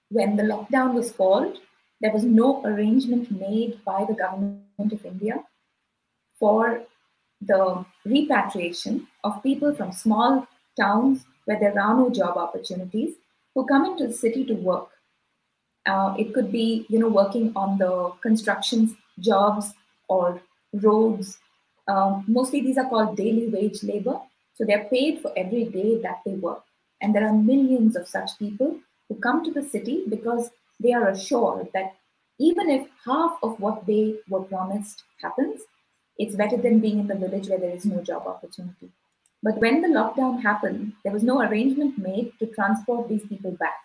When 0.10 0.38
the 0.38 0.44
lockdown 0.44 0.94
was 0.94 1.12
called, 1.12 1.58
there 2.02 2.14
was 2.14 2.24
no 2.24 2.64
arrangement 2.64 3.30
made 3.30 3.84
by 3.84 4.06
the 4.08 4.14
government 4.14 4.94
of 4.94 5.06
India 5.06 5.44
for 6.40 6.82
the 7.42 7.86
repatriation 8.06 9.08
of 9.24 9.44
people 9.44 9.74
from 9.76 9.92
small 9.92 10.48
towns 10.80 11.26
where 11.46 11.60
there 11.60 11.80
are 11.80 11.96
no 11.96 12.10
job 12.10 12.38
opportunities 12.38 13.16
who 13.54 13.66
come 13.66 13.86
into 13.86 14.08
the 14.08 14.14
city 14.14 14.46
to 14.46 14.54
work 14.54 14.90
uh, 15.86 16.16
it 16.18 16.34
could 16.34 16.52
be, 16.52 16.86
you 16.90 17.00
know, 17.00 17.08
working 17.08 17.52
on 17.56 17.78
the 17.78 18.12
construction 18.22 18.96
jobs 19.20 19.74
or 20.08 20.42
roads. 20.74 21.38
Um, 21.88 22.24
mostly 22.28 22.62
these 22.62 22.78
are 22.78 22.90
called 22.90 23.18
daily 23.18 23.48
wage 23.48 23.84
labor. 23.84 24.20
So 24.56 24.66
they're 24.66 24.86
paid 24.86 25.22
for 25.22 25.32
every 25.38 25.66
day 25.66 26.02
that 26.02 26.20
they 26.26 26.34
work. 26.34 26.64
And 27.02 27.16
there 27.16 27.26
are 27.26 27.34
millions 27.34 27.96
of 27.96 28.08
such 28.08 28.38
people 28.38 28.80
who 29.08 29.16
come 29.16 29.44
to 29.46 29.52
the 29.52 29.64
city 29.64 30.04
because 30.10 30.50
they 30.80 30.94
are 30.94 31.10
assured 31.10 31.70
that 31.74 31.96
even 32.40 32.70
if 32.70 32.88
half 33.06 33.38
of 33.42 33.60
what 33.60 33.86
they 33.86 34.16
were 34.30 34.44
promised 34.44 35.04
happens, 35.22 35.62
it's 36.18 36.36
better 36.36 36.58
than 36.58 36.80
being 36.80 37.00
in 37.00 37.08
the 37.08 37.16
village 37.16 37.48
where 37.48 37.60
there 37.60 37.76
is 37.76 37.86
no 37.86 38.02
job 38.02 38.28
opportunity. 38.28 38.90
But 39.42 39.58
when 39.60 39.82
the 39.82 39.88
lockdown 39.88 40.42
happened, 40.42 40.94
there 41.04 41.14
was 41.14 41.24
no 41.24 41.42
arrangement 41.42 41.98
made 41.98 42.34
to 42.40 42.46
transport 42.48 43.08
these 43.08 43.26
people 43.26 43.52
back. 43.52 43.76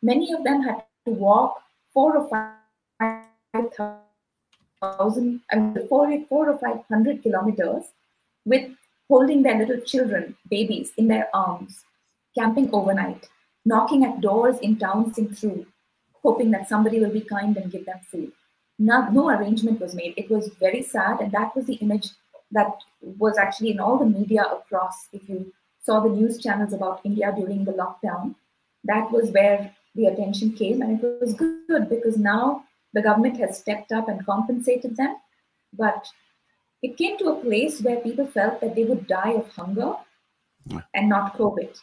Many 0.00 0.32
of 0.32 0.44
them 0.44 0.62
had 0.62 0.84
to 1.04 1.12
walk 1.12 1.62
four 1.92 2.16
or 2.16 2.28
five 2.28 3.24
thousand 4.80 5.40
and 5.50 5.78
four, 5.88 6.24
four 6.28 6.48
or 6.48 6.58
five 6.58 6.80
hundred 6.88 7.22
kilometers 7.22 7.84
with 8.44 8.70
holding 9.08 9.42
their 9.42 9.58
little 9.58 9.80
children, 9.80 10.36
babies, 10.48 10.92
in 10.96 11.08
their 11.08 11.28
arms, 11.34 11.84
camping 12.36 12.70
overnight, 12.72 13.28
knocking 13.64 14.04
at 14.04 14.20
doors 14.20 14.58
in 14.60 14.78
towns 14.78 15.18
in 15.18 15.34
through, 15.34 15.66
hoping 16.22 16.50
that 16.50 16.68
somebody 16.68 16.98
will 16.98 17.10
be 17.10 17.20
kind 17.20 17.56
and 17.56 17.70
give 17.70 17.84
them 17.86 18.00
food. 18.10 18.32
No, 18.78 19.08
no 19.10 19.28
arrangement 19.28 19.80
was 19.80 19.94
made. 19.94 20.14
It 20.16 20.30
was 20.30 20.48
very 20.58 20.82
sad, 20.82 21.20
and 21.20 21.30
that 21.32 21.54
was 21.54 21.66
the 21.66 21.74
image 21.74 22.08
that 22.50 22.72
was 23.00 23.38
actually 23.38 23.70
in 23.70 23.80
all 23.80 23.98
the 23.98 24.06
media 24.06 24.42
across. 24.44 25.08
If 25.12 25.28
you 25.28 25.52
saw 25.80 26.00
the 26.00 26.08
news 26.08 26.38
channels 26.38 26.72
about 26.72 27.00
India 27.04 27.32
during 27.36 27.64
the 27.64 27.72
lockdown, 27.72 28.34
that 28.84 29.10
was 29.10 29.30
where 29.30 29.74
the 29.94 30.06
attention 30.06 30.52
came, 30.52 30.82
and 30.82 31.02
it 31.02 31.20
was 31.20 31.34
good 31.34 31.88
because 31.88 32.16
now 32.16 32.64
the 32.94 33.02
government 33.02 33.38
has 33.38 33.58
stepped 33.58 33.92
up 33.92 34.08
and 34.08 34.24
compensated 34.24 34.96
them. 34.96 35.16
But 35.72 36.06
it 36.82 36.96
came 36.96 37.16
to 37.18 37.30
a 37.30 37.40
place 37.40 37.80
where 37.80 37.96
people 37.96 38.26
felt 38.26 38.60
that 38.60 38.74
they 38.74 38.84
would 38.84 39.06
die 39.06 39.32
of 39.32 39.48
hunger 39.48 39.94
and 40.94 41.08
not 41.08 41.36
COVID. 41.38 41.78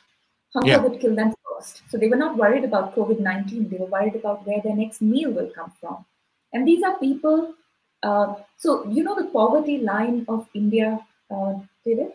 Hunger 0.53 0.67
yeah. 0.67 0.77
would 0.77 0.99
kill 0.99 1.15
them 1.15 1.33
first. 1.47 1.83
So 1.89 1.97
they 1.97 2.07
were 2.07 2.15
not 2.15 2.37
worried 2.37 2.63
about 2.63 2.95
COVID 2.95 3.19
19. 3.19 3.69
They 3.69 3.77
were 3.77 3.85
worried 3.85 4.15
about 4.15 4.45
where 4.45 4.61
their 4.61 4.75
next 4.75 5.01
meal 5.01 5.31
will 5.31 5.51
come 5.55 5.71
from. 5.79 6.05
And 6.53 6.67
these 6.67 6.83
are 6.83 6.97
people, 6.97 7.53
uh, 8.03 8.35
so 8.57 8.87
you 8.87 9.03
know 9.03 9.15
the 9.15 9.27
poverty 9.27 9.77
line 9.77 10.25
of 10.27 10.47
India, 10.53 10.99
uh, 11.29 11.53
David? 11.85 12.13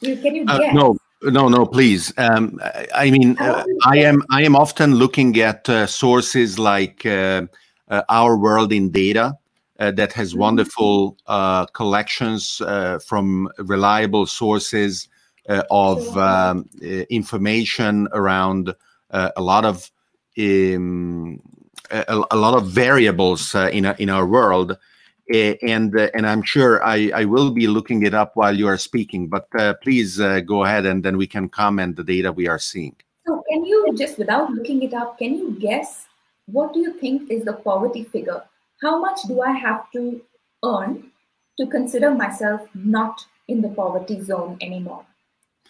You, 0.00 0.16
can 0.16 0.34
you 0.34 0.44
uh, 0.48 0.58
guess? 0.58 0.74
no, 0.74 0.96
no, 1.22 1.48
no, 1.48 1.66
please. 1.66 2.12
Um, 2.16 2.60
I 2.94 3.10
mean, 3.10 3.36
uh, 3.38 3.64
I 3.84 3.98
am 3.98 4.22
I 4.30 4.42
am 4.42 4.56
often 4.56 4.94
looking 4.94 5.38
at 5.38 5.68
uh, 5.68 5.86
sources 5.86 6.58
like 6.58 7.04
uh, 7.04 7.46
uh 7.88 8.02
Our 8.08 8.36
World 8.36 8.72
in 8.72 8.90
Data 8.90 9.36
uh, 9.78 9.90
that 9.92 10.12
has 10.12 10.30
mm-hmm. 10.30 10.40
wonderful 10.40 11.16
uh, 11.26 11.66
collections 11.66 12.62
from 13.06 13.50
reliable 13.58 14.26
sources 14.26 15.08
of 15.70 16.16
um, 16.16 16.68
information 17.10 18.08
around 18.12 18.74
a 19.10 19.42
lot 19.42 19.64
of 19.64 19.90
um, 20.38 21.40
a, 21.90 22.22
a, 22.30 22.36
lot 22.36 22.54
of 22.54 22.68
variables 22.68 23.54
in 23.54 23.84
in 23.84 24.08
our 24.08 24.26
world, 24.26 24.76
and 25.30 25.96
uh, 25.96 26.08
and 26.14 26.26
I'm 26.26 26.42
sure 26.42 26.84
I, 26.84 27.10
I 27.14 27.24
will 27.24 27.50
be 27.50 27.66
looking 27.66 28.02
it 28.02 28.14
up 28.14 28.36
while 28.36 28.56
you 28.56 28.66
are 28.66 28.78
speaking. 28.78 29.28
But 29.28 29.46
uh, 29.58 29.74
please 29.82 30.20
uh, 30.20 30.40
go 30.40 30.64
ahead, 30.64 30.86
and 30.86 31.02
then 31.02 31.16
we 31.16 31.26
can 31.26 31.48
comment 31.48 31.96
the 31.96 32.04
data 32.04 32.32
we 32.32 32.48
are 32.48 32.58
seeing. 32.58 32.96
So, 33.26 33.42
can 33.50 33.64
you 33.64 33.94
just 33.96 34.18
without 34.18 34.50
looking 34.50 34.82
it 34.82 34.94
up, 34.94 35.18
can 35.18 35.34
you 35.34 35.56
guess 35.60 36.06
what 36.46 36.72
do 36.72 36.80
you 36.80 36.94
think 36.98 37.30
is 37.30 37.44
the 37.44 37.52
poverty 37.52 38.04
figure? 38.04 38.42
How 38.82 38.98
much 38.98 39.20
do 39.28 39.40
I 39.42 39.52
have 39.52 39.90
to 39.92 40.20
earn 40.64 41.10
to 41.58 41.66
consider 41.66 42.10
myself 42.12 42.66
not 42.74 43.24
in 43.48 43.60
the 43.60 43.68
poverty 43.68 44.20
zone 44.20 44.58
anymore? 44.60 45.04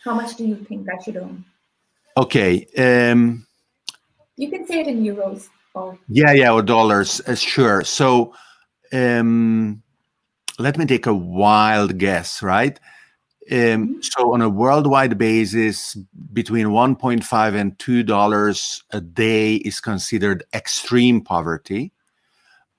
How 0.05 0.14
much 0.14 0.37
do 0.37 0.46
you 0.46 0.57
think 0.57 0.87
I 0.88 1.03
should 1.03 1.16
earn? 1.16 1.44
Okay. 2.16 2.66
Um, 2.79 3.46
you 4.37 4.51
can 4.51 4.66
say 4.66 4.81
it 4.81 4.87
in 4.87 5.03
euros 5.03 5.49
or 5.75 5.99
yeah, 6.09 6.33
yeah, 6.33 6.53
or 6.53 6.62
dollars. 6.62 7.20
Uh, 7.27 7.35
sure. 7.35 7.85
So 7.85 8.33
um, 8.92 9.83
let 10.59 10.79
me 10.79 10.87
take 10.87 11.07
a 11.07 11.14
wild 11.14 11.98
guess, 11.98 12.42
right? 12.42 12.79
Um, 13.50 13.57
mm-hmm. 13.57 14.00
so 14.03 14.33
on 14.35 14.42
a 14.42 14.48
worldwide 14.48 15.18
basis, 15.18 15.96
between 16.33 16.68
1.5 16.68 17.55
and 17.55 17.79
2 17.79 18.03
dollars 18.03 18.85
a 18.90 19.00
day 19.00 19.57
is 19.57 19.81
considered 19.81 20.44
extreme 20.55 21.20
poverty. 21.20 21.92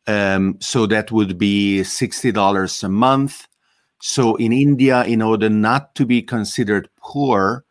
Um, 0.07 0.57
so 0.59 0.85
that 0.87 1.11
would 1.11 1.37
be 1.37 1.83
60 1.83 2.31
dollars 2.31 2.83
a 2.83 2.89
month. 2.89 3.47
So 4.01 4.35
in 4.37 4.51
India, 4.51 5.03
in 5.03 5.21
order 5.21 5.49
not 5.49 5.93
to 5.95 6.05
be 6.05 6.21
considered 6.21 6.89
poor, 6.97 7.65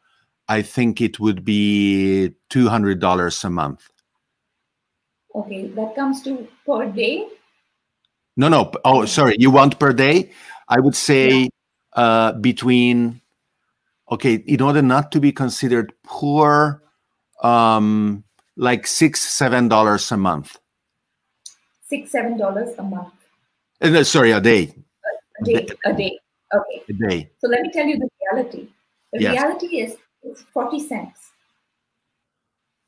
I 0.48 0.62
think 0.62 1.00
it 1.00 1.18
would 1.18 1.44
be 1.44 2.35
two 2.48 2.68
hundred 2.68 3.00
dollars 3.00 3.42
a 3.44 3.50
month. 3.50 3.88
Okay, 5.35 5.68
that 5.68 5.94
comes 5.94 6.22
to 6.24 6.46
per 6.66 6.87
day. 6.87 7.29
No, 8.40 8.48
no. 8.48 8.72
Oh, 8.87 9.05
sorry. 9.05 9.37
You 9.38 9.50
want 9.50 9.79
per 9.79 9.92
day? 9.92 10.31
I 10.66 10.81
would 10.81 10.96
say 10.96 11.29
yeah. 11.29 11.48
uh, 11.92 12.33
between. 12.33 13.20
Okay, 14.11 14.42
in 14.46 14.62
order 14.62 14.81
not 14.81 15.12
to 15.12 15.20
be 15.20 15.31
considered 15.31 15.92
poor, 16.03 16.83
um, 17.42 18.24
like 18.57 18.87
six, 18.87 19.20
seven 19.20 19.68
dollars 19.68 20.11
a 20.11 20.16
month. 20.16 20.59
Six, 21.87 22.11
seven 22.11 22.38
dollars 22.38 22.70
a 22.79 22.83
month. 22.83 23.12
Uh, 23.83 24.03
sorry, 24.05 24.33
a 24.33 24.40
day. 24.40 24.72
A 25.40 25.44
day. 25.44 25.66
A 25.85 25.92
day. 25.92 26.18
Okay. 26.53 26.83
A 26.88 27.09
day. 27.09 27.31
So 27.40 27.48
let 27.48 27.61
me 27.61 27.70
tell 27.70 27.87
you 27.87 27.98
the 27.98 28.09
reality. 28.33 28.68
The 29.12 29.20
yes. 29.20 29.33
reality 29.35 29.66
is 29.81 29.96
it's 30.22 30.40
forty 30.40 30.81
cents. 30.81 31.31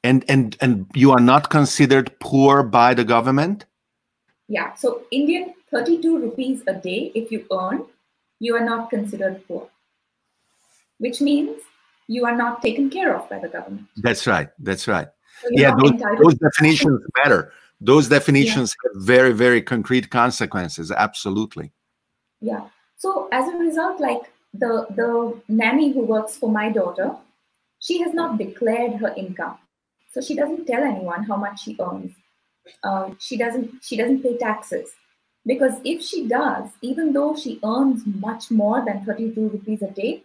And 0.02 0.24
and 0.28 0.56
and 0.62 0.86
you 0.94 1.12
are 1.12 1.20
not 1.20 1.50
considered 1.50 2.18
poor 2.20 2.62
by 2.62 2.94
the 2.94 3.04
government. 3.04 3.66
Yeah. 4.48 4.74
So 4.74 5.02
Indian 5.10 5.54
thirty-two 5.70 6.18
rupees 6.18 6.62
a 6.66 6.74
day. 6.74 7.12
If 7.14 7.30
you 7.32 7.46
earn, 7.50 7.86
you 8.40 8.54
are 8.56 8.64
not 8.64 8.90
considered 8.90 9.46
poor. 9.46 9.68
Which 10.98 11.20
means 11.20 11.60
you 12.08 12.26
are 12.26 12.36
not 12.36 12.62
taken 12.62 12.90
care 12.90 13.14
of 13.16 13.28
by 13.30 13.38
the 13.38 13.48
government. 13.48 13.86
That's 13.96 14.26
right. 14.26 14.48
That's 14.58 14.86
right. 14.86 15.08
So 15.42 15.48
yeah, 15.50 15.74
those, 15.80 15.92
those 16.22 16.34
definitions 16.34 17.00
matter. 17.24 17.52
Those 17.80 18.08
definitions 18.08 18.74
yeah. 18.84 18.90
have 18.94 19.02
very, 19.04 19.32
very 19.32 19.62
concrete 19.62 20.10
consequences. 20.10 20.92
Absolutely. 20.92 21.72
Yeah. 22.40 22.68
So 22.96 23.28
as 23.32 23.48
a 23.48 23.56
result, 23.56 24.00
like 24.00 24.20
the 24.54 24.86
the 24.90 25.40
nanny 25.48 25.92
who 25.92 26.02
works 26.02 26.36
for 26.36 26.50
my 26.50 26.68
daughter, 26.68 27.16
she 27.80 28.00
has 28.02 28.14
not 28.14 28.38
declared 28.38 29.00
her 29.00 29.12
income, 29.16 29.58
so 30.12 30.20
she 30.20 30.36
doesn't 30.36 30.66
tell 30.66 30.84
anyone 30.84 31.24
how 31.24 31.36
much 31.36 31.62
she 31.62 31.76
earns. 31.80 32.12
Uh, 32.84 33.10
she 33.18 33.36
doesn't 33.36 33.82
she 33.82 33.96
doesn't 33.96 34.22
pay 34.22 34.36
taxes 34.36 34.90
because 35.46 35.74
if 35.84 36.02
she 36.02 36.26
does, 36.26 36.68
even 36.80 37.12
though 37.12 37.34
she 37.36 37.58
earns 37.64 38.02
much 38.06 38.50
more 38.50 38.84
than 38.84 39.04
32 39.04 39.48
rupees 39.48 39.82
a 39.82 39.90
day, 39.90 40.22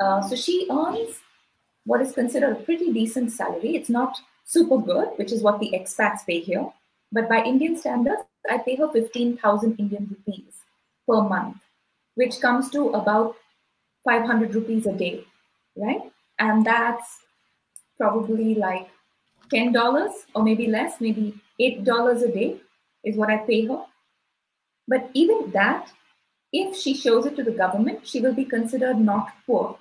uh, 0.00 0.22
so 0.22 0.34
she 0.34 0.66
earns 0.70 1.20
what 1.84 2.00
is 2.00 2.12
considered 2.12 2.52
a 2.56 2.62
pretty 2.62 2.92
decent 2.92 3.30
salary. 3.32 3.76
It's 3.76 3.90
not 3.90 4.18
super 4.44 4.78
good, 4.78 5.08
which 5.16 5.32
is 5.32 5.42
what 5.42 5.60
the 5.60 5.72
expats 5.72 6.24
pay 6.26 6.40
here, 6.40 6.66
but 7.12 7.28
by 7.28 7.42
Indian 7.42 7.76
standards, 7.76 8.22
I 8.50 8.58
pay 8.58 8.76
her 8.76 8.88
15,000 8.88 9.76
Indian 9.78 10.06
rupees 10.08 10.54
per 11.08 11.22
month, 11.22 11.56
which 12.14 12.40
comes 12.40 12.70
to 12.70 12.88
about 12.90 13.36
500 14.04 14.54
rupees 14.54 14.86
a 14.86 14.92
day, 14.92 15.24
right? 15.76 16.00
And 16.38 16.64
that's 16.64 17.20
probably 17.98 18.54
like 18.54 18.88
$10 19.52 20.12
or 20.34 20.42
maybe 20.42 20.66
less, 20.66 21.00
maybe 21.00 21.40
$8 21.60 22.22
a 22.22 22.32
day 22.32 22.60
is 23.04 23.16
what 23.16 23.30
I 23.30 23.38
pay 23.38 23.66
her. 23.66 23.84
But 24.88 25.10
even 25.14 25.50
that, 25.52 25.90
if 26.52 26.76
she 26.76 26.94
shows 26.94 27.26
it 27.26 27.36
to 27.36 27.42
the 27.42 27.50
government, 27.50 28.06
she 28.06 28.20
will 28.20 28.34
be 28.34 28.44
considered 28.44 28.98
not 28.98 29.32
poor. 29.46 29.78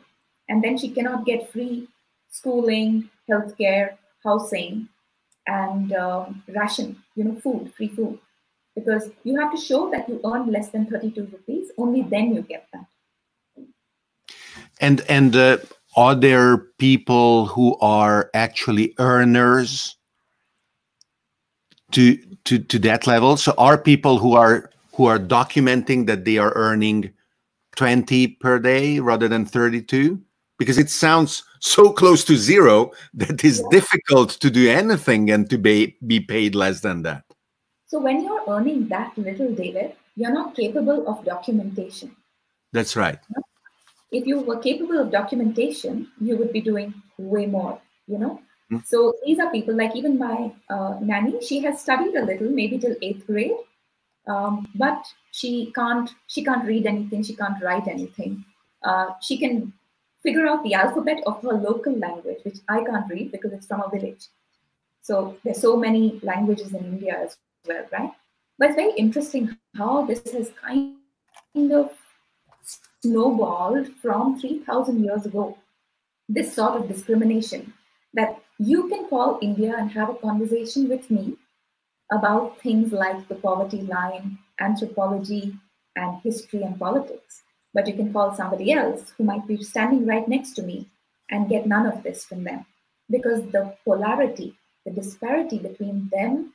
And 0.49 0.63
then 0.63 0.77
she 0.77 0.89
cannot 0.89 1.25
get 1.25 1.51
free 1.51 1.87
schooling, 2.29 3.09
healthcare, 3.29 3.97
housing, 4.23 4.89
and 5.47 5.93
uh, 5.93 6.25
ration, 6.47 7.01
you 7.15 7.23
know, 7.23 7.35
food, 7.35 7.73
free 7.75 7.87
food. 7.87 8.19
Because 8.75 9.09
you 9.23 9.39
have 9.39 9.51
to 9.51 9.57
show 9.57 9.89
that 9.91 10.09
you 10.09 10.19
earn 10.25 10.51
less 10.51 10.69
than 10.69 10.85
32 10.85 11.29
rupees, 11.31 11.71
only 11.77 12.01
then 12.01 12.35
you 12.35 12.41
get 12.41 12.67
that. 12.73 12.85
And 14.81 15.01
and 15.07 15.35
uh, 15.35 15.57
are 15.95 16.15
there 16.15 16.57
people 16.77 17.45
who 17.45 17.77
are 17.79 18.29
actually 18.33 18.93
earners 18.99 19.95
to 21.91 22.17
to 22.45 22.59
to 22.59 22.79
that 22.79 23.07
level? 23.07 23.37
So 23.37 23.53
are 23.57 23.77
people 23.77 24.17
who 24.17 24.33
are 24.33 24.69
who 24.93 25.05
are 25.05 25.19
documenting 25.19 26.05
that 26.07 26.25
they 26.25 26.37
are 26.37 26.53
earning 26.55 27.11
20 27.75 28.27
per 28.39 28.59
day 28.59 28.99
rather 28.99 29.27
than 29.27 29.45
32? 29.45 30.21
Because 30.57 30.77
it 30.77 30.89
sounds 30.89 31.43
so 31.59 31.91
close 31.91 32.23
to 32.25 32.37
zero 32.37 32.91
that 33.13 33.43
it's 33.43 33.59
yeah. 33.59 33.67
difficult 33.71 34.29
to 34.39 34.49
do 34.49 34.69
anything 34.69 35.29
and 35.31 35.49
to 35.49 35.57
be, 35.57 35.97
be 36.07 36.21
paid 36.21 36.55
less 36.55 36.79
than 36.79 37.01
that. 37.01 37.25
So 37.87 37.99
when 37.99 38.23
you're 38.23 38.41
earning 38.47 38.87
that 38.87 39.17
little, 39.17 39.53
David, 39.53 39.95
you're 40.15 40.31
not 40.31 40.55
capable 40.55 41.05
of 41.09 41.25
documentation. 41.25 42.15
That's 42.71 42.95
right 42.95 43.19
if 44.11 44.25
you 44.25 44.39
were 44.39 44.59
capable 44.59 44.99
of 44.99 45.11
documentation, 45.11 46.11
you 46.19 46.37
would 46.37 46.51
be 46.51 46.61
doing 46.61 46.93
way 47.17 47.45
more, 47.45 47.79
you 48.07 48.17
know? 48.17 48.41
Mm-hmm. 48.71 48.77
So 48.85 49.13
these 49.25 49.39
are 49.39 49.51
people 49.51 49.75
like 49.75 49.95
even 49.95 50.17
my 50.17 50.51
uh, 50.69 50.97
nanny, 51.01 51.41
she 51.45 51.59
has 51.61 51.81
studied 51.81 52.15
a 52.15 52.25
little, 52.25 52.49
maybe 52.49 52.77
till 52.77 52.95
eighth 53.01 53.25
grade, 53.27 53.57
um, 54.27 54.67
but 54.75 55.05
she 55.31 55.71
can't, 55.75 56.09
she 56.27 56.43
can't 56.43 56.65
read 56.65 56.85
anything, 56.85 57.23
she 57.23 57.35
can't 57.35 57.61
write 57.61 57.87
anything. 57.87 58.43
Uh, 58.83 59.11
she 59.21 59.37
can 59.37 59.73
figure 60.23 60.47
out 60.47 60.63
the 60.63 60.73
alphabet 60.73 61.21
of 61.27 61.41
her 61.43 61.53
local 61.53 61.95
language, 61.97 62.39
which 62.43 62.57
I 62.67 62.83
can't 62.83 63.09
read 63.09 63.31
because 63.31 63.53
it's 63.53 63.67
from 63.67 63.81
a 63.81 63.89
village. 63.89 64.27
So 65.01 65.37
there's 65.43 65.61
so 65.61 65.77
many 65.77 66.19
languages 66.23 66.73
in 66.73 66.83
India 66.83 67.15
as 67.23 67.37
well, 67.67 67.85
right? 67.91 68.11
But 68.57 68.69
it's 68.69 68.75
very 68.75 68.93
interesting 68.93 69.55
how 69.77 70.05
this 70.05 70.23
has 70.31 70.51
kind 70.61 71.71
of 71.71 71.91
snowballed 73.05 73.87
from 74.01 74.39
3000 74.39 75.03
years 75.03 75.25
ago. 75.25 75.57
This 76.27 76.53
sort 76.53 76.75
of 76.75 76.87
discrimination 76.87 77.73
that 78.13 78.41
you 78.57 78.87
can 78.89 79.07
call 79.09 79.37
India 79.41 79.75
and 79.77 79.91
have 79.91 80.09
a 80.09 80.15
conversation 80.15 80.89
with 80.89 81.11
me 81.11 81.37
about 82.11 82.59
things 82.61 82.91
like 82.91 83.27
the 83.27 83.35
poverty 83.35 83.81
line, 83.81 84.37
anthropology, 84.59 85.53
and 85.95 86.21
history 86.23 86.63
and 86.63 86.79
politics. 86.79 87.43
But 87.73 87.87
you 87.87 87.93
can 87.93 88.11
call 88.13 88.33
somebody 88.33 88.71
else 88.71 89.13
who 89.17 89.23
might 89.23 89.47
be 89.47 89.61
standing 89.63 90.05
right 90.05 90.27
next 90.27 90.53
to 90.53 90.63
me 90.63 90.87
and 91.29 91.49
get 91.49 91.67
none 91.67 91.85
of 91.85 92.03
this 92.03 92.25
from 92.25 92.43
them. 92.43 92.65
Because 93.09 93.41
the 93.51 93.75
polarity, 93.83 94.57
the 94.85 94.91
disparity 94.91 95.59
between 95.59 96.09
them 96.11 96.53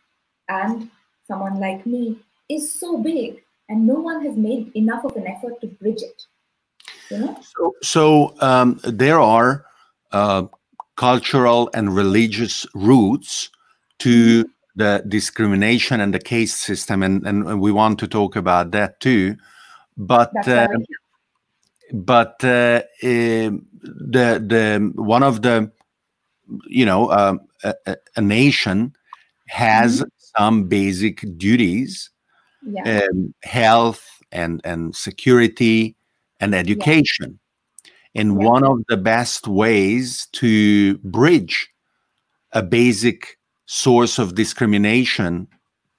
and 0.48 0.90
someone 1.28 1.60
like 1.60 1.86
me 1.86 2.18
is 2.48 2.72
so 2.80 2.98
big, 2.98 3.42
and 3.68 3.86
no 3.86 3.94
one 3.94 4.24
has 4.24 4.36
made 4.36 4.72
enough 4.74 5.04
of 5.04 5.16
an 5.16 5.26
effort 5.28 5.60
to 5.60 5.68
bridge 5.68 6.02
it. 6.02 6.22
So, 7.11 7.75
so 7.83 8.35
um, 8.40 8.81
there 8.85 9.20
are 9.20 9.64
uh, 10.12 10.44
cultural 10.96 11.70
and 11.75 11.94
religious 11.94 12.66
roots 12.75 13.51
to 13.99 14.44
mm-hmm. 14.44 14.51
the 14.77 15.05
discrimination 15.09 16.01
and 16.01 16.14
the 16.14 16.18
caste 16.20 16.59
system, 16.59 17.03
and, 17.03 17.27
and 17.27 17.61
we 17.61 17.73
want 17.73 17.99
to 18.01 18.07
talk 18.07 18.37
about 18.37 18.70
that 18.73 19.01
too. 19.01 19.37
But 19.96 20.33
uh, 20.49 20.68
but 21.92 22.42
uh, 22.44 22.83
um, 23.03 23.66
the 23.83 24.40
the 24.46 24.92
one 24.94 25.23
of 25.23 25.42
the 25.42 25.70
you 26.66 26.85
know 26.85 27.11
um, 27.11 27.40
a, 27.64 27.96
a, 28.16 28.20
nation 28.20 28.94
has 29.49 30.01
mm-hmm. 30.01 30.09
some 30.37 30.64
basic 30.64 31.25
duties, 31.37 32.11
yeah. 32.64 33.01
um, 33.12 33.35
health 33.42 34.07
and 34.33 34.61
and 34.64 34.94
security 34.94 35.96
and 36.40 36.55
education. 36.55 37.38
Yeah. 37.85 37.90
And 38.22 38.40
yeah. 38.40 38.48
one 38.48 38.64
of 38.64 38.79
the 38.88 38.96
best 38.96 39.46
ways 39.46 40.26
to 40.33 40.98
bridge 40.98 41.68
a 42.53 42.62
basic 42.62 43.38
source 43.66 44.18
of 44.18 44.35
discrimination 44.35 45.46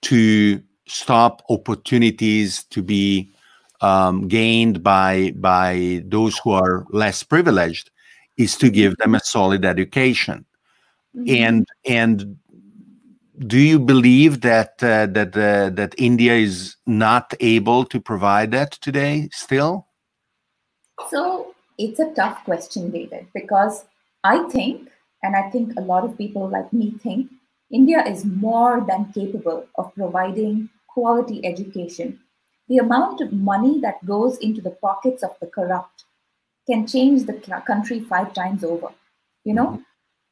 to 0.01 0.61
stop 0.87 1.41
opportunities 1.49 2.63
to 2.65 2.83
be 2.83 3.31
um, 3.79 4.27
gained 4.27 4.83
by 4.83 5.31
by 5.37 6.03
those 6.05 6.37
who 6.39 6.51
are 6.51 6.85
less 6.89 7.23
privileged 7.23 7.89
is 8.37 8.57
to 8.57 8.69
give 8.69 8.97
them 8.97 9.15
a 9.15 9.19
solid 9.21 9.63
education 9.63 10.45
mm-hmm. 11.15 11.43
and 11.43 11.67
and 11.87 12.37
do 13.47 13.57
you 13.57 13.79
believe 13.79 14.41
that 14.41 14.83
uh, 14.83 15.07
that 15.07 15.35
uh, 15.35 15.69
that 15.71 15.95
India 15.97 16.33
is 16.33 16.75
not 16.85 17.33
able 17.39 17.85
to 17.85 17.99
provide 17.99 18.51
that 18.51 18.71
today 18.71 19.29
still? 19.31 19.87
So 21.09 21.55
it's 21.77 21.99
a 21.99 22.13
tough 22.13 22.43
question, 22.43 22.91
David, 22.91 23.27
because 23.33 23.85
I 24.23 24.47
think, 24.49 24.89
and 25.23 25.35
I 25.35 25.49
think 25.49 25.73
a 25.77 25.81
lot 25.81 26.03
of 26.03 26.17
people 26.17 26.47
like 26.47 26.71
me 26.71 26.91
think, 26.91 27.29
India 27.71 28.03
is 28.05 28.25
more 28.25 28.85
than 28.87 29.11
capable 29.13 29.65
of 29.75 29.93
providing 29.95 30.69
quality 30.87 31.45
education. 31.45 32.19
The 32.67 32.77
amount 32.77 33.21
of 33.21 33.33
money 33.33 33.79
that 33.81 34.05
goes 34.05 34.37
into 34.37 34.61
the 34.61 34.71
pockets 34.71 35.23
of 35.23 35.35
the 35.39 35.47
corrupt 35.47 36.05
can 36.67 36.85
change 36.87 37.25
the 37.25 37.33
country 37.65 37.99
five 38.01 38.33
times 38.33 38.63
over. 38.63 38.89
You 39.43 39.53
know, 39.53 39.67
mm-hmm. 39.67 39.81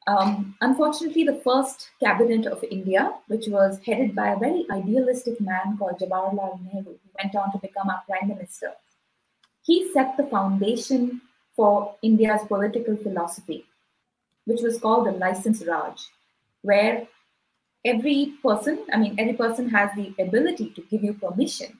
Um, 0.06 0.56
unfortunately, 0.60 1.24
the 1.24 1.40
first 1.44 1.90
cabinet 2.00 2.46
of 2.46 2.64
India, 2.70 3.12
which 3.28 3.46
was 3.48 3.78
headed 3.84 4.14
by 4.14 4.28
a 4.28 4.38
very 4.38 4.66
idealistic 4.70 5.40
man 5.40 5.76
called 5.78 5.98
Jawaharlal 6.00 6.58
Nehru, 6.64 6.84
who 6.84 7.10
went 7.22 7.36
on 7.36 7.52
to 7.52 7.58
become 7.58 7.88
our 7.88 8.02
prime 8.08 8.28
minister, 8.28 8.72
he 9.62 9.92
set 9.92 10.16
the 10.16 10.24
foundation 10.24 11.20
for 11.56 11.94
India's 12.02 12.42
political 12.48 12.96
philosophy, 12.96 13.66
which 14.44 14.62
was 14.62 14.78
called 14.78 15.06
the 15.06 15.12
license 15.12 15.64
Raj, 15.66 16.00
where 16.62 17.06
every 17.84 18.34
person, 18.42 18.86
I 18.92 18.98
mean, 18.98 19.16
every 19.18 19.34
person 19.34 19.68
has 19.70 19.90
the 19.94 20.14
ability 20.18 20.70
to 20.70 20.82
give 20.82 21.04
you 21.04 21.14
permission 21.14 21.78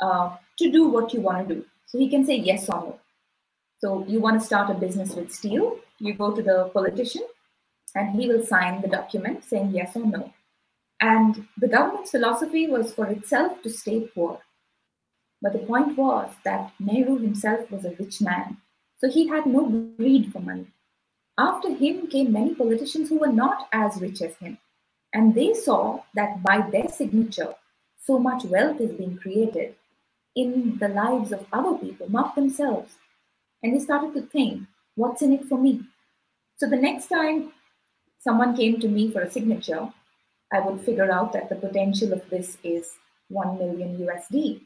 uh, 0.00 0.36
to 0.58 0.70
do 0.70 0.88
what 0.88 1.12
you 1.12 1.20
want 1.20 1.48
to 1.48 1.54
do. 1.54 1.64
So 1.86 1.98
he 1.98 2.08
can 2.08 2.24
say 2.24 2.36
yes 2.36 2.68
or 2.68 2.80
no. 2.80 2.98
So 3.78 4.04
you 4.06 4.20
want 4.20 4.40
to 4.40 4.46
start 4.46 4.70
a 4.70 4.74
business 4.74 5.14
with 5.14 5.32
steel, 5.32 5.78
you 5.98 6.14
go 6.14 6.32
to 6.34 6.42
the 6.42 6.70
politician 6.74 7.22
and 7.94 8.20
he 8.20 8.28
will 8.28 8.44
sign 8.44 8.82
the 8.82 8.88
document 8.88 9.44
saying 9.44 9.70
yes 9.70 9.96
or 9.96 10.06
no. 10.06 10.32
And 11.00 11.46
the 11.58 11.68
government's 11.68 12.10
philosophy 12.10 12.66
was 12.66 12.92
for 12.92 13.06
itself 13.06 13.62
to 13.62 13.70
stay 13.70 14.00
poor. 14.14 14.38
But 15.42 15.52
the 15.52 15.60
point 15.60 15.96
was 15.96 16.30
that 16.44 16.72
Nehru 16.78 17.18
himself 17.18 17.70
was 17.70 17.84
a 17.84 17.94
rich 17.98 18.20
man, 18.20 18.58
so 18.98 19.08
he 19.08 19.28
had 19.28 19.46
no 19.46 19.64
greed 19.96 20.32
for 20.32 20.40
money. 20.40 20.66
After 21.38 21.74
him 21.74 22.06
came 22.06 22.32
many 22.32 22.54
politicians 22.54 23.08
who 23.08 23.18
were 23.18 23.32
not 23.32 23.68
as 23.72 24.00
rich 24.00 24.20
as 24.20 24.36
him, 24.36 24.58
and 25.14 25.34
they 25.34 25.54
saw 25.54 26.02
that 26.14 26.42
by 26.42 26.68
their 26.70 26.88
signature, 26.88 27.54
so 27.98 28.18
much 28.18 28.44
wealth 28.44 28.80
is 28.80 28.92
being 28.92 29.16
created 29.16 29.74
in 30.36 30.78
the 30.78 30.88
lives 30.88 31.32
of 31.32 31.46
other 31.52 31.76
people, 31.78 32.10
not 32.10 32.34
themselves. 32.34 32.94
And 33.62 33.74
they 33.74 33.78
started 33.78 34.14
to 34.14 34.22
think, 34.22 34.66
what's 34.94 35.22
in 35.22 35.32
it 35.32 35.46
for 35.46 35.58
me? 35.58 35.82
So 36.56 36.68
the 36.68 36.76
next 36.76 37.08
time 37.08 37.52
someone 38.18 38.56
came 38.56 38.78
to 38.80 38.88
me 38.88 39.10
for 39.10 39.22
a 39.22 39.30
signature, 39.30 39.92
I 40.52 40.60
would 40.60 40.80
figure 40.82 41.10
out 41.10 41.32
that 41.32 41.48
the 41.48 41.56
potential 41.56 42.12
of 42.12 42.28
this 42.28 42.58
is 42.62 42.90
1 43.28 43.58
million 43.58 43.98
USD. 43.98 44.62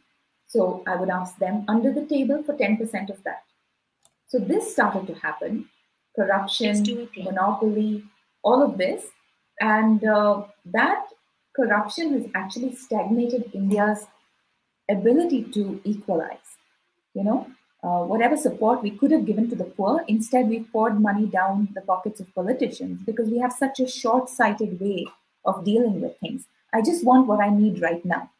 So 0.46 0.82
I 0.86 0.96
would 0.96 1.10
ask 1.10 1.38
them 1.38 1.64
under 1.68 1.92
the 1.92 2.06
table 2.06 2.42
for 2.42 2.54
10% 2.54 3.10
of 3.10 3.22
that. 3.24 3.42
So 4.28 4.38
this 4.38 4.72
started 4.72 5.06
to 5.08 5.14
happen 5.14 5.68
corruption, 6.16 7.08
monopoly, 7.16 8.04
all 8.42 8.62
of 8.62 8.78
this. 8.78 9.06
And 9.60 10.04
uh, 10.04 10.44
that 10.66 11.06
corruption 11.54 12.12
has 12.14 12.30
actually 12.34 12.74
stagnated 12.74 13.50
India's 13.52 14.06
ability 14.88 15.44
to 15.54 15.80
equalize. 15.84 16.58
You 17.14 17.24
know, 17.24 17.46
uh, 17.82 18.04
whatever 18.04 18.36
support 18.36 18.82
we 18.82 18.90
could 18.90 19.10
have 19.12 19.24
given 19.24 19.48
to 19.50 19.56
the 19.56 19.64
poor, 19.64 20.04
instead 20.08 20.48
we 20.48 20.64
poured 20.64 21.00
money 21.00 21.26
down 21.26 21.68
the 21.74 21.80
pockets 21.80 22.20
of 22.20 22.34
politicians 22.34 23.00
because 23.04 23.28
we 23.28 23.38
have 23.38 23.52
such 23.52 23.78
a 23.80 23.88
short 23.88 24.28
sighted 24.28 24.80
way 24.80 25.06
of 25.44 25.64
dealing 25.64 26.00
with 26.00 26.18
things. 26.18 26.46
I 26.72 26.82
just 26.82 27.04
want 27.04 27.28
what 27.28 27.40
I 27.40 27.50
need 27.50 27.80
right 27.80 28.04
now. 28.04 28.30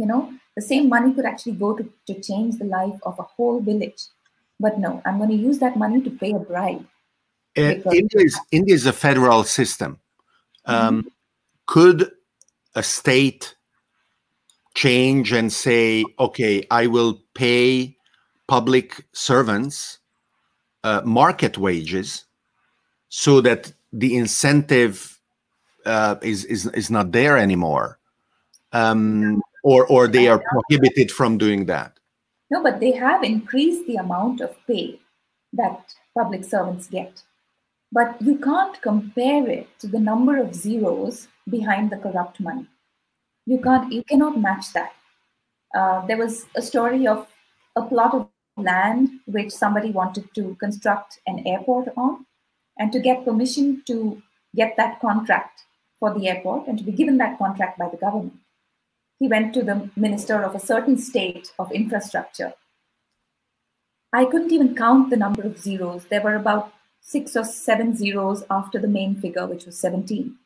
You 0.00 0.06
know, 0.06 0.32
the 0.56 0.62
same 0.62 0.88
money 0.88 1.12
could 1.12 1.26
actually 1.26 1.52
go 1.52 1.76
to, 1.76 1.84
to 2.06 2.14
change 2.20 2.58
the 2.58 2.64
life 2.64 2.98
of 3.02 3.18
a 3.18 3.22
whole 3.22 3.60
village. 3.60 4.02
But 4.58 4.78
no, 4.78 5.02
I'm 5.04 5.18
going 5.18 5.28
to 5.28 5.36
use 5.36 5.58
that 5.58 5.76
money 5.76 6.00
to 6.00 6.10
pay 6.10 6.32
a 6.32 6.38
bribe. 6.38 6.86
Uh, 7.58 7.76
India, 7.92 8.20
is, 8.28 8.40
India 8.50 8.74
is 8.74 8.86
a 8.86 8.92
federal 8.92 9.44
system. 9.44 9.98
Um, 10.64 11.02
mm-hmm. 11.02 11.08
Could 11.66 12.10
a 12.74 12.82
state 12.82 13.54
change 14.74 15.32
and 15.32 15.52
say, 15.52 16.04
okay, 16.18 16.66
I 16.70 16.86
will 16.86 17.20
pay 17.34 17.96
public 18.46 19.04
servants 19.12 19.98
uh, 20.82 21.02
market 21.04 21.58
wages 21.58 22.24
so 23.10 23.42
that 23.42 23.72
the 23.92 24.16
incentive 24.16 25.20
uh, 25.84 26.16
is, 26.22 26.44
is 26.44 26.66
is 26.66 26.90
not 26.90 27.12
there 27.12 27.36
anymore 27.36 27.98
um, 28.72 29.42
or 29.62 29.86
or 29.86 30.08
they 30.08 30.28
are 30.28 30.42
prohibited 30.52 31.10
from 31.10 31.38
doing 31.38 31.66
that? 31.66 31.98
No 32.50 32.62
but 32.62 32.80
they 32.80 32.92
have 32.92 33.22
increased 33.22 33.86
the 33.86 33.96
amount 33.96 34.40
of 34.40 34.56
pay 34.66 35.00
that 35.52 35.94
public 36.16 36.44
servants 36.44 36.86
get. 36.86 37.22
But 37.92 38.20
you 38.22 38.38
can't 38.38 38.80
compare 38.82 39.48
it 39.48 39.68
to 39.80 39.88
the 39.88 39.98
number 39.98 40.38
of 40.38 40.54
zeros 40.54 41.28
behind 41.48 41.90
the 41.90 41.96
corrupt 41.96 42.40
money. 42.40 42.66
You 43.46 43.58
can't 43.60 43.92
you 43.92 44.02
cannot 44.04 44.40
match 44.40 44.72
that. 44.72 44.92
Uh, 45.74 46.06
there 46.06 46.16
was 46.16 46.46
a 46.56 46.62
story 46.62 47.06
of 47.06 47.26
a 47.76 47.82
plot 47.82 48.14
of 48.14 48.28
land 48.56 49.08
which 49.26 49.50
somebody 49.50 49.90
wanted 49.90 50.28
to 50.34 50.56
construct 50.56 51.20
an 51.26 51.46
airport 51.46 51.88
on. 51.96 52.26
And 52.78 52.92
to 52.92 53.00
get 53.00 53.24
permission 53.24 53.82
to 53.86 54.22
get 54.56 54.76
that 54.76 55.00
contract 55.00 55.62
for 55.98 56.14
the 56.18 56.28
airport 56.28 56.66
and 56.66 56.78
to 56.78 56.84
be 56.84 56.92
given 56.92 57.18
that 57.18 57.38
contract 57.38 57.78
by 57.78 57.88
the 57.90 57.98
government. 57.98 58.38
He 59.20 59.28
went 59.28 59.54
to 59.54 59.62
the 59.62 59.90
minister 59.96 60.42
of 60.42 60.54
a 60.54 60.60
certain 60.60 60.96
state 60.96 61.52
of 61.58 61.70
infrastructure. 61.70 62.54
I 64.12 64.24
couldn't 64.24 64.50
even 64.50 64.74
count 64.74 65.10
the 65.10 65.16
number 65.16 65.42
of 65.42 65.58
zeros. 65.58 66.06
There 66.06 66.22
were 66.22 66.34
about 66.34 66.72
six 67.00 67.36
or 67.36 67.44
seven 67.44 67.94
zeros 67.94 68.44
after 68.50 68.78
the 68.80 68.88
main 68.88 69.14
figure, 69.14 69.46
which 69.46 69.66
was 69.66 69.78
17. 69.78 70.36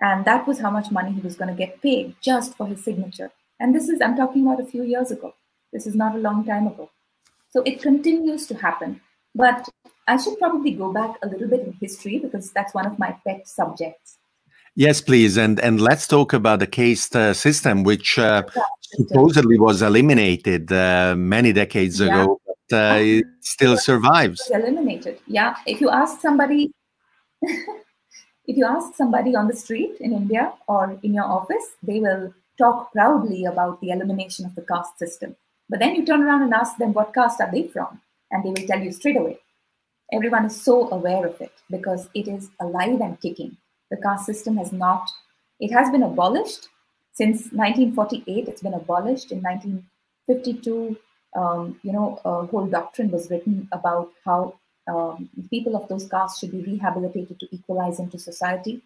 And 0.00 0.24
that 0.24 0.46
was 0.46 0.60
how 0.60 0.70
much 0.70 0.90
money 0.90 1.12
he 1.12 1.20
was 1.20 1.36
going 1.36 1.50
to 1.50 1.54
get 1.54 1.82
paid 1.82 2.16
just 2.20 2.56
for 2.56 2.66
his 2.66 2.82
signature. 2.82 3.30
And 3.60 3.74
this 3.74 3.88
is, 3.88 4.00
I'm 4.00 4.16
talking 4.16 4.46
about 4.46 4.60
a 4.60 4.66
few 4.66 4.82
years 4.82 5.10
ago. 5.10 5.34
This 5.72 5.86
is 5.86 5.94
not 5.94 6.16
a 6.16 6.18
long 6.18 6.44
time 6.44 6.66
ago. 6.66 6.90
So 7.50 7.62
it 7.62 7.82
continues 7.82 8.46
to 8.48 8.54
happen. 8.54 9.00
But 9.34 9.68
I 10.08 10.16
should 10.16 10.38
probably 10.38 10.70
go 10.72 10.92
back 10.92 11.16
a 11.22 11.28
little 11.28 11.48
bit 11.48 11.66
in 11.66 11.74
history 11.74 12.18
because 12.18 12.50
that's 12.50 12.74
one 12.74 12.86
of 12.86 12.98
my 12.98 13.14
pet 13.26 13.46
subjects. 13.46 14.18
Yes, 14.78 15.00
please, 15.00 15.38
and 15.38 15.58
and 15.60 15.80
let's 15.80 16.06
talk 16.06 16.34
about 16.34 16.58
the 16.58 16.66
caste 16.66 17.16
uh, 17.16 17.32
system, 17.32 17.82
which 17.82 18.18
uh, 18.18 18.42
supposedly 18.82 19.58
was 19.58 19.80
eliminated 19.80 20.70
uh, 20.70 21.14
many 21.16 21.54
decades 21.54 21.98
yeah. 21.98 22.08
ago, 22.08 22.38
but 22.46 22.76
uh, 22.76 22.98
it 22.98 23.24
still 23.40 23.78
survives. 23.78 24.50
eliminated, 24.52 25.18
yeah. 25.26 25.56
If 25.66 25.80
you 25.80 25.88
ask 25.88 26.20
somebody, 26.20 26.72
if 27.40 28.54
you 28.58 28.66
ask 28.66 28.94
somebody 28.94 29.34
on 29.34 29.48
the 29.48 29.56
street 29.56 29.96
in 29.98 30.12
India 30.12 30.52
or 30.68 30.98
in 31.02 31.14
your 31.14 31.24
office, 31.24 31.66
they 31.82 31.98
will 32.00 32.34
talk 32.58 32.92
proudly 32.92 33.46
about 33.46 33.80
the 33.80 33.92
elimination 33.92 34.44
of 34.44 34.54
the 34.56 34.62
caste 34.62 34.98
system. 34.98 35.36
But 35.70 35.78
then 35.78 35.94
you 35.94 36.04
turn 36.04 36.22
around 36.22 36.42
and 36.42 36.52
ask 36.52 36.76
them 36.76 36.92
what 36.92 37.14
caste 37.14 37.40
are 37.40 37.50
they 37.50 37.66
from, 37.66 38.02
and 38.30 38.44
they 38.44 38.50
will 38.50 38.68
tell 38.68 38.82
you 38.82 38.92
straight 38.92 39.16
away. 39.16 39.38
Everyone 40.12 40.44
is 40.44 40.60
so 40.60 40.90
aware 40.90 41.26
of 41.26 41.40
it 41.40 41.52
because 41.70 42.10
it 42.14 42.28
is 42.28 42.50
alive 42.60 43.00
and 43.00 43.18
kicking. 43.22 43.56
The 43.90 43.96
caste 43.96 44.26
system 44.26 44.56
has 44.56 44.72
not, 44.72 45.08
it 45.60 45.72
has 45.72 45.90
been 45.90 46.02
abolished 46.02 46.68
since 47.12 47.52
1948. 47.52 48.48
It's 48.48 48.62
been 48.62 48.74
abolished 48.74 49.32
in 49.32 49.40
1952. 49.42 50.96
Um, 51.36 51.78
you 51.82 51.92
know, 51.92 52.20
a 52.24 52.46
whole 52.46 52.66
doctrine 52.66 53.10
was 53.10 53.30
written 53.30 53.68
about 53.72 54.10
how 54.24 54.54
um, 54.88 55.28
people 55.50 55.76
of 55.76 55.88
those 55.88 56.08
castes 56.08 56.38
should 56.38 56.52
be 56.52 56.62
rehabilitated 56.62 57.40
to 57.40 57.48
equalize 57.50 57.98
into 57.98 58.18
society. 58.18 58.82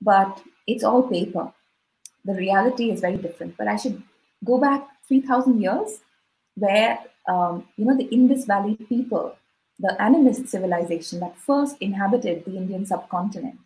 But 0.00 0.42
it's 0.66 0.84
all 0.84 1.02
paper. 1.02 1.52
The 2.24 2.34
reality 2.34 2.90
is 2.90 3.00
very 3.00 3.16
different. 3.16 3.56
But 3.56 3.68
I 3.68 3.76
should 3.76 4.02
go 4.44 4.58
back 4.58 4.86
3,000 5.08 5.60
years 5.60 6.00
where 6.54 6.98
um, 7.28 7.66
you 7.76 7.84
know 7.84 7.96
the 7.96 8.08
Indus 8.08 8.44
Valley 8.46 8.76
people, 8.88 9.36
the 9.78 9.96
animist 10.00 10.48
civilization 10.48 11.20
that 11.20 11.36
first 11.36 11.76
inhabited 11.80 12.44
the 12.44 12.56
Indian 12.56 12.84
subcontinent, 12.86 13.58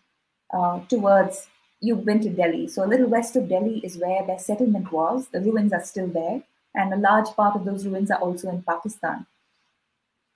uh, 0.53 0.81
towards 0.89 1.49
you've 1.81 2.05
been 2.05 2.21
to 2.21 2.31
Delhi, 2.31 2.69
so 2.69 2.85
a 2.85 2.87
little 2.87 3.09
west 3.09 3.37
of 3.37 3.49
Delhi 3.49 3.81
is 3.83 3.97
where 3.97 4.25
their 4.27 4.39
settlement 4.39 4.93
was. 4.93 5.29
The 5.29 5.41
ruins 5.41 5.73
are 5.73 5.83
still 5.83 6.09
there, 6.09 6.43
and 6.75 6.93
a 6.93 6.97
large 6.97 7.29
part 7.37 7.57
of 7.57 7.65
those 7.65 7.87
ruins 7.87 8.11
are 8.11 8.21
also 8.21 8.49
in 8.49 8.63
Pakistan. 8.63 9.27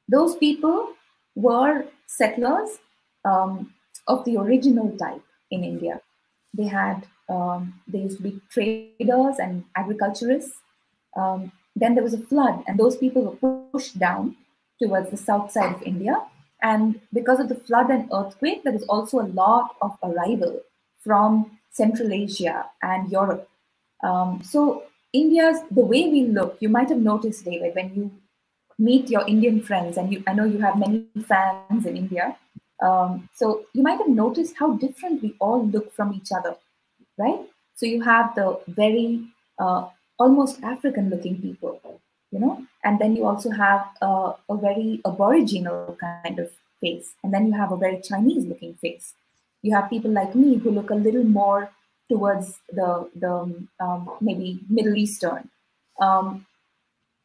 Those 0.09 0.37
people 0.37 0.95
were 1.35 1.87
settlers 2.07 2.79
um, 3.25 3.75
of 4.07 4.25
the 4.25 4.37
original 4.37 4.97
type 4.97 5.23
in 5.51 5.65
India. 5.65 6.01
They 6.55 6.67
had 6.67 7.07
um, 7.29 7.75
there 7.89 8.03
used 8.03 8.19
to 8.19 8.23
be 8.23 8.41
traders 8.51 9.39
and 9.39 9.65
agriculturists. 9.75 10.59
Um, 11.17 11.53
then 11.75 11.95
there 11.95 12.05
was 12.05 12.15
a 12.15 12.19
flood, 12.19 12.65
and 12.67 12.79
those 12.79 12.97
people 12.97 13.23
were 13.23 13.57
pushed 13.73 13.99
down 13.99 14.37
towards 14.81 15.11
the 15.11 15.17
south 15.17 15.51
side 15.51 15.75
of 15.75 15.83
India. 15.83 16.23
And 16.71 17.01
because 17.19 17.39
of 17.43 17.49
the 17.51 17.61
flood 17.67 17.91
and 17.95 18.09
earthquake, 18.19 18.61
there 18.65 18.79
is 18.79 18.87
also 18.95 19.21
a 19.21 19.31
lot 19.43 19.67
of 19.87 19.93
arrival 20.09 20.55
from 21.05 21.31
Central 21.81 22.13
Asia 22.25 22.57
and 22.83 23.11
Europe. 23.19 23.49
Um, 24.09 24.31
so 24.53 24.61
India's 25.13 25.59
the 25.79 25.87
way 25.93 26.03
we 26.15 26.23
look, 26.39 26.57
you 26.65 26.71
might 26.77 26.89
have 26.95 27.03
noticed, 27.13 27.45
David, 27.51 27.75
when 27.77 27.95
you 27.99 28.05
meet 28.89 29.11
your 29.15 29.25
Indian 29.35 29.61
friends, 29.69 29.97
and 29.97 30.13
you, 30.13 30.23
I 30.27 30.35
know 30.35 30.49
you 30.55 30.59
have 30.67 30.79
many 30.79 31.07
fans 31.29 31.87
in 31.87 31.97
India. 31.97 32.27
Um, 32.87 33.29
so 33.41 33.47
you 33.73 33.83
might 33.83 33.99
have 34.03 34.09
noticed 34.09 34.55
how 34.61 34.69
different 34.85 35.23
we 35.23 35.31
all 35.39 35.61
look 35.75 35.93
from 35.99 36.13
each 36.19 36.31
other, 36.39 36.55
right? 37.17 37.41
So 37.77 37.87
you 37.87 38.03
have 38.03 38.35
the 38.35 38.49
very 38.69 39.09
uh, 39.59 39.83
almost 40.19 40.63
African-looking 40.63 41.41
people, 41.41 41.81
you 42.31 42.41
know, 42.41 42.65
and 42.85 42.99
then 42.99 43.17
you 43.17 43.25
also 43.25 43.51
have 43.51 43.89
a, 44.03 44.33
a 44.49 44.57
very 44.57 45.01
aboriginal 45.07 45.97
kind 46.01 46.39
of 46.39 46.51
face, 46.81 47.15
and 47.23 47.33
then 47.33 47.47
you 47.47 47.53
have 47.53 47.73
a 47.73 47.77
very 47.77 48.01
Chinese-looking 48.01 48.75
face. 48.75 49.15
You 49.63 49.75
have 49.75 49.91
people 49.91 50.11
like 50.11 50.35
me 50.35 50.57
who 50.57 50.71
look 50.71 50.91
a 50.91 50.95
little 50.95 51.25
more 51.25 51.71
towards 52.09 52.59
the 52.71 53.09
the 53.15 53.33
um, 53.81 54.11
maybe 54.21 54.61
Middle 54.69 54.97
Eastern. 54.97 55.49
Um, 56.01 56.47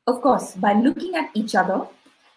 of 0.07 0.21
course, 0.21 0.55
by 0.55 0.73
looking 0.73 1.15
at 1.15 1.29
each 1.33 1.55
other, 1.55 1.87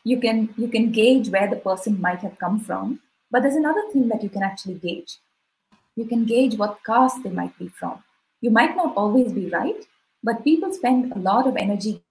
you 0.05 0.21
can 0.21 0.55
you 0.57 0.69
can 0.69 0.91
gauge 0.91 1.29
where 1.29 1.49
the 1.49 1.57
person 1.57 2.01
might 2.01 2.21
have 2.21 2.39
come 2.39 2.61
from. 2.61 3.01
But 3.31 3.43
there's 3.43 3.57
another 3.57 3.83
thing 3.93 4.09
that 4.09 4.23
you 4.23 4.29
can 4.29 4.43
actually 4.43 4.75
gauge. 4.75 5.19
You 5.97 6.05
can 6.05 6.25
gauge 6.25 6.57
what 6.57 6.85
caste 6.85 7.23
they 7.23 7.31
might 7.31 7.59
be 7.59 7.69
from. 7.69 8.03
You 8.41 8.51
might 8.51 8.77
not 8.77 8.97
always 8.97 9.33
be 9.33 9.49
right, 9.49 9.87
but 10.23 10.45
people 10.45 10.73
spend 10.73 11.13
a 11.13 11.19
lot 11.19 11.47
of 11.47 11.57
energy. 11.57 12.03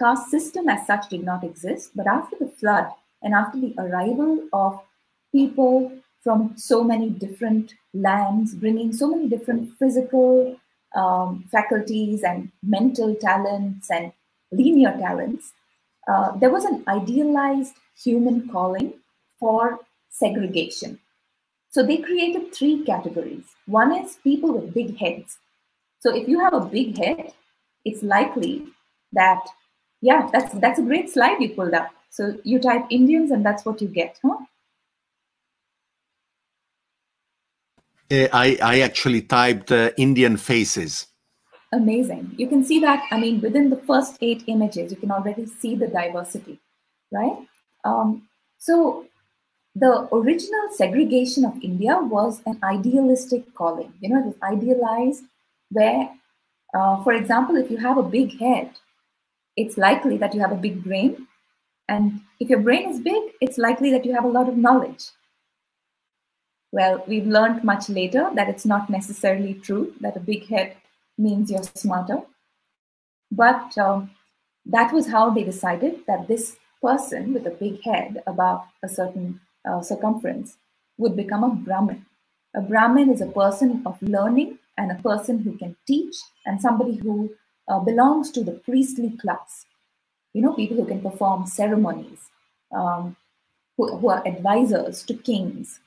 Caste 0.00 0.30
system 0.30 0.68
as 0.68 0.86
such 0.86 1.08
did 1.08 1.24
not 1.24 1.44
exist, 1.44 1.90
but 1.94 2.06
after 2.06 2.36
the 2.40 2.48
flood 2.48 2.86
and 3.22 3.34
after 3.34 3.60
the 3.60 3.74
arrival 3.78 4.48
of 4.52 4.80
people 5.32 5.92
from 6.22 6.54
so 6.56 6.82
many 6.82 7.10
different 7.10 7.74
lands, 7.94 8.54
bringing 8.54 8.92
so 8.92 9.08
many 9.08 9.28
different 9.28 9.70
physical 9.78 10.56
um, 10.94 11.44
faculties 11.52 12.22
and 12.22 12.50
mental 12.62 13.14
talents 13.14 13.90
and 13.90 14.12
linear 14.50 14.92
talents, 14.98 15.52
uh, 16.08 16.32
there 16.38 16.50
was 16.50 16.64
an 16.64 16.82
idealized 16.88 17.74
human 18.02 18.48
calling 18.48 18.94
for 19.38 19.78
segregation. 20.08 20.98
So 21.70 21.84
they 21.84 21.98
created 21.98 22.52
three 22.52 22.84
categories. 22.84 23.44
One 23.66 23.94
is 23.94 24.18
people 24.24 24.52
with 24.52 24.74
big 24.74 24.98
heads. 24.98 25.38
So 26.00 26.14
if 26.14 26.28
you 26.28 26.40
have 26.40 26.54
a 26.54 26.60
big 26.60 26.98
head, 26.98 27.32
it's 27.84 28.02
likely 28.02 28.66
that, 29.12 29.40
yeah, 30.00 30.28
that's 30.32 30.52
that's 30.54 30.78
a 30.78 30.82
great 30.82 31.10
slide 31.10 31.40
you 31.40 31.50
pulled 31.50 31.74
up. 31.74 31.90
So 32.10 32.36
you 32.44 32.58
type 32.58 32.86
Indians 32.90 33.30
and 33.30 33.44
that's 33.44 33.64
what 33.64 33.80
you 33.80 33.88
get, 33.88 34.18
huh? 34.22 34.38
Uh, 38.12 38.26
I, 38.32 38.58
I 38.60 38.80
actually 38.80 39.22
typed 39.22 39.70
uh, 39.70 39.90
Indian 39.96 40.36
faces. 40.36 41.06
Amazing. 41.72 42.34
You 42.36 42.48
can 42.48 42.64
see 42.64 42.80
that, 42.80 43.04
I 43.12 43.20
mean, 43.20 43.40
within 43.40 43.70
the 43.70 43.76
first 43.76 44.16
eight 44.20 44.42
images, 44.48 44.90
you 44.90 44.96
can 44.96 45.12
already 45.12 45.46
see 45.46 45.76
the 45.76 45.86
diversity, 45.86 46.58
right? 47.12 47.46
Um, 47.84 48.28
so 48.58 49.06
the 49.76 50.08
original 50.12 50.68
segregation 50.72 51.44
of 51.44 51.62
India 51.62 51.96
was 52.02 52.42
an 52.46 52.58
idealistic 52.64 53.54
calling. 53.54 53.92
You 54.00 54.08
know, 54.08 54.18
it 54.18 54.26
was 54.26 54.34
idealized 54.42 55.22
where, 55.70 56.10
uh, 56.74 57.04
for 57.04 57.12
example, 57.12 57.56
if 57.56 57.70
you 57.70 57.76
have 57.76 57.98
a 57.98 58.02
big 58.02 58.40
head, 58.40 58.72
it's 59.56 59.76
likely 59.76 60.16
that 60.18 60.34
you 60.34 60.40
have 60.40 60.52
a 60.52 60.56
big 60.66 60.82
brain. 60.84 61.26
And 61.88 62.20
if 62.38 62.48
your 62.48 62.60
brain 62.60 62.88
is 62.88 63.00
big, 63.00 63.22
it's 63.40 63.58
likely 63.58 63.90
that 63.90 64.04
you 64.04 64.14
have 64.14 64.24
a 64.24 64.28
lot 64.28 64.48
of 64.48 64.56
knowledge. 64.56 65.06
Well, 66.72 67.04
we've 67.08 67.26
learned 67.26 67.64
much 67.64 67.88
later 67.88 68.30
that 68.34 68.48
it's 68.48 68.64
not 68.64 68.90
necessarily 68.90 69.54
true 69.54 69.92
that 70.00 70.16
a 70.16 70.20
big 70.20 70.46
head 70.46 70.76
means 71.18 71.50
you're 71.50 71.64
smarter. 71.64 72.22
But 73.32 73.76
um, 73.76 74.10
that 74.66 74.92
was 74.92 75.08
how 75.08 75.30
they 75.30 75.42
decided 75.42 76.00
that 76.06 76.28
this 76.28 76.56
person 76.82 77.34
with 77.34 77.46
a 77.46 77.50
big 77.50 77.82
head 77.82 78.22
above 78.26 78.62
a 78.82 78.88
certain 78.88 79.40
uh, 79.68 79.82
circumference 79.82 80.56
would 80.96 81.16
become 81.16 81.44
a 81.44 81.50
Brahmin. 81.50 82.06
A 82.54 82.60
Brahmin 82.60 83.10
is 83.10 83.20
a 83.20 83.26
person 83.26 83.82
of 83.84 84.00
learning 84.02 84.58
and 84.76 84.90
a 84.90 85.02
person 85.02 85.40
who 85.40 85.56
can 85.56 85.76
teach 85.86 86.16
and 86.46 86.60
somebody 86.60 86.96
who 86.96 87.30
uh, 87.70 87.78
belongs 87.78 88.30
to 88.32 88.42
the 88.42 88.52
priestly 88.52 89.10
class. 89.22 89.66
You 90.34 90.42
know, 90.42 90.52
people 90.54 90.76
who 90.76 90.86
can 90.86 91.00
perform 91.00 91.46
ceremonies, 91.46 92.28
um, 92.72 93.16
who, 93.76 93.96
who 93.96 94.08
are 94.10 94.26
advisors 94.26 95.02
to 95.04 95.14
kings, 95.14 95.80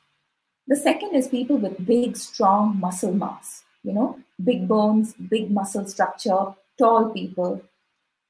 the 0.67 0.75
second 0.77 1.13
is 1.13 1.27
people 1.27 1.57
with 1.57 1.85
big, 1.85 2.15
strong 2.15 2.79
muscle 2.79 3.13
mass, 3.13 3.63
you 3.83 3.91
know, 3.91 4.19
big 4.43 4.67
bones, 4.67 5.13
big 5.13 5.51
muscle 5.51 5.85
structure, 5.85 6.55
tall 6.77 7.09
people. 7.09 7.61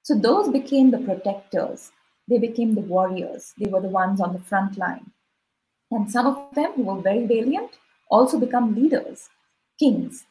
So 0.01 0.15
those 0.15 0.49
became 0.49 0.89
the 0.89 0.97
protectors. 0.97 1.91
They 2.27 2.39
became 2.39 2.73
the 2.73 2.81
warriors. 2.81 3.53
They 3.57 3.69
were 3.69 3.81
the 3.81 3.87
ones 3.87 4.19
on 4.19 4.33
the 4.33 4.39
front 4.39 4.77
line. 4.77 5.11
And 5.91 6.09
some 6.09 6.25
of 6.25 6.55
them 6.55 6.71
who 6.73 6.83
were 6.83 7.01
very 7.01 7.27
valiant 7.27 7.71
also 8.09 8.39
become 8.39 8.75
leaders, 8.75 9.29
kings. 9.79 10.25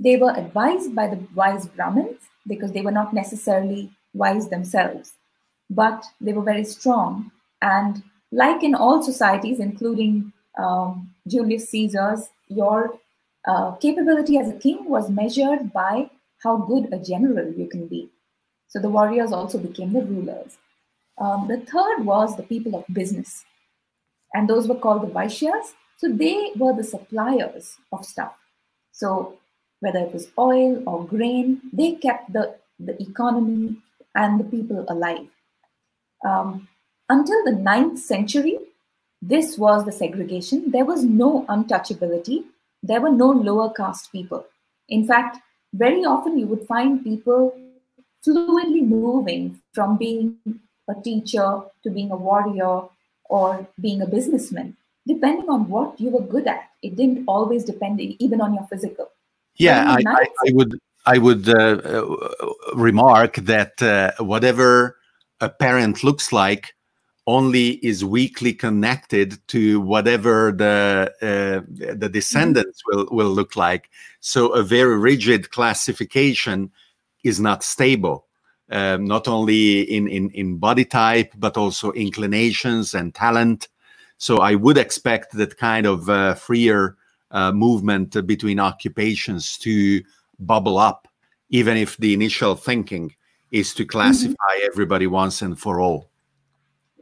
They 0.00 0.16
were 0.16 0.34
advised 0.36 0.94
by 0.94 1.08
the 1.08 1.20
wise 1.34 1.66
Brahmins 1.66 2.20
because 2.46 2.72
they 2.72 2.82
were 2.82 2.92
not 2.92 3.12
necessarily 3.12 3.90
wise 4.14 4.48
themselves, 4.48 5.12
but 5.70 6.04
they 6.20 6.32
were 6.32 6.42
very 6.42 6.64
strong. 6.64 7.30
And 7.60 8.02
like 8.30 8.62
in 8.62 8.74
all 8.74 9.02
societies, 9.02 9.60
including 9.60 10.32
um, 10.58 11.14
Julius 11.26 11.68
Caesar's, 11.70 12.28
your 12.48 12.98
uh, 13.46 13.72
capability 13.72 14.38
as 14.38 14.48
a 14.48 14.58
king 14.58 14.88
was 14.88 15.10
measured 15.10 15.72
by 15.72 16.10
how 16.42 16.56
good 16.56 16.92
a 16.92 16.98
general 16.98 17.52
you 17.52 17.66
can 17.66 17.86
be. 17.86 18.08
So 18.68 18.78
the 18.78 18.90
warriors 18.90 19.32
also 19.32 19.58
became 19.58 19.92
the 19.92 20.02
rulers. 20.02 20.58
Um, 21.18 21.48
the 21.48 21.58
third 21.58 22.04
was 22.04 22.36
the 22.36 22.42
people 22.42 22.76
of 22.76 22.84
business, 22.92 23.44
and 24.34 24.48
those 24.48 24.68
were 24.68 24.76
called 24.76 25.02
the 25.02 25.12
Vaishyas. 25.12 25.72
So 25.96 26.12
they 26.12 26.52
were 26.56 26.76
the 26.76 26.84
suppliers 26.84 27.76
of 27.92 28.04
stuff. 28.04 28.36
So 28.92 29.37
whether 29.80 30.00
it 30.00 30.12
was 30.12 30.30
oil 30.38 30.82
or 30.86 31.04
grain, 31.04 31.60
they 31.72 31.92
kept 31.94 32.32
the, 32.32 32.56
the 32.78 33.00
economy 33.02 33.76
and 34.14 34.40
the 34.40 34.44
people 34.44 34.84
alive. 34.88 35.28
Um, 36.24 36.68
until 37.08 37.44
the 37.44 37.52
ninth 37.52 37.98
century, 37.98 38.58
this 39.22 39.56
was 39.58 39.84
the 39.84 39.92
segregation. 39.92 40.70
There 40.70 40.84
was 40.84 41.04
no 41.04 41.44
untouchability. 41.48 42.44
There 42.82 43.00
were 43.00 43.10
no 43.10 43.30
lower 43.30 43.72
caste 43.72 44.12
people. 44.12 44.46
In 44.88 45.06
fact, 45.06 45.38
very 45.74 46.04
often 46.04 46.38
you 46.38 46.46
would 46.46 46.66
find 46.66 47.02
people 47.02 47.58
fluidly 48.26 48.86
moving 48.86 49.60
from 49.72 49.96
being 49.96 50.36
a 50.88 50.94
teacher 51.02 51.60
to 51.82 51.90
being 51.90 52.10
a 52.10 52.16
warrior 52.16 52.82
or 53.28 53.66
being 53.80 54.02
a 54.02 54.06
businessman, 54.06 54.76
depending 55.06 55.48
on 55.48 55.68
what 55.68 56.00
you 56.00 56.10
were 56.10 56.22
good 56.22 56.46
at. 56.46 56.70
It 56.82 56.96
didn't 56.96 57.24
always 57.26 57.64
depend 57.64 58.00
even 58.00 58.40
on 58.40 58.54
your 58.54 58.66
physical. 58.68 59.10
Yeah, 59.58 59.90
I, 59.90 60.02
I, 60.06 60.26
I, 60.46 60.52
would 60.52 60.78
I 61.06 61.18
would 61.18 61.48
uh, 61.48 61.80
uh, 61.84 62.16
remark 62.74 63.36
that 63.36 63.82
uh, 63.82 64.12
whatever 64.18 64.96
a 65.40 65.48
parent 65.48 66.04
looks 66.04 66.32
like 66.32 66.74
only 67.26 67.72
is 67.84 68.04
weakly 68.04 68.54
connected 68.54 69.38
to 69.48 69.80
whatever 69.80 70.52
the 70.52 71.12
uh, 71.20 71.60
the 71.96 72.08
descendants 72.08 72.82
mm-hmm. 72.82 73.00
will 73.00 73.16
will 73.16 73.34
look 73.34 73.56
like. 73.56 73.90
So 74.20 74.48
a 74.54 74.62
very 74.62 74.96
rigid 74.98 75.50
classification 75.50 76.70
is 77.24 77.40
not 77.40 77.62
stable, 77.62 78.26
um, 78.70 79.06
not 79.06 79.28
only 79.28 79.82
in, 79.82 80.08
in 80.08 80.30
in 80.30 80.58
body 80.58 80.84
type 80.84 81.32
but 81.36 81.56
also 81.56 81.92
inclinations 81.92 82.94
and 82.94 83.14
talent. 83.14 83.68
So 84.18 84.38
I 84.38 84.54
would 84.54 84.78
expect 84.78 85.32
that 85.32 85.58
kind 85.58 85.86
of 85.86 86.08
uh, 86.08 86.34
freer 86.34 86.97
uh, 87.30 87.52
movement 87.52 88.26
between 88.26 88.58
occupations 88.60 89.58
to 89.58 90.02
bubble 90.38 90.78
up, 90.78 91.08
even 91.50 91.76
if 91.76 91.96
the 91.98 92.12
initial 92.14 92.54
thinking 92.54 93.14
is 93.50 93.74
to 93.74 93.84
classify 93.84 94.32
mm-hmm. 94.32 94.66
everybody 94.66 95.06
once 95.06 95.42
and 95.42 95.58
for 95.58 95.80
all. 95.80 96.10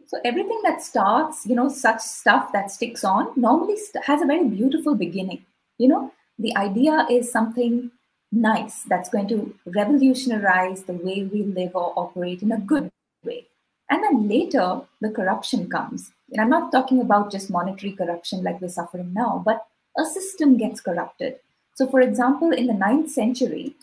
So 0.07 0.18
everything 0.24 0.61
that 0.62 0.83
starts, 0.83 1.45
you 1.47 1.57
know, 1.57 1.68
such 1.68 2.01
stuff 2.01 2.53
that 2.53 2.70
sticks 2.70 3.03
on 3.03 3.33
normally 3.35 3.77
st- 3.77 4.05
has 4.05 4.22
a 4.22 4.27
very 4.27 4.45
beautiful 4.49 4.95
beginning. 4.95 5.45
You 5.79 5.89
know, 5.89 6.12
the 6.39 6.57
idea 6.57 7.07
is 7.11 7.31
something 7.31 7.91
nice 8.31 8.83
that's 8.83 9.09
going 9.09 9.29
to 9.29 9.55
revolutionize 9.66 10.85
the 10.85 10.93
way 10.93 11.24
we 11.24 11.43
live 11.43 11.74
or 11.74 11.93
operate 11.97 12.43
in 12.43 12.53
a 12.53 12.59
good 12.59 12.91
way. 13.24 13.47
And 13.91 14.03
then 14.03 14.29
later, 14.29 14.83
the 15.01 15.11
corruption 15.11 15.68
comes. 15.68 16.11
And 16.31 16.41
I'm 16.41 16.51
not 16.51 16.72
talking 16.72 17.01
about 17.01 17.31
just 17.31 17.51
monetary 17.51 17.93
corruption 17.93 18.43
like 18.43 18.61
we're 18.61 18.68
suffering 18.68 19.12
now, 19.12 19.43
but 19.45 19.66
a 19.99 20.05
system 20.05 20.57
gets 20.57 20.81
corrupted. 20.81 21.37
So, 21.75 21.87
for 21.87 22.01
example, 22.01 22.53
in 22.53 22.67
the 22.67 22.75
ninth 22.75 23.11
century, 23.11 23.75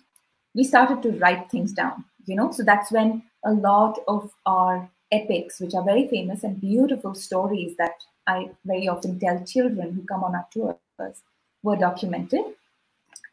we 0.56 0.64
started 0.64 1.02
to 1.04 1.18
write 1.20 1.50
things 1.50 1.72
down, 1.74 2.06
you 2.26 2.36
know, 2.36 2.52
so 2.52 2.64
that's 2.64 2.92
when 2.92 3.24
a 3.44 3.52
lot 3.52 4.00
of 4.08 4.32
our 4.46 4.90
epics, 5.12 5.60
which 5.60 5.74
are 5.74 5.84
very 5.84 6.08
famous 6.08 6.44
and 6.44 6.60
beautiful 6.60 7.14
stories 7.14 7.76
that 7.78 7.96
I 8.26 8.52
very 8.66 8.88
often 8.88 9.20
tell 9.20 9.44
children 9.44 9.94
who 9.94 10.04
come 10.04 10.24
on 10.24 10.36
our 10.36 10.48
tours, 10.52 11.22
were 11.62 11.76
documented. 11.76 12.42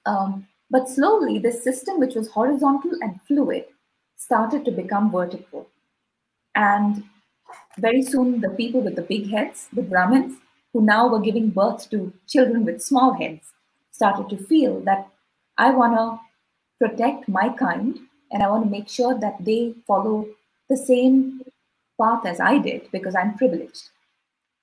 Um, 0.06 0.46
but 0.70 0.88
slowly, 0.88 1.38
this 1.38 1.62
system, 1.62 1.98
which 1.98 2.14
was 2.14 2.30
horizontal 2.30 2.92
and 3.00 3.20
fluid, 3.22 3.64
started 4.16 4.64
to 4.64 4.70
become 4.70 5.10
vertical. 5.10 5.68
And 6.54 7.04
very 7.78 8.02
soon, 8.02 8.40
the 8.40 8.50
people 8.50 8.80
with 8.80 8.96
the 8.96 9.02
big 9.02 9.30
heads, 9.30 9.68
the 9.72 9.82
Brahmins, 9.82 10.38
who 10.72 10.82
now 10.82 11.08
were 11.08 11.20
giving 11.20 11.50
birth 11.50 11.90
to 11.90 12.12
children 12.28 12.64
with 12.64 12.82
small 12.82 13.14
heads, 13.14 13.52
started 13.90 14.28
to 14.30 14.44
feel 14.44 14.80
that 14.80 15.08
I 15.58 15.70
want 15.70 15.94
to 15.96 16.18
protect 16.80 17.28
my 17.28 17.48
kind 17.50 17.98
and 18.30 18.42
I 18.42 18.48
want 18.48 18.64
to 18.64 18.70
make 18.70 18.88
sure 18.88 19.18
that 19.18 19.44
they 19.44 19.74
follow 19.86 20.26
the 20.68 20.76
same 20.76 21.42
path 22.00 22.24
as 22.24 22.40
I 22.40 22.58
did 22.58 22.88
because 22.92 23.14
I'm 23.14 23.36
privileged. 23.36 23.90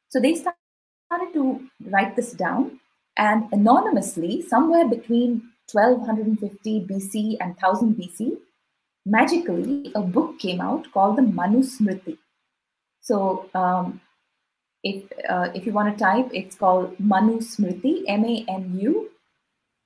So 0.09 0.19
they 0.19 0.33
started 0.33 1.33
to 1.33 1.67
write 1.85 2.15
this 2.15 2.31
down 2.31 2.79
and 3.17 3.51
anonymously, 3.51 4.43
somewhere 4.43 4.87
between 4.87 5.49
1250 5.71 6.85
BC 6.85 7.37
and 7.41 7.55
1000 7.59 7.95
BC, 7.95 8.37
magically 9.05 9.91
a 9.95 10.01
book 10.01 10.37
came 10.39 10.61
out 10.61 10.91
called 10.91 11.17
the 11.17 11.23
Manusmriti. 11.23 12.17
So 13.01 13.49
um, 13.55 14.01
if, 14.83 15.11
uh, 15.29 15.49
if 15.53 15.65
you 15.65 15.73
want 15.73 15.97
to 15.97 16.03
type, 16.03 16.29
it's 16.33 16.55
called 16.55 16.99
Manu 16.99 17.39
Smriti, 17.39 18.03
M 18.07 18.25
A 18.25 18.45
N 18.47 18.77
U 18.79 19.09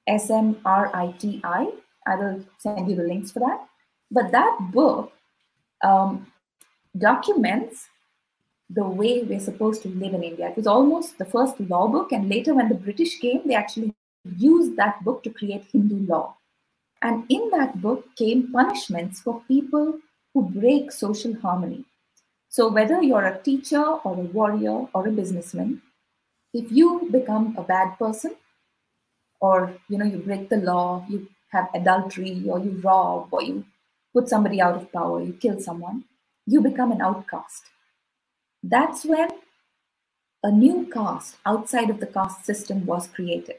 S 0.08 0.30
M 0.30 0.58
R 0.66 0.92
I 0.94 1.14
T 1.18 1.42
I. 1.44 1.72
I 2.08 2.16
will 2.16 2.44
send 2.58 2.90
you 2.90 2.96
the 2.96 3.04
links 3.04 3.32
for 3.32 3.40
that. 3.40 3.68
But 4.10 4.32
that 4.32 4.58
book 4.72 5.12
um, 5.84 6.28
documents 6.98 7.88
the 8.70 8.84
way 8.84 9.24
we're 9.24 9.40
supposed 9.40 9.82
to 9.84 9.90
live 9.90 10.14
in 10.14 10.24
India. 10.24 10.50
It 10.50 10.56
was 10.58 10.68
almost 10.68 11.18
the 11.18 11.26
first 11.26 11.60
law 11.60 11.88
book, 11.88 12.12
and 12.12 12.30
later, 12.30 12.54
when 12.54 12.70
the 12.70 12.76
British 12.76 13.20
came, 13.20 13.42
they 13.46 13.56
actually 13.56 13.94
used 14.38 14.76
that 14.78 15.04
book 15.04 15.24
to 15.24 15.30
create 15.30 15.66
Hindu 15.72 16.06
law. 16.08 16.38
And 17.02 17.26
in 17.30 17.50
that 17.52 17.82
book 17.82 18.06
came 18.16 18.52
punishments 18.52 19.20
for 19.20 19.42
people 19.48 20.00
who 20.34 20.44
break 20.44 20.92
social 20.92 21.36
harmony. 21.42 21.86
So, 22.52 22.70
whether 22.70 23.02
you're 23.02 23.26
a 23.28 23.42
teacher 23.42 23.82
or 23.84 24.14
a 24.16 24.30
warrior 24.38 24.88
or 24.94 25.08
a 25.08 25.12
businessman, 25.12 25.82
if 26.54 26.72
you 26.72 27.10
become 27.12 27.56
a 27.58 27.64
bad 27.64 27.98
person, 27.98 28.36
or 29.42 29.74
you 29.90 29.98
know 29.98 30.06
you 30.06 30.18
break 30.20 30.50
the 30.50 30.58
law, 30.58 31.06
you 31.10 31.30
have 31.54 31.70
adultery, 31.74 32.44
or 32.50 32.60
you 32.60 32.82
rob, 32.84 33.30
or 33.32 33.44
you 33.44 33.66
put 34.14 34.30
somebody 34.30 34.62
out 34.62 34.76
of 34.76 34.92
power, 34.92 35.24
you 35.24 35.34
kill 35.34 35.62
someone, 35.62 36.06
you 36.46 36.62
become 36.62 36.92
an 36.92 37.02
outcast. 37.02 37.64
That's 38.64 39.06
when 39.06 39.30
a 40.44 40.52
new 40.52 40.88
caste 40.94 41.38
outside 41.46 41.90
of 41.90 42.02
the 42.02 42.08
caste 42.08 42.46
system 42.46 42.86
was 42.86 43.08
created. 43.08 43.58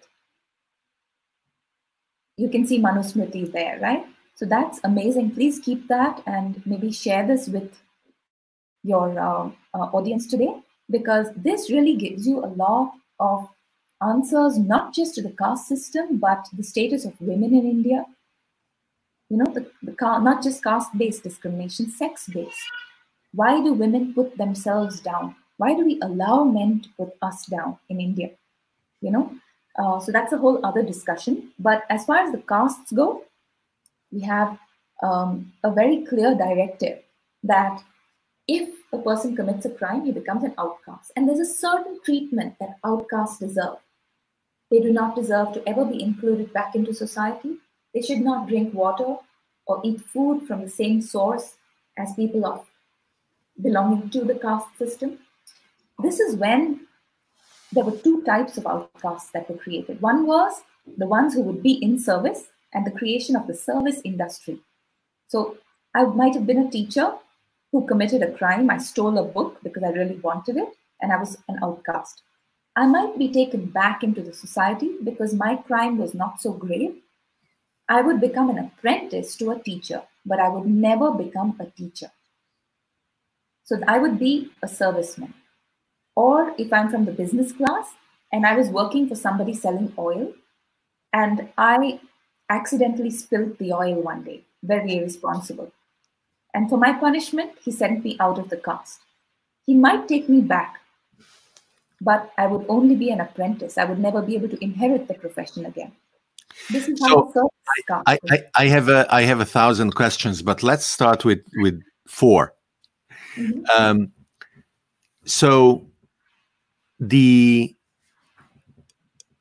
You 2.36 2.50
can 2.50 2.66
see 2.66 2.80
Manusmriti 2.80 3.52
there, 3.52 3.78
right? 3.80 4.06
So 4.34 4.46
that's 4.46 4.80
amazing. 4.84 5.32
Please 5.32 5.60
keep 5.60 5.88
that 5.88 6.22
and 6.26 6.62
maybe 6.66 6.92
share 6.92 7.26
this 7.26 7.48
with 7.48 7.81
your 8.82 9.18
uh, 9.18 9.50
uh, 9.74 9.86
audience 9.92 10.26
today 10.26 10.54
because 10.90 11.28
this 11.36 11.70
really 11.70 11.96
gives 11.96 12.26
you 12.26 12.44
a 12.44 12.46
lot 12.46 12.92
of 13.20 13.48
answers, 14.02 14.58
not 14.58 14.92
just 14.92 15.14
to 15.14 15.22
the 15.22 15.30
caste 15.30 15.68
system, 15.68 16.18
but 16.18 16.46
the 16.52 16.64
status 16.64 17.04
of 17.04 17.20
women 17.20 17.54
in 17.54 17.64
India. 17.64 18.04
You 19.30 19.38
know, 19.38 19.46
the, 19.46 19.70
the 19.82 19.94
not 20.18 20.42
just 20.42 20.62
caste 20.62 20.96
based 20.98 21.22
discrimination, 21.22 21.90
sex 21.90 22.28
based 22.28 22.58
why 23.34 23.62
do 23.62 23.72
women 23.72 24.14
put 24.14 24.36
themselves 24.36 25.00
down? 25.00 25.34
Why 25.56 25.74
do 25.74 25.84
we 25.84 25.98
allow 26.02 26.44
men 26.44 26.80
to 26.80 26.88
put 26.98 27.12
us 27.22 27.46
down 27.46 27.78
in 27.88 28.00
India? 28.00 28.30
You 29.00 29.10
know, 29.10 29.34
uh, 29.78 30.00
so 30.00 30.12
that's 30.12 30.32
a 30.32 30.38
whole 30.38 30.64
other 30.64 30.82
discussion. 30.82 31.50
But 31.58 31.84
as 31.88 32.04
far 32.04 32.18
as 32.18 32.32
the 32.32 32.42
castes 32.42 32.92
go, 32.92 33.24
we 34.10 34.20
have 34.20 34.58
um, 35.02 35.52
a 35.64 35.70
very 35.70 36.04
clear 36.04 36.34
directive 36.34 36.98
that 37.44 37.82
if 38.48 38.70
a 38.92 38.98
person 38.98 39.36
commits 39.36 39.64
a 39.64 39.70
crime, 39.70 40.04
he 40.04 40.12
becomes 40.12 40.44
an 40.44 40.54
outcast. 40.58 41.12
And 41.16 41.28
there's 41.28 41.38
a 41.38 41.54
certain 41.54 42.00
treatment 42.04 42.56
that 42.60 42.78
outcasts 42.84 43.38
deserve. 43.38 43.76
They 44.70 44.80
do 44.80 44.92
not 44.92 45.14
deserve 45.14 45.52
to 45.52 45.68
ever 45.68 45.84
be 45.84 46.02
included 46.02 46.52
back 46.52 46.74
into 46.74 46.94
society. 46.94 47.56
They 47.94 48.02
should 48.02 48.20
not 48.20 48.48
drink 48.48 48.74
water 48.74 49.16
or 49.66 49.80
eat 49.84 50.00
food 50.00 50.46
from 50.46 50.62
the 50.62 50.70
same 50.70 51.02
source 51.02 51.56
as 51.96 52.14
people 52.14 52.44
of 52.46 52.66
belonging 53.60 54.10
to 54.10 54.24
the 54.24 54.34
caste 54.34 54.76
system. 54.78 55.18
This 56.02 56.18
is 56.18 56.36
when 56.36 56.86
there 57.70 57.84
were 57.84 57.96
two 57.96 58.22
types 58.22 58.56
of 58.56 58.66
outcasts 58.66 59.30
that 59.30 59.48
were 59.48 59.56
created. 59.56 60.00
One 60.00 60.26
was 60.26 60.62
the 60.98 61.06
ones 61.06 61.34
who 61.34 61.42
would 61.42 61.62
be 61.62 61.72
in 61.72 61.98
service 61.98 62.44
and 62.72 62.86
the 62.86 62.90
creation 62.98 63.36
of 63.36 63.46
the 63.46 63.54
service 63.54 64.00
industry. 64.04 64.58
So 65.28 65.58
I 65.94 66.04
might 66.04 66.34
have 66.34 66.46
been 66.46 66.66
a 66.66 66.70
teacher 66.70 67.12
who 67.72 67.86
committed 67.86 68.22
a 68.22 68.32
crime. 68.32 68.70
I 68.70 68.78
stole 68.78 69.18
a 69.18 69.24
book 69.24 69.58
because 69.62 69.82
I 69.82 69.88
really 69.88 70.16
wanted 70.16 70.58
it, 70.58 70.68
and 71.00 71.10
I 71.10 71.16
was 71.16 71.38
an 71.48 71.58
outcast. 71.62 72.22
I 72.76 72.86
might 72.86 73.18
be 73.18 73.32
taken 73.32 73.66
back 73.66 74.02
into 74.02 74.22
the 74.22 74.32
society 74.32 74.92
because 75.02 75.34
my 75.34 75.56
crime 75.56 75.98
was 75.98 76.14
not 76.14 76.40
so 76.40 76.52
grave. 76.52 76.94
I 77.88 78.00
would 78.00 78.20
become 78.20 78.48
an 78.48 78.58
apprentice 78.58 79.36
to 79.36 79.50
a 79.50 79.58
teacher, 79.58 80.02
but 80.24 80.38
I 80.38 80.48
would 80.48 80.66
never 80.66 81.10
become 81.10 81.56
a 81.60 81.66
teacher. 81.66 82.10
So 83.64 83.78
I 83.86 83.98
would 83.98 84.18
be 84.18 84.50
a 84.62 84.66
serviceman. 84.66 85.34
Or 86.14 86.54
if 86.58 86.72
I'm 86.72 86.90
from 86.90 87.04
the 87.04 87.12
business 87.12 87.52
class 87.52 87.94
and 88.32 88.46
I 88.46 88.56
was 88.56 88.68
working 88.68 89.08
for 89.08 89.14
somebody 89.14 89.54
selling 89.54 89.92
oil 89.98 90.32
and 91.12 91.48
I 91.56 92.00
accidentally 92.48 93.10
spilled 93.10 93.58
the 93.58 93.72
oil 93.72 94.02
one 94.02 94.22
day, 94.24 94.44
very 94.62 94.96
irresponsible. 94.96 95.72
And 96.54 96.68
for 96.68 96.78
my 96.78 96.92
punishment, 96.92 97.52
he 97.62 97.70
sent 97.70 98.04
me 98.04 98.16
out 98.20 98.38
of 98.38 98.50
the 98.50 98.56
caste. 98.56 99.00
He 99.66 99.74
might 99.74 100.08
take 100.08 100.28
me 100.28 100.40
back, 100.40 100.80
but 102.00 102.32
I 102.36 102.46
would 102.46 102.66
only 102.68 102.94
be 102.94 103.10
an 103.10 103.20
apprentice. 103.20 103.78
I 103.78 103.84
would 103.84 103.98
never 103.98 104.20
be 104.20 104.34
able 104.34 104.48
to 104.48 104.62
inherit 104.62 105.08
the 105.08 105.14
profession 105.14 105.66
again. 105.66 105.92
This 106.70 106.88
is 106.88 107.00
how 107.00 107.32
so 107.32 107.48
I, 108.06 108.18
I, 108.30 108.42
I, 108.54 108.66
have 108.66 108.88
a 108.90 109.06
I 109.10 109.22
have 109.22 109.40
a 109.40 109.44
thousand 109.44 109.94
questions, 109.94 110.42
but 110.42 110.62
let's 110.62 110.84
start 110.84 111.24
with 111.24 111.40
with 111.56 111.82
four. 112.06 112.54
Mm-hmm. 113.36 113.62
Um, 113.74 114.12
so 115.24 115.86
the 117.00 117.74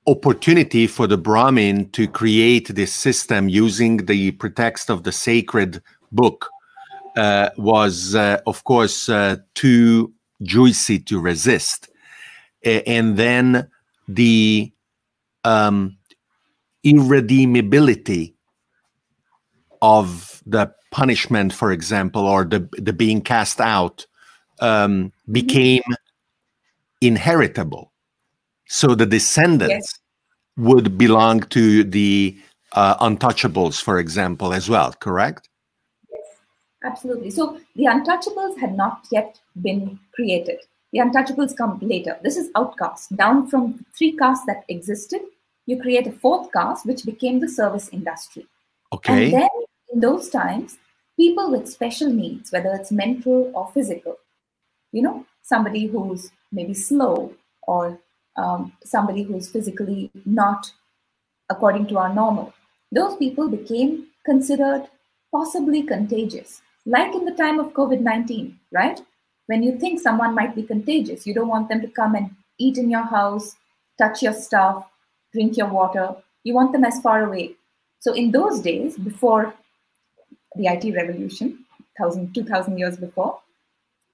opportunity 0.07 0.87
for 0.87 1.05
the 1.05 1.17
Brahmin 1.17 1.89
to 1.91 2.07
create 2.07 2.69
this 2.69 2.93
system 2.93 3.49
using 3.49 4.05
the 4.05 4.31
pretext 4.31 4.89
of 4.89 5.03
the 5.03 5.11
sacred 5.11 5.81
book 6.11 6.49
uh, 7.17 7.49
was, 7.57 8.15
uh, 8.15 8.39
of 8.47 8.63
course, 8.63 9.09
uh, 9.09 9.37
too 9.53 10.13
juicy 10.41 10.99
to 10.99 11.19
resist. 11.19 11.87
and 12.63 13.17
then 13.17 13.67
the 14.07 14.71
um, 15.43 15.97
irredeemability 16.83 18.35
of 19.81 20.41
the 20.45 20.71
punishment, 20.91 21.53
for 21.53 21.71
example, 21.71 22.27
or 22.27 22.45
the 22.45 22.67
the 22.73 22.93
being 22.93 23.21
cast 23.21 23.59
out 23.59 24.05
um, 24.59 25.05
mm-hmm. 25.05 25.31
became 25.31 25.81
inheritable, 27.01 27.91
so 28.67 28.93
the 28.95 29.05
descendants 29.05 29.71
yes. 29.73 29.99
would 30.57 30.97
belong 30.97 31.41
to 31.41 31.83
the 31.83 32.37
uh, 32.73 32.95
untouchables, 32.97 33.81
for 33.81 33.97
example, 33.97 34.53
as 34.53 34.69
well. 34.69 34.93
Correct? 34.93 35.49
Absolutely. 36.83 37.29
So 37.29 37.59
the 37.75 37.85
untouchables 37.85 38.57
had 38.57 38.75
not 38.75 39.07
yet 39.11 39.39
been 39.61 39.99
created. 40.13 40.59
The 40.93 40.99
untouchables 40.99 41.55
come 41.55 41.79
later. 41.81 42.17
This 42.23 42.37
is 42.37 42.49
outcast. 42.55 43.15
Down 43.15 43.47
from 43.47 43.85
three 43.97 44.13
castes 44.13 44.45
that 44.47 44.65
existed, 44.67 45.21
you 45.65 45.79
create 45.79 46.07
a 46.07 46.11
fourth 46.11 46.51
caste, 46.51 46.85
which 46.85 47.05
became 47.05 47.39
the 47.39 47.47
service 47.47 47.89
industry. 47.89 48.47
Okay. 48.93 49.25
And 49.25 49.33
then 49.33 49.49
in 49.93 49.99
those 49.99 50.29
times, 50.29 50.77
people 51.17 51.51
with 51.51 51.69
special 51.69 52.11
needs, 52.11 52.51
whether 52.51 52.73
it's 52.73 52.91
mental 52.91 53.51
or 53.53 53.71
physical, 53.73 54.17
you 54.91 55.01
know, 55.01 55.25
somebody 55.43 55.87
who's 55.87 56.31
maybe 56.51 56.73
slow 56.73 57.33
or 57.63 57.97
um, 58.35 58.73
somebody 58.83 59.23
who's 59.23 59.49
physically 59.49 60.11
not 60.25 60.71
according 61.49 61.87
to 61.87 61.97
our 61.97 62.13
normal, 62.13 62.53
those 62.91 63.15
people 63.17 63.47
became 63.47 64.07
considered 64.25 64.87
possibly 65.31 65.83
contagious, 65.83 66.61
like 66.85 67.13
in 67.13 67.25
the 67.25 67.31
time 67.31 67.59
of 67.59 67.73
COVID 67.73 68.01
19, 68.01 68.59
right? 68.71 69.01
when 69.51 69.63
you 69.63 69.77
think 69.77 69.99
someone 69.99 70.33
might 70.33 70.55
be 70.55 70.63
contagious, 70.63 71.27
you 71.27 71.33
don't 71.33 71.49
want 71.49 71.67
them 71.67 71.81
to 71.81 71.87
come 71.87 72.15
and 72.15 72.29
eat 72.57 72.77
in 72.77 72.89
your 72.89 73.03
house, 73.03 73.57
touch 73.97 74.21
your 74.21 74.33
stuff, 74.33 74.89
drink 75.33 75.57
your 75.57 75.67
water. 75.67 76.15
You 76.45 76.53
want 76.53 76.71
them 76.71 76.85
as 76.85 77.01
far 77.01 77.25
away. 77.25 77.55
So 77.99 78.13
in 78.13 78.31
those 78.31 78.61
days, 78.61 78.97
before 78.97 79.53
the 80.55 80.67
IT 80.67 80.95
revolution, 80.95 81.65
1,000, 81.97 82.33
2,000 82.33 82.77
years 82.77 82.95
before, 82.95 83.39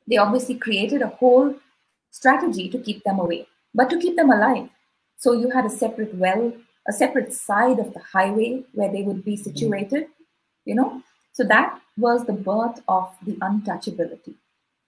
they 0.08 0.18
obviously 0.18 0.56
created 0.56 1.04
a 1.04 1.14
whole 1.20 1.54
strategy 2.10 2.68
to 2.70 2.80
keep 2.80 3.04
them 3.04 3.20
away, 3.20 3.48
but 3.76 3.92
to 3.92 4.00
keep 4.00 4.16
them 4.16 4.32
alive. 4.32 4.70
So 5.18 5.34
you 5.34 5.52
had 5.52 5.66
a 5.66 5.70
separate 5.70 6.16
well, 6.16 6.52
a 6.88 6.94
separate 6.94 7.32
side 7.32 7.78
of 7.78 7.94
the 7.94 8.00
highway 8.00 8.64
where 8.74 8.92
they 8.92 9.04
would 9.04 9.24
be 9.24 9.38
situated, 9.38 10.08
you 10.66 10.74
know. 10.74 11.04
So 11.38 11.44
that 11.44 11.80
was 11.98 12.26
the 12.26 12.34
birth 12.34 12.82
of 12.88 13.16
the 13.24 13.34
untouchability. 13.34 14.34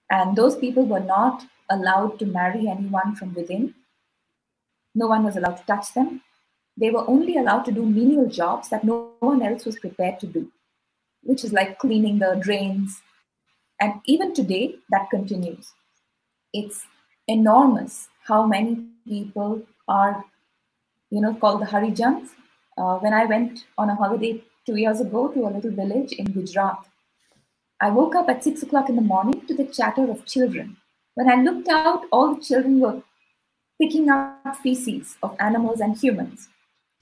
And 0.09 0.35
those 0.35 0.55
people 0.55 0.83
were 0.83 0.99
not 0.99 1.45
allowed 1.69 2.17
to 2.17 2.25
marry 2.25 2.67
anyone 2.67 3.15
from 3.15 3.35
within. 3.35 3.75
No 4.95 5.05
one 5.05 5.23
was 5.23 5.37
allowed 5.37 5.57
to 5.57 5.65
touch 5.67 5.93
them. 5.93 6.23
They 6.75 6.89
were 6.89 7.07
only 7.07 7.37
allowed 7.37 7.65
to 7.65 7.71
do 7.71 7.85
menial 7.85 8.27
jobs 8.27 8.69
that 8.69 8.83
no 8.83 9.11
one 9.19 9.43
else 9.43 9.63
was 9.63 9.77
prepared 9.77 10.19
to 10.21 10.25
do, 10.25 10.51
which 11.21 11.43
is 11.43 11.53
like 11.53 11.77
cleaning 11.77 12.17
the 12.17 12.39
drains. 12.41 12.99
And 13.79 14.01
even 14.05 14.33
today, 14.33 14.77
that 14.89 15.11
continues. 15.11 15.73
It's 16.51 16.87
enormous 17.27 18.07
how 18.25 18.47
many 18.47 18.87
people 19.07 19.61
are, 19.87 20.25
you 21.11 21.21
know, 21.21 21.35
called 21.35 21.61
the 21.61 21.67
Harijans. 21.67 22.29
Uh, 22.75 22.97
when 22.97 23.13
I 23.13 23.25
went 23.25 23.65
on 23.77 23.91
a 23.91 23.95
holiday 23.95 24.43
two 24.69 24.75
years 24.75 25.01
ago 25.01 25.27
to 25.29 25.47
a 25.47 25.53
little 25.55 25.71
village 25.71 26.11
in 26.11 26.25
Gujarat, 26.25 26.85
I 27.81 27.89
woke 27.89 28.13
up 28.13 28.29
at 28.29 28.43
six 28.43 28.61
o'clock 28.61 28.87
in 28.89 28.95
the 28.95 29.01
morning 29.01 29.41
to 29.47 29.55
the 29.55 29.65
chatter 29.65 30.09
of 30.11 30.25
children. 30.25 30.77
When 31.15 31.27
I 31.27 31.41
looked 31.41 31.69
out, 31.69 32.03
all 32.11 32.35
the 32.35 32.41
children 32.41 32.79
were 32.79 33.01
picking 33.81 34.09
up 34.09 34.57
feces 34.61 35.17
of 35.23 35.35
animals 35.39 35.79
and 35.79 35.97
humans 35.97 36.49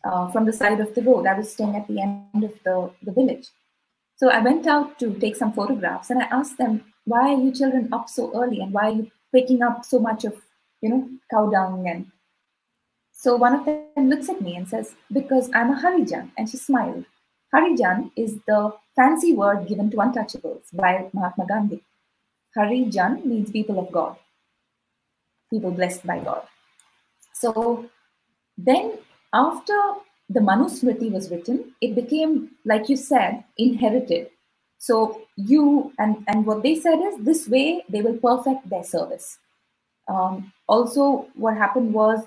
uh, 0.05 0.31
from 0.31 0.45
the 0.45 0.53
side 0.53 0.79
of 0.79 0.95
the 0.95 1.01
road. 1.01 1.27
I 1.27 1.37
was 1.37 1.51
staying 1.51 1.75
at 1.75 1.87
the 1.89 1.99
end 1.99 2.43
of 2.43 2.53
the, 2.63 2.89
the 3.03 3.11
village. 3.11 3.49
So 4.15 4.29
I 4.29 4.39
went 4.39 4.65
out 4.65 4.97
to 4.99 5.13
take 5.15 5.35
some 5.35 5.51
photographs 5.51 6.09
and 6.09 6.21
I 6.21 6.27
asked 6.27 6.57
them, 6.57 6.85
why 7.03 7.33
are 7.33 7.41
you 7.41 7.51
children 7.51 7.89
up 7.91 8.07
so 8.07 8.31
early 8.33 8.61
and 8.61 8.71
why 8.71 8.85
are 8.89 8.95
you 8.99 9.11
picking 9.33 9.61
up 9.61 9.83
so 9.83 9.99
much 9.99 10.23
of, 10.23 10.35
you 10.81 10.89
know, 10.89 11.09
cow 11.29 11.49
dung? 11.49 11.85
And 11.89 12.07
so 13.11 13.35
one 13.35 13.55
of 13.55 13.65
them 13.65 14.09
looks 14.09 14.29
at 14.29 14.41
me 14.41 14.55
and 14.55 14.69
says, 14.69 14.95
because 15.11 15.49
I'm 15.53 15.71
a 15.71 15.81
Harijan. 15.81 16.31
And 16.37 16.49
she 16.49 16.57
smiled. 16.57 17.05
Harijan 17.53 18.11
is 18.15 18.39
the 18.45 18.73
fancy 18.95 19.33
word 19.33 19.67
given 19.67 19.89
to 19.91 19.97
untouchables 19.97 20.63
by 20.73 21.09
Mahatma 21.13 21.45
Gandhi. 21.47 21.83
Harijan 22.55 23.25
means 23.25 23.51
people 23.51 23.79
of 23.79 23.91
God, 23.91 24.17
people 25.49 25.71
blessed 25.71 26.05
by 26.05 26.19
God. 26.19 26.43
So 27.33 27.89
then, 28.57 28.97
after 29.33 29.79
the 30.29 30.39
Manusmriti 30.39 31.11
was 31.11 31.29
written, 31.29 31.73
it 31.79 31.95
became, 31.95 32.51
like 32.65 32.89
you 32.89 32.97
said, 32.97 33.43
inherited. 33.57 34.29
So 34.79 35.21
you 35.35 35.93
and 35.97 36.23
and 36.27 36.45
what 36.45 36.63
they 36.63 36.75
said 36.75 36.99
is 36.99 37.17
this 37.19 37.47
way 37.47 37.83
they 37.89 38.01
will 38.01 38.17
perfect 38.17 38.69
their 38.69 38.83
service. 38.83 39.37
Um, 40.07 40.51
also, 40.67 41.27
what 41.35 41.57
happened 41.57 41.93
was 41.93 42.19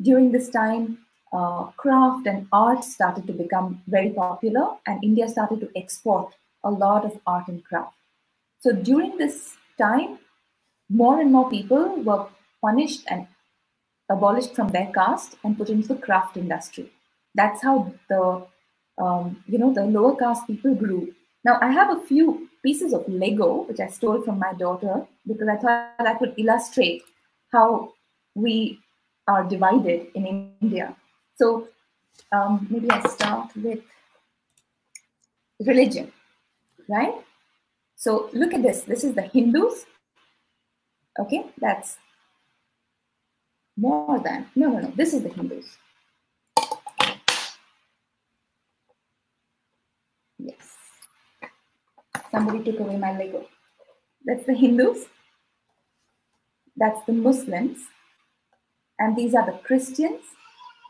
during 0.00 0.32
this 0.32 0.48
time 0.48 0.98
uh, 1.32 1.64
craft 1.76 2.26
and 2.26 2.46
art 2.52 2.84
started 2.84 3.26
to 3.26 3.32
become 3.32 3.82
very 3.86 4.10
popular, 4.10 4.76
and 4.86 5.02
India 5.04 5.28
started 5.28 5.60
to 5.60 5.70
export 5.76 6.34
a 6.64 6.70
lot 6.70 7.04
of 7.04 7.18
art 7.26 7.48
and 7.48 7.64
craft. 7.64 7.96
So 8.60 8.72
during 8.72 9.16
this 9.16 9.56
time, 9.78 10.18
more 10.88 11.20
and 11.20 11.32
more 11.32 11.48
people 11.48 12.02
were 12.02 12.26
punished 12.60 13.04
and 13.08 13.26
abolished 14.10 14.54
from 14.54 14.68
their 14.68 14.90
caste 14.92 15.36
and 15.44 15.56
put 15.56 15.70
into 15.70 15.88
the 15.88 15.94
craft 15.94 16.36
industry. 16.36 16.90
That's 17.34 17.62
how 17.62 17.94
the 18.08 18.46
um, 18.98 19.42
you 19.46 19.58
know 19.58 19.72
the 19.72 19.84
lower 19.84 20.16
caste 20.16 20.46
people 20.46 20.74
grew. 20.74 21.14
Now 21.44 21.58
I 21.60 21.70
have 21.70 21.96
a 21.96 22.00
few 22.00 22.48
pieces 22.62 22.92
of 22.92 23.08
Lego 23.08 23.62
which 23.62 23.80
I 23.80 23.86
stole 23.86 24.20
from 24.20 24.38
my 24.38 24.52
daughter 24.52 25.06
because 25.26 25.48
I 25.48 25.56
thought 25.56 25.98
that 25.98 26.20
would 26.20 26.34
illustrate 26.36 27.02
how 27.52 27.94
we 28.34 28.80
are 29.26 29.44
divided 29.44 30.08
in 30.14 30.52
India. 30.60 30.96
So 31.40 31.68
um, 32.32 32.66
maybe 32.68 32.90
I 32.90 33.00
start 33.08 33.56
with 33.56 33.80
religion, 35.58 36.12
right? 36.86 37.14
So 37.96 38.28
look 38.34 38.52
at 38.52 38.62
this. 38.62 38.82
This 38.82 39.04
is 39.04 39.14
the 39.14 39.22
Hindus. 39.22 39.86
Okay, 41.18 41.46
that's 41.56 41.96
more 43.74 44.20
than, 44.20 44.48
no, 44.54 44.68
no, 44.68 44.80
no, 44.80 44.92
this 44.94 45.14
is 45.14 45.22
the 45.22 45.30
Hindus. 45.30 45.78
Yes. 50.38 50.76
Somebody 52.30 52.62
took 52.64 52.80
away 52.80 52.98
my 52.98 53.16
Lego. 53.16 53.46
That's 54.26 54.44
the 54.44 54.52
Hindus. 54.54 55.06
That's 56.76 57.02
the 57.06 57.14
Muslims. 57.14 57.78
And 58.98 59.16
these 59.16 59.34
are 59.34 59.46
the 59.46 59.56
Christians. 59.56 60.20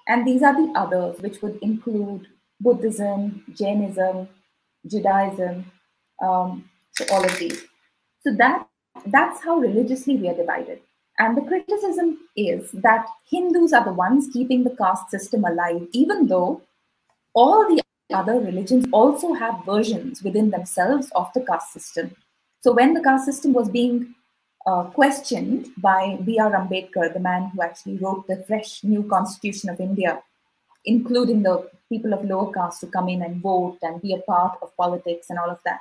And 0.08 0.26
these 0.26 0.42
are 0.42 0.54
the 0.54 0.72
others, 0.78 1.20
which 1.20 1.40
would 1.42 1.58
include 1.62 2.26
Buddhism, 2.60 3.44
Jainism, 3.54 4.28
Judaism, 4.86 5.70
um, 6.22 6.68
so 6.92 7.04
all 7.12 7.24
of 7.24 7.38
these. 7.38 7.64
So 8.22 8.34
that 8.34 8.66
that's 9.06 9.42
how 9.42 9.56
religiously 9.56 10.16
we 10.16 10.28
are 10.28 10.36
divided. 10.36 10.80
And 11.18 11.36
the 11.36 11.42
criticism 11.42 12.18
is 12.36 12.70
that 12.72 13.06
Hindus 13.30 13.72
are 13.72 13.84
the 13.84 13.92
ones 13.92 14.28
keeping 14.32 14.64
the 14.64 14.76
caste 14.76 15.10
system 15.10 15.44
alive, 15.44 15.86
even 15.92 16.26
though 16.26 16.62
all 17.34 17.68
the 17.68 17.82
other 18.12 18.40
religions 18.40 18.86
also 18.92 19.34
have 19.34 19.64
versions 19.64 20.22
within 20.22 20.50
themselves 20.50 21.10
of 21.14 21.28
the 21.34 21.42
caste 21.42 21.72
system. 21.72 22.14
So 22.62 22.72
when 22.72 22.94
the 22.94 23.02
caste 23.02 23.26
system 23.26 23.52
was 23.52 23.68
being 23.68 24.14
uh, 24.66 24.84
questioned 24.84 25.68
by 25.78 26.18
B.R. 26.24 26.52
Ambedkar, 26.52 27.12
the 27.12 27.20
man 27.20 27.50
who 27.50 27.62
actually 27.62 27.96
wrote 27.98 28.26
the 28.26 28.44
fresh 28.46 28.84
new 28.84 29.02
constitution 29.04 29.70
of 29.70 29.80
India, 29.80 30.22
including 30.84 31.42
the 31.42 31.68
people 31.88 32.12
of 32.12 32.24
lower 32.24 32.52
caste 32.52 32.80
to 32.80 32.86
come 32.86 33.08
in 33.08 33.22
and 33.22 33.42
vote 33.42 33.78
and 33.82 34.02
be 34.02 34.14
a 34.14 34.18
part 34.18 34.58
of 34.62 34.76
politics 34.76 35.30
and 35.30 35.38
all 35.38 35.50
of 35.50 35.58
that. 35.64 35.80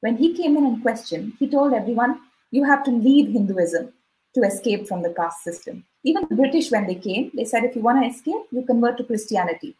When 0.00 0.16
he 0.16 0.34
came 0.34 0.56
in 0.56 0.66
and 0.66 0.82
questioned, 0.82 1.34
he 1.38 1.48
told 1.48 1.72
everyone, 1.72 2.20
you 2.50 2.64
have 2.64 2.84
to 2.84 2.90
leave 2.90 3.32
Hinduism 3.32 3.92
to 4.34 4.40
escape 4.42 4.86
from 4.86 5.02
the 5.02 5.14
caste 5.14 5.42
system. 5.42 5.84
Even 6.04 6.26
the 6.28 6.36
British, 6.36 6.70
when 6.70 6.86
they 6.86 6.94
came, 6.94 7.30
they 7.34 7.44
said, 7.44 7.64
if 7.64 7.74
you 7.74 7.82
want 7.82 8.02
to 8.02 8.08
escape, 8.08 8.42
you 8.50 8.62
convert 8.62 8.98
to 8.98 9.04
Christianity. 9.04 9.74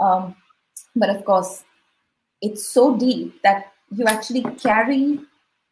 Um, 0.00 0.34
but 0.96 1.10
of 1.10 1.24
course, 1.24 1.62
it's 2.40 2.66
so 2.66 2.96
deep 2.96 3.40
that 3.42 3.72
you 3.94 4.06
actually 4.06 4.42
carry 4.56 5.20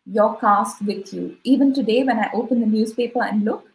your 0.07 0.37
caste 0.39 0.83
with 0.83 1.13
you. 1.13 1.37
Even 1.45 1.73
today, 1.75 2.03
when 2.03 2.19
I 2.19 2.31
open 2.33 2.61
the 2.61 2.67
newspaper 2.67 3.23
and 3.23 3.45
look, 3.45 3.67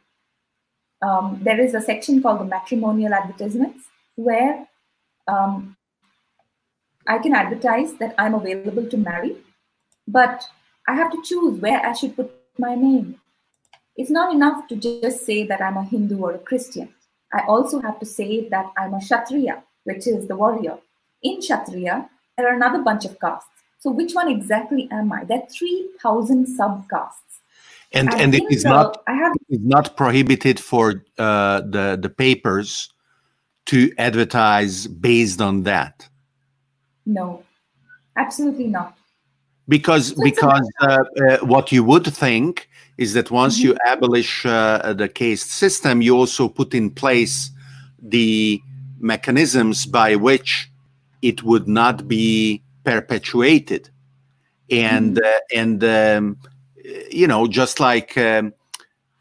um, 1.01 1.39
there 1.43 1.59
is 1.59 1.73
a 1.73 1.81
section 1.81 2.21
called 2.21 2.39
the 2.39 2.45
matrimonial 2.45 3.13
advertisements 3.13 3.85
where 4.15 4.67
um, 5.27 5.75
I 7.07 7.19
can 7.19 7.33
advertise 7.33 7.93
that 7.95 8.15
I'm 8.17 8.33
available 8.33 8.87
to 8.87 8.97
marry, 8.97 9.37
but 10.07 10.43
I 10.87 10.95
have 10.95 11.11
to 11.11 11.21
choose 11.23 11.59
where 11.59 11.85
I 11.85 11.93
should 11.93 12.15
put 12.15 12.31
my 12.57 12.75
name. 12.75 13.19
It's 13.97 14.09
not 14.09 14.33
enough 14.33 14.67
to 14.67 14.75
just 14.75 15.25
say 15.25 15.45
that 15.45 15.61
I'm 15.61 15.77
a 15.77 15.83
Hindu 15.83 16.19
or 16.19 16.33
a 16.33 16.39
Christian. 16.39 16.89
I 17.33 17.43
also 17.47 17.81
have 17.81 17.99
to 17.99 18.05
say 18.05 18.47
that 18.49 18.71
I'm 18.77 18.93
a 18.93 18.99
Kshatriya, 18.99 19.63
which 19.83 20.07
is 20.07 20.27
the 20.27 20.35
warrior. 20.35 20.77
In 21.23 21.39
Kshatriya, 21.39 22.09
there 22.37 22.47
are 22.47 22.55
another 22.55 22.81
bunch 22.81 23.05
of 23.05 23.19
castes. 23.19 23.54
So 23.85 23.91
which 23.91 24.15
one 24.15 24.27
exactly 24.29 24.89
am 24.91 25.11
I? 25.13 25.25
There 25.25 25.37
are 25.37 25.47
3,000 25.47 26.47
subcastes. 26.47 27.11
And, 27.93 28.11
and 28.15 28.33
it 28.33 28.41
is 28.49 28.63
the, 28.63 28.69
not 28.69 29.03
I 29.05 29.13
have, 29.13 29.33
it 29.47 29.57
is 29.57 29.63
not 29.63 29.95
prohibited 29.95 30.59
for 30.59 31.05
uh, 31.19 31.61
the, 31.61 31.95
the 32.01 32.09
papers 32.09 32.89
to 33.67 33.91
advertise 33.99 34.87
based 34.87 35.39
on 35.39 35.61
that. 35.63 36.09
No, 37.05 37.43
absolutely 38.17 38.65
not. 38.65 38.97
Because 39.67 40.15
so 40.15 40.23
because 40.23 40.67
uh, 40.81 41.03
uh, 41.21 41.37
what 41.45 41.71
you 41.71 41.83
would 41.83 42.07
think 42.07 42.67
is 42.97 43.13
that 43.13 43.29
once 43.29 43.59
mm-hmm. 43.59 43.67
you 43.67 43.77
abolish 43.85 44.47
uh, 44.47 44.93
the 44.93 45.07
caste 45.07 45.51
system, 45.51 46.01
you 46.01 46.17
also 46.17 46.47
put 46.47 46.73
in 46.73 46.89
place 46.89 47.51
the 48.01 48.59
mechanisms 48.99 49.85
by 49.85 50.15
which 50.15 50.71
it 51.21 51.43
would 51.43 51.67
not 51.67 52.07
be 52.07 52.63
perpetuated. 52.85 53.89
And 54.71 55.17
mm-hmm. 55.17 55.25
uh, 55.25 55.59
and 55.59 55.83
um, 55.83 56.37
you 57.11 57.27
know 57.27 57.47
just 57.47 57.79
like 57.79 58.17
um, 58.17 58.53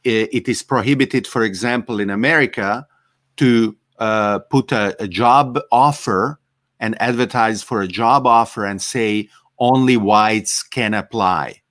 it 0.05 0.49
is 0.49 0.63
prohibited 0.63 1.27
for 1.27 1.43
example 1.43 1.99
in 1.99 2.11
america 2.11 2.87
to 3.37 3.75
uh, 3.99 4.39
put 4.39 4.73
a, 4.73 4.95
a, 5.03 5.09
job 5.09 5.59
offer 5.73 6.39
and 6.81 7.01
advertise 7.01 7.63
for 7.63 7.81
a 7.81 7.89
job 7.89 8.27
offer 8.27 8.65
and 8.65 8.83
say 8.83 9.29
only 9.59 9.97
whites 9.97 10.63
can 10.63 10.95
apply. 10.95 11.63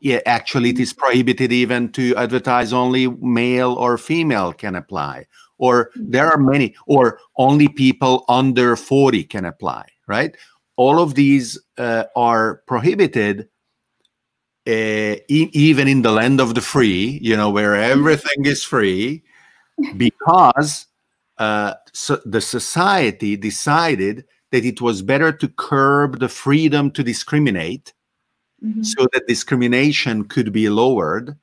Yeah, 0.00 0.20
actually 0.26 0.70
it 0.70 0.78
is 0.78 0.92
prohibited 0.92 1.52
even 1.52 1.90
to 1.92 2.14
advertise 2.16 2.72
only 2.72 3.08
male 3.08 3.72
or 3.74 3.96
female 3.96 4.52
can 4.52 4.76
apply 4.76 5.26
or 5.58 5.90
there 5.96 6.30
are 6.30 6.38
many 6.38 6.74
or 6.86 7.18
only 7.38 7.68
people 7.68 8.24
under 8.28 8.76
40 8.76 9.24
can 9.24 9.44
apply 9.44 9.86
right 10.06 10.36
all 10.76 10.98
of 11.00 11.14
these 11.14 11.58
uh, 11.78 12.04
are 12.14 12.62
prohibited 12.66 13.48
uh, 14.68 15.16
e- 15.28 15.50
even 15.52 15.86
in 15.88 16.02
the 16.02 16.10
land 16.12 16.40
of 16.40 16.54
the 16.54 16.60
free 16.60 17.18
you 17.22 17.36
know 17.36 17.50
where 17.50 17.74
everything 17.76 18.44
is 18.44 18.62
free 18.64 19.22
because 19.96 20.86
uh, 21.38 21.74
so 21.92 22.20
the 22.24 22.40
society 22.40 23.36
decided 23.36 24.24
that 24.52 24.64
it 24.64 24.80
was 24.80 25.02
better 25.02 25.30
to 25.32 25.48
curb 25.48 26.18
the 26.18 26.28
freedom 26.28 26.90
to 26.90 27.02
discriminate 27.02 27.92
Mhm. 28.64 28.84
so 28.84 29.06
that 29.12 29.26
discrimination 29.28 30.24
could 30.24 30.50
be 30.50 30.70
lowered 30.70 31.36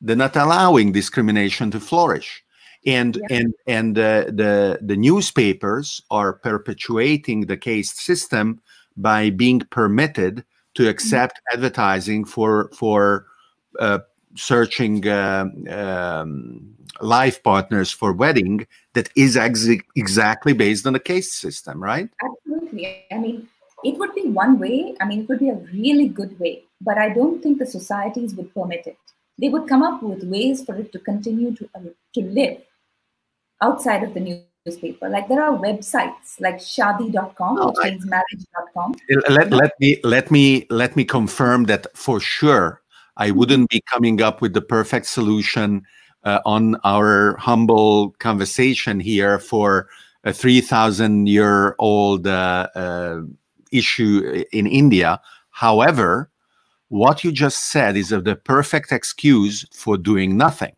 than 0.00 0.18
not 0.18 0.34
allowing 0.34 0.90
discrimination 0.92 1.70
to 1.70 1.78
flourish 1.80 2.42
and 2.86 3.16
Yeah. 3.16 3.36
and 3.36 3.54
and 3.66 3.98
uh, 3.98 4.24
the 4.30 4.78
the 4.80 4.96
newspapers 4.96 6.00
are 6.10 6.32
perpetuating 6.32 7.46
the 7.46 7.56
caste 7.56 7.98
system 7.98 8.60
by 8.96 9.30
being 9.30 9.60
permitted 9.70 10.44
to 10.74 10.88
accept 10.88 11.40
advertising 11.52 12.24
for 12.24 12.70
for 12.72 13.26
uh, 13.78 13.98
searching 14.36 15.06
um 15.08 15.66
um, 15.68 16.74
life 17.00 17.42
partners 17.42 17.90
for 17.92 18.12
wedding 18.12 18.66
that 18.94 19.08
is 19.16 19.36
ex- 19.36 19.68
exactly 19.96 20.54
based 20.54 20.86
on 20.86 20.92
the 20.92 21.00
caste 21.00 21.32
system 21.40 21.82
right 21.82 22.08
Absolutely. 22.24 23.04
I 23.10 23.18
mean, 23.18 23.48
it 23.84 23.98
would 23.98 24.14
be 24.14 24.28
one 24.28 24.58
way. 24.58 24.94
I 25.00 25.04
mean, 25.04 25.20
it 25.20 25.28
would 25.28 25.38
be 25.38 25.50
a 25.50 25.60
really 25.72 26.08
good 26.08 26.38
way, 26.40 26.64
but 26.80 26.98
I 26.98 27.10
don't 27.10 27.42
think 27.42 27.58
the 27.58 27.66
societies 27.66 28.34
would 28.34 28.52
permit 28.54 28.86
it. 28.86 28.98
They 29.38 29.48
would 29.50 29.68
come 29.68 29.82
up 29.82 30.02
with 30.02 30.24
ways 30.24 30.64
for 30.64 30.74
it 30.76 30.92
to 30.92 30.98
continue 30.98 31.54
to 31.54 31.68
uh, 31.74 31.80
to 32.14 32.20
live 32.22 32.62
outside 33.62 34.02
of 34.02 34.14
the 34.14 34.20
newspaper. 34.66 35.08
Like 35.08 35.28
there 35.28 35.42
are 35.42 35.56
websites 35.56 36.40
like 36.40 36.56
shaadi.com, 36.56 37.58
Oh, 37.58 37.68
which 37.68 37.76
I- 37.82 37.90
means 37.90 38.06
marriage.com. 38.06 38.94
let, 39.30 39.50
let 39.50 39.72
me 39.80 40.00
let 40.04 40.30
me 40.30 40.66
let 40.70 40.96
me 40.96 41.04
confirm 41.04 41.64
that 41.64 41.86
for 41.96 42.20
sure 42.20 42.82
i 43.16 43.30
wouldn't 43.30 43.70
be 43.70 43.80
coming 43.92 44.20
up 44.20 44.40
with 44.42 44.52
the 44.52 44.60
perfect 44.60 45.06
solution 45.06 45.82
uh, 46.24 46.40
on 46.44 46.76
our 46.84 47.36
humble 47.38 48.10
conversation 48.18 48.98
here 49.00 49.38
for 49.38 49.88
a 50.24 50.32
3000 50.32 51.26
year 51.28 51.74
old 51.78 52.26
uh, 52.26 52.66
uh, 52.74 53.20
issue 53.72 54.44
in 54.52 54.66
india 54.66 55.20
however 55.50 56.30
what 56.88 57.22
you 57.24 57.30
just 57.32 57.70
said 57.70 57.96
is 57.96 58.12
of 58.12 58.24
the 58.24 58.36
perfect 58.36 58.92
excuse 58.92 59.64
for 59.72 59.96
doing 59.96 60.36
nothing 60.36 60.74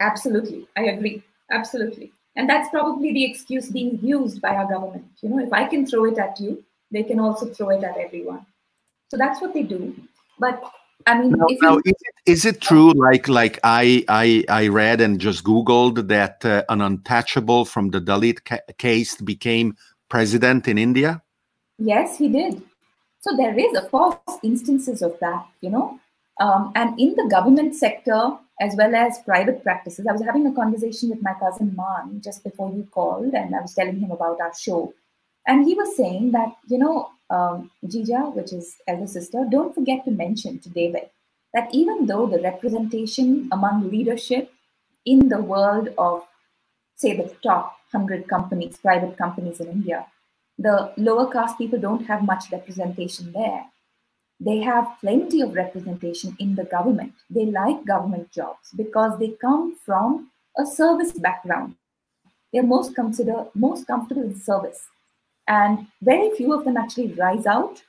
absolutely. 0.00 0.66
I 0.76 0.82
agree. 0.84 1.22
Absolutely. 1.52 2.12
And 2.34 2.48
that's 2.48 2.68
probably 2.70 3.12
the 3.12 3.24
excuse 3.24 3.70
being 3.70 3.98
used 4.02 4.40
by 4.40 4.56
our 4.56 4.66
government. 4.66 5.04
You 5.20 5.28
know, 5.28 5.38
if 5.38 5.52
I 5.52 5.66
can 5.66 5.86
throw 5.86 6.06
it 6.06 6.18
at 6.18 6.40
you, 6.40 6.64
they 6.90 7.02
can 7.02 7.20
also 7.20 7.46
throw 7.46 7.70
it 7.70 7.84
at 7.84 7.96
everyone. 7.98 8.46
So 9.10 9.18
that's 9.18 9.40
what 9.40 9.52
they 9.52 9.62
do. 9.62 9.94
But 10.38 10.62
I 11.06 11.20
mean, 11.20 11.32
Now, 11.32 11.46
if 11.48 11.58
now, 11.60 11.76
is, 11.78 11.82
it, 11.86 12.14
is 12.26 12.44
it 12.44 12.60
true? 12.60 12.92
Like, 12.92 13.28
like 13.28 13.58
I, 13.64 14.04
I, 14.08 14.44
I 14.48 14.68
read 14.68 15.00
and 15.00 15.20
just 15.20 15.44
Googled 15.44 16.08
that 16.08 16.44
uh, 16.44 16.64
an 16.68 16.80
untouchable 16.80 17.64
from 17.66 17.90
the 17.90 18.00
Dalit 18.00 18.44
ca- 18.44 18.60
caste 18.78 19.24
became 19.24 19.76
president 20.08 20.68
in 20.68 20.78
India. 20.78 21.22
yes, 21.78 22.18
he 22.18 22.28
did. 22.28 22.62
So 23.20 23.36
there 23.36 23.58
is, 23.58 23.76
of 23.76 23.90
course, 23.90 24.16
instances 24.42 25.02
of 25.02 25.18
that, 25.20 25.46
you 25.60 25.70
know. 25.70 25.98
Um, 26.40 26.72
and 26.74 26.98
in 26.98 27.14
the 27.14 27.28
government 27.30 27.74
sector, 27.74 28.32
as 28.62 28.76
well 28.76 28.94
as 28.94 29.18
private 29.24 29.62
practices, 29.64 30.06
I 30.06 30.12
was 30.12 30.22
having 30.22 30.46
a 30.46 30.54
conversation 30.54 31.10
with 31.10 31.22
my 31.22 31.34
cousin 31.34 31.74
Man 31.76 32.20
just 32.22 32.44
before 32.44 32.70
you 32.70 32.86
called, 32.92 33.34
and 33.34 33.54
I 33.56 33.60
was 33.60 33.74
telling 33.74 33.98
him 33.98 34.12
about 34.12 34.40
our 34.40 34.54
show. 34.54 34.94
And 35.46 35.66
he 35.66 35.74
was 35.74 35.96
saying 35.96 36.30
that, 36.32 36.50
you 36.68 36.78
know, 36.78 37.10
um, 37.28 37.70
Jija, 37.84 38.32
which 38.36 38.52
is 38.52 38.76
elder 38.86 39.08
sister, 39.08 39.44
don't 39.50 39.74
forget 39.74 40.04
to 40.04 40.12
mention 40.12 40.60
to 40.60 40.68
David 40.68 41.10
that 41.52 41.74
even 41.74 42.06
though 42.06 42.26
the 42.26 42.40
representation 42.40 43.48
among 43.50 43.90
leadership 43.90 44.52
in 45.04 45.28
the 45.28 45.40
world 45.40 45.88
of, 45.98 46.22
say, 46.94 47.16
the 47.16 47.34
top 47.42 47.76
100 47.90 48.28
companies, 48.28 48.76
private 48.76 49.18
companies 49.18 49.58
in 49.58 49.68
India, 49.68 50.06
the 50.56 50.92
lower 50.96 51.30
caste 51.32 51.58
people 51.58 51.80
don't 51.80 52.06
have 52.06 52.22
much 52.22 52.44
representation 52.52 53.32
there. 53.32 53.64
They 54.44 54.58
have 54.58 54.96
plenty 55.00 55.40
of 55.40 55.54
representation 55.54 56.36
in 56.40 56.56
the 56.56 56.64
government. 56.64 57.12
They 57.30 57.46
like 57.46 57.86
government 57.86 58.32
jobs 58.32 58.70
because 58.76 59.16
they 59.18 59.30
come 59.40 59.76
from 59.86 60.32
a 60.58 60.66
service 60.66 61.12
background. 61.12 61.76
They're 62.52 62.64
most 62.64 62.96
consider 62.96 63.46
most 63.54 63.86
comfortable 63.86 64.24
in 64.24 64.34
service. 64.34 64.82
And 65.46 65.86
very 66.02 66.34
few 66.36 66.52
of 66.52 66.64
them 66.64 66.76
actually 66.76 67.12
rise 67.12 67.46
out 67.46 67.82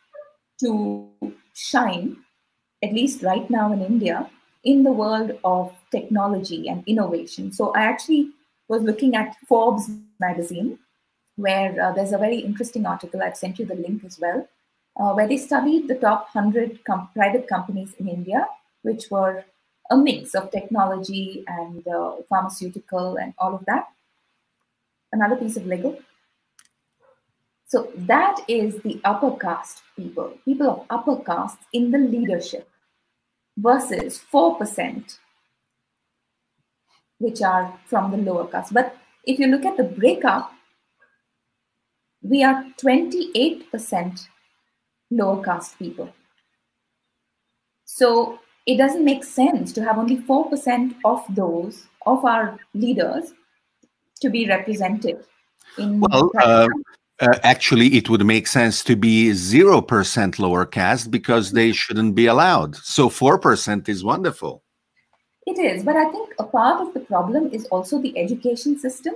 to 0.59 1.09
shine, 1.55 2.17
at 2.83 2.93
least 2.93 3.23
right 3.23 3.49
now 3.49 3.73
in 3.73 3.81
India, 3.81 4.29
in 4.63 4.83
the 4.83 4.91
world 4.91 5.31
of 5.43 5.73
technology 5.91 6.69
and 6.69 6.83
innovation. 6.85 7.51
So 7.51 7.73
I 7.73 7.81
actually 7.81 8.29
was 8.67 8.83
looking 8.83 9.15
at 9.15 9.35
Forbes 9.47 9.89
magazine, 10.19 10.77
where 11.35 11.81
uh, 11.81 11.91
there's 11.93 12.13
a 12.13 12.17
very 12.19 12.37
interesting 12.37 12.85
article. 12.85 13.23
I've 13.23 13.37
sent 13.37 13.57
you 13.57 13.65
the 13.65 13.75
link 13.75 14.03
as 14.03 14.19
well, 14.19 14.47
uh, 14.99 15.13
where 15.13 15.27
they 15.27 15.37
studied 15.37 15.87
the 15.87 15.95
top 15.95 16.27
100 16.33 16.83
com- 16.85 17.09
private 17.13 17.47
companies 17.47 17.93
in 17.99 18.07
India, 18.07 18.47
which 18.83 19.09
were 19.09 19.43
a 19.89 19.97
mix 19.97 20.33
of 20.35 20.51
technology 20.51 21.43
and 21.47 21.87
uh, 21.87 22.15
pharmaceutical 22.29 23.17
and 23.17 23.33
all 23.37 23.55
of 23.55 23.65
that. 23.65 23.87
Another 25.11 25.35
piece 25.35 25.57
of 25.57 25.65
Lego. 25.65 25.97
So 27.67 27.91
that 27.95 28.37
is 28.47 28.81
the 28.83 29.01
upper 29.03 29.35
caste 29.35 29.81
people, 29.95 30.37
people 30.45 30.69
of 30.69 30.85
upper 30.89 31.23
caste 31.23 31.57
in 31.73 31.91
the 31.91 31.97
leadership 31.97 32.69
versus 33.57 34.21
4%, 34.31 35.17
which 37.17 37.41
are 37.41 37.73
from 37.87 38.11
the 38.11 38.17
lower 38.17 38.47
caste. 38.47 38.73
But 38.73 38.95
if 39.23 39.39
you 39.39 39.47
look 39.47 39.65
at 39.65 39.77
the 39.77 39.83
breakup, 39.83 40.51
we 42.21 42.43
are 42.43 42.63
28% 42.81 44.27
lower 45.17 45.43
caste 45.43 45.77
people. 45.79 46.13
So 47.85 48.39
it 48.65 48.77
doesn't 48.77 49.05
make 49.05 49.23
sense 49.23 49.73
to 49.73 49.83
have 49.83 49.97
only 49.97 50.17
4% 50.17 50.95
of 51.05 51.23
those, 51.29 51.85
of 52.05 52.23
our 52.25 52.57
leaders, 52.73 53.33
to 54.21 54.29
be 54.29 54.47
represented 54.47 55.23
in 55.77 55.99
Well, 55.99 56.31
uh, 56.39 56.67
uh, 57.19 57.39
actually, 57.43 57.95
it 57.95 58.09
would 58.09 58.25
make 58.25 58.47
sense 58.47 58.83
to 58.85 58.95
be 58.95 59.31
0% 59.31 60.39
lower 60.39 60.65
caste 60.65 61.11
because 61.11 61.51
they 61.51 61.71
shouldn't 61.71 62.15
be 62.15 62.25
allowed. 62.27 62.75
So 62.75 63.09
4% 63.09 63.89
is 63.89 64.03
wonderful. 64.03 64.63
It 65.45 65.59
is, 65.59 65.83
but 65.83 65.97
I 65.97 66.09
think 66.09 66.33
a 66.39 66.43
part 66.45 66.81
of 66.81 66.93
the 66.93 67.01
problem 67.01 67.49
is 67.51 67.65
also 67.65 68.01
the 68.01 68.17
education 68.17 68.79
system. 68.79 69.13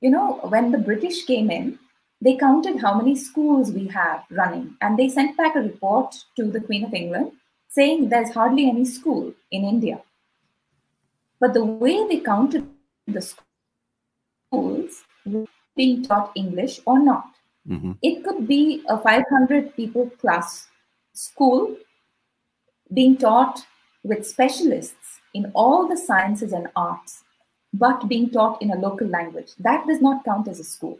You 0.00 0.10
know, 0.10 0.40
when 0.48 0.72
the 0.72 0.78
British 0.78 1.24
came 1.24 1.50
in, 1.50 1.78
they 2.24 2.34
counted 2.36 2.80
how 2.80 2.94
many 2.96 3.14
schools 3.14 3.70
we 3.70 3.86
have 3.88 4.24
running, 4.30 4.76
and 4.80 4.98
they 4.98 5.08
sent 5.08 5.36
back 5.36 5.56
a 5.56 5.60
report 5.60 6.14
to 6.36 6.44
the 6.50 6.60
Queen 6.60 6.84
of 6.84 6.94
England 6.94 7.32
saying 7.68 8.08
there's 8.08 8.32
hardly 8.32 8.68
any 8.68 8.84
school 8.84 9.32
in 9.50 9.64
India. 9.64 10.00
But 11.40 11.54
the 11.54 11.64
way 11.64 11.96
they 12.08 12.20
counted 12.20 12.66
the 13.06 13.20
schools 13.20 15.02
being 15.76 16.02
taught 16.04 16.32
English 16.34 16.80
or 16.86 16.98
not. 16.98 17.26
Mhm. 17.68 17.98
It 18.00 18.24
could 18.24 18.46
be 18.46 18.82
a 18.88 18.96
500 18.98 19.74
people 19.76 20.10
plus 20.18 20.68
school 21.12 21.76
being 22.92 23.16
taught 23.16 23.66
with 24.02 24.26
specialists 24.26 25.20
in 25.32 25.50
all 25.54 25.88
the 25.88 25.96
sciences 25.96 26.52
and 26.52 26.68
arts, 26.76 27.24
but 27.72 28.06
being 28.08 28.30
taught 28.30 28.62
in 28.62 28.70
a 28.70 28.80
local 28.86 29.08
language. 29.08 29.54
That 29.58 29.86
does 29.86 30.00
not 30.00 30.24
count 30.24 30.48
as 30.48 30.60
a 30.60 30.64
school. 30.64 30.98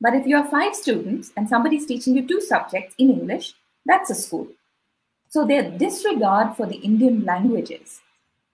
But 0.00 0.14
if 0.14 0.26
you 0.26 0.36
have 0.36 0.50
five 0.50 0.74
students 0.74 1.32
and 1.36 1.48
somebody's 1.48 1.86
teaching 1.86 2.16
you 2.16 2.26
two 2.26 2.40
subjects 2.40 2.94
in 2.98 3.10
English, 3.10 3.54
that's 3.84 4.10
a 4.10 4.14
school. 4.14 4.48
So 5.28 5.44
their 5.44 5.70
disregard 5.70 6.56
for 6.56 6.66
the 6.66 6.76
Indian 6.76 7.24
languages 7.24 8.00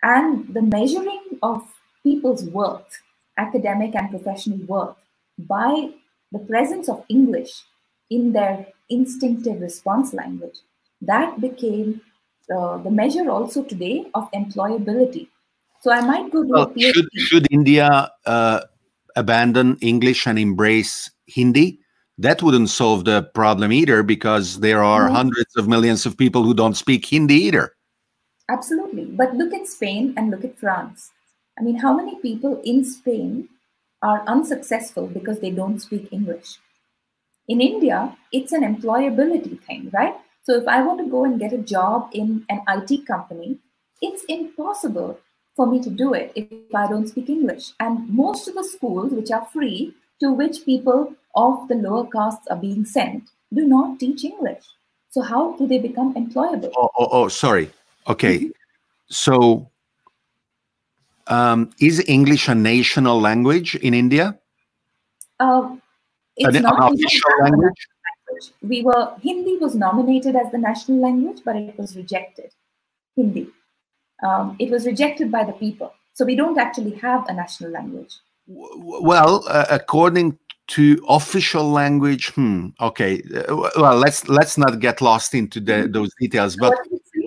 and 0.02 0.52
the 0.52 0.62
measuring 0.62 1.38
of 1.42 1.62
people's 2.02 2.44
worth, 2.44 3.02
academic 3.36 3.94
and 3.94 4.10
professional 4.10 4.58
worth, 4.66 4.96
by 5.38 5.90
the 6.32 6.38
presence 6.38 6.88
of 6.88 7.04
English 7.08 7.62
in 8.10 8.32
their 8.32 8.66
instinctive 8.88 9.60
response 9.60 10.12
language, 10.14 10.58
that 11.00 11.40
became 11.40 12.00
uh, 12.54 12.78
the 12.78 12.90
measure 12.90 13.30
also 13.30 13.62
today 13.62 14.06
of 14.14 14.30
employability. 14.32 15.28
So 15.80 15.92
I 15.92 16.00
might 16.00 16.30
go 16.30 16.42
to 16.42 16.48
a 16.48 16.52
Well, 16.52 16.66
PhD. 16.68 16.92
should, 16.94 17.08
should 17.14 17.46
India 17.50 18.10
uh, 18.26 18.60
abandon 19.16 19.76
English 19.80 20.26
and 20.26 20.38
embrace 20.38 21.10
Hindi? 21.26 21.80
That 22.18 22.42
wouldn't 22.42 22.70
solve 22.70 23.04
the 23.04 23.22
problem 23.34 23.72
either 23.72 24.02
because 24.02 24.60
there 24.60 24.82
are 24.82 25.08
No. 25.08 25.14
hundreds 25.14 25.56
of 25.56 25.68
millions 25.68 26.06
of 26.06 26.16
people 26.16 26.44
who 26.44 26.54
don't 26.54 26.76
speak 26.76 27.06
Hindi 27.06 27.34
either. 27.34 27.72
Absolutely. 28.50 29.06
But 29.06 29.34
look 29.34 29.52
at 29.54 29.66
Spain 29.66 30.14
and 30.16 30.30
look 30.30 30.44
at 30.44 30.58
France. 30.58 31.10
I 31.58 31.62
mean, 31.62 31.76
how 31.76 31.94
many 31.94 32.16
people 32.20 32.60
in 32.64 32.84
Spain 32.84 33.48
are 34.02 34.22
unsuccessful 34.26 35.06
because 35.06 35.40
they 35.40 35.50
don't 35.50 35.80
speak 35.80 36.08
English? 36.12 36.58
In 37.48 37.60
India, 37.60 38.16
it's 38.32 38.52
an 38.52 38.62
employability 38.62 39.60
thing, 39.60 39.90
right? 39.92 40.14
So 40.42 40.54
if 40.56 40.68
I 40.68 40.82
want 40.82 40.98
to 41.00 41.10
go 41.10 41.24
and 41.24 41.38
get 41.40 41.52
a 41.52 41.58
job 41.58 42.10
in 42.12 42.44
an 42.48 42.62
IT 42.68 43.06
company, 43.06 43.58
it's 44.02 44.24
impossible 44.24 45.18
for 45.56 45.66
me 45.66 45.80
to 45.82 45.90
do 45.90 46.14
it 46.14 46.32
if 46.34 46.74
I 46.74 46.86
don't 46.88 47.08
speak 47.08 47.28
English. 47.28 47.72
And 47.80 48.08
most 48.08 48.48
of 48.48 48.54
the 48.54 48.64
schools, 48.64 49.12
which 49.12 49.30
are 49.30 49.46
free, 49.52 49.94
to 50.20 50.32
which 50.32 50.64
people 50.64 51.14
of 51.34 51.68
the 51.68 51.74
lower 51.74 52.06
castes 52.06 52.46
are 52.48 52.56
being 52.56 52.84
sent, 52.84 53.30
do 53.52 53.66
not 53.66 54.00
teach 54.00 54.24
English. 54.24 54.64
So 55.10 55.22
how 55.22 55.56
do 55.56 55.66
they 55.66 55.78
become 55.78 56.14
employable? 56.14 56.72
Oh, 56.76 56.90
oh, 56.98 57.08
oh 57.12 57.28
sorry. 57.28 57.70
Okay. 58.08 58.38
Mm-hmm. 58.38 58.48
So 59.08 59.70
um, 61.28 61.70
is 61.80 62.02
English 62.08 62.48
a 62.48 62.54
national 62.54 63.20
language 63.20 63.76
in 63.76 63.94
India? 63.94 64.38
Uh, 65.38 65.76
it's 66.36 66.56
an, 66.56 66.62
not 66.62 66.82
an 66.82 66.94
official 66.94 67.30
language? 67.42 67.86
language. 68.28 68.52
We 68.62 68.82
were 68.82 69.14
Hindi 69.22 69.56
was 69.58 69.74
nominated 69.74 70.36
as 70.36 70.50
the 70.50 70.58
national 70.58 71.00
language, 71.00 71.42
but 71.44 71.56
it 71.56 71.78
was 71.78 71.96
rejected. 71.96 72.50
Hindi. 73.16 73.48
Um, 74.22 74.56
it 74.58 74.70
was 74.70 74.86
rejected 74.86 75.30
by 75.30 75.44
the 75.44 75.52
people. 75.52 75.92
So 76.14 76.24
we 76.24 76.36
don't 76.36 76.58
actually 76.58 76.94
have 76.96 77.26
a 77.28 77.34
national 77.34 77.70
language. 77.70 78.14
Well, 78.46 79.44
uh, 79.48 79.66
according 79.70 80.38
to 80.66 81.04
official 81.08 81.70
language, 81.70 82.30
hmm, 82.32 82.68
okay. 82.80 83.22
Uh, 83.34 83.70
well, 83.76 83.96
let's 83.96 84.28
let's 84.28 84.56
not 84.56 84.80
get 84.80 85.00
lost 85.00 85.34
into 85.34 85.60
the, 85.60 85.72
mm-hmm. 85.72 85.92
those 85.92 86.10
details, 86.20 86.56
but, 86.56 86.74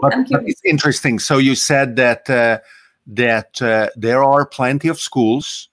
but, 0.01 0.13
but, 0.29 0.43
it's 0.45 0.61
interesting. 0.63 1.19
So 1.19 1.38
you 1.38 1.55
said 1.55 1.95
that 1.97 2.29
uh, 2.29 2.59
that 3.07 3.61
uh, 3.61 3.89
there 3.95 4.23
are 4.23 4.45
plenty 4.45 4.88
of 4.88 4.99
schools 4.99 5.69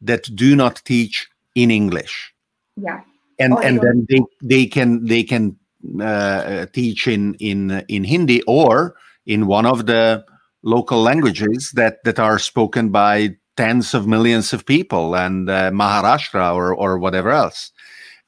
that 0.00 0.34
do 0.34 0.56
not 0.56 0.82
teach 0.84 1.28
in 1.54 1.70
English. 1.70 2.32
Yeah. 2.76 3.00
And 3.38 3.52
or 3.52 3.62
and 3.62 3.80
then 3.80 4.06
they 4.08 4.20
they 4.42 4.66
can 4.66 5.04
they 5.04 5.24
can 5.24 5.56
uh, 6.00 6.66
teach 6.72 7.06
in 7.06 7.34
in 7.34 7.84
in 7.88 8.04
Hindi 8.04 8.42
or 8.42 8.96
in 9.26 9.46
one 9.46 9.66
of 9.66 9.86
the 9.86 10.24
local 10.66 11.00
languages 11.00 11.70
that 11.76 12.02
that 12.04 12.18
are 12.18 12.38
spoken 12.38 12.90
by 12.90 13.36
tens 13.56 13.94
of 13.94 14.06
millions 14.06 14.52
of 14.52 14.66
people 14.66 15.14
and 15.14 15.48
uh, 15.48 15.70
Maharashtra 15.70 16.54
or 16.54 16.74
or 16.74 16.98
whatever 16.98 17.30
else. 17.30 17.70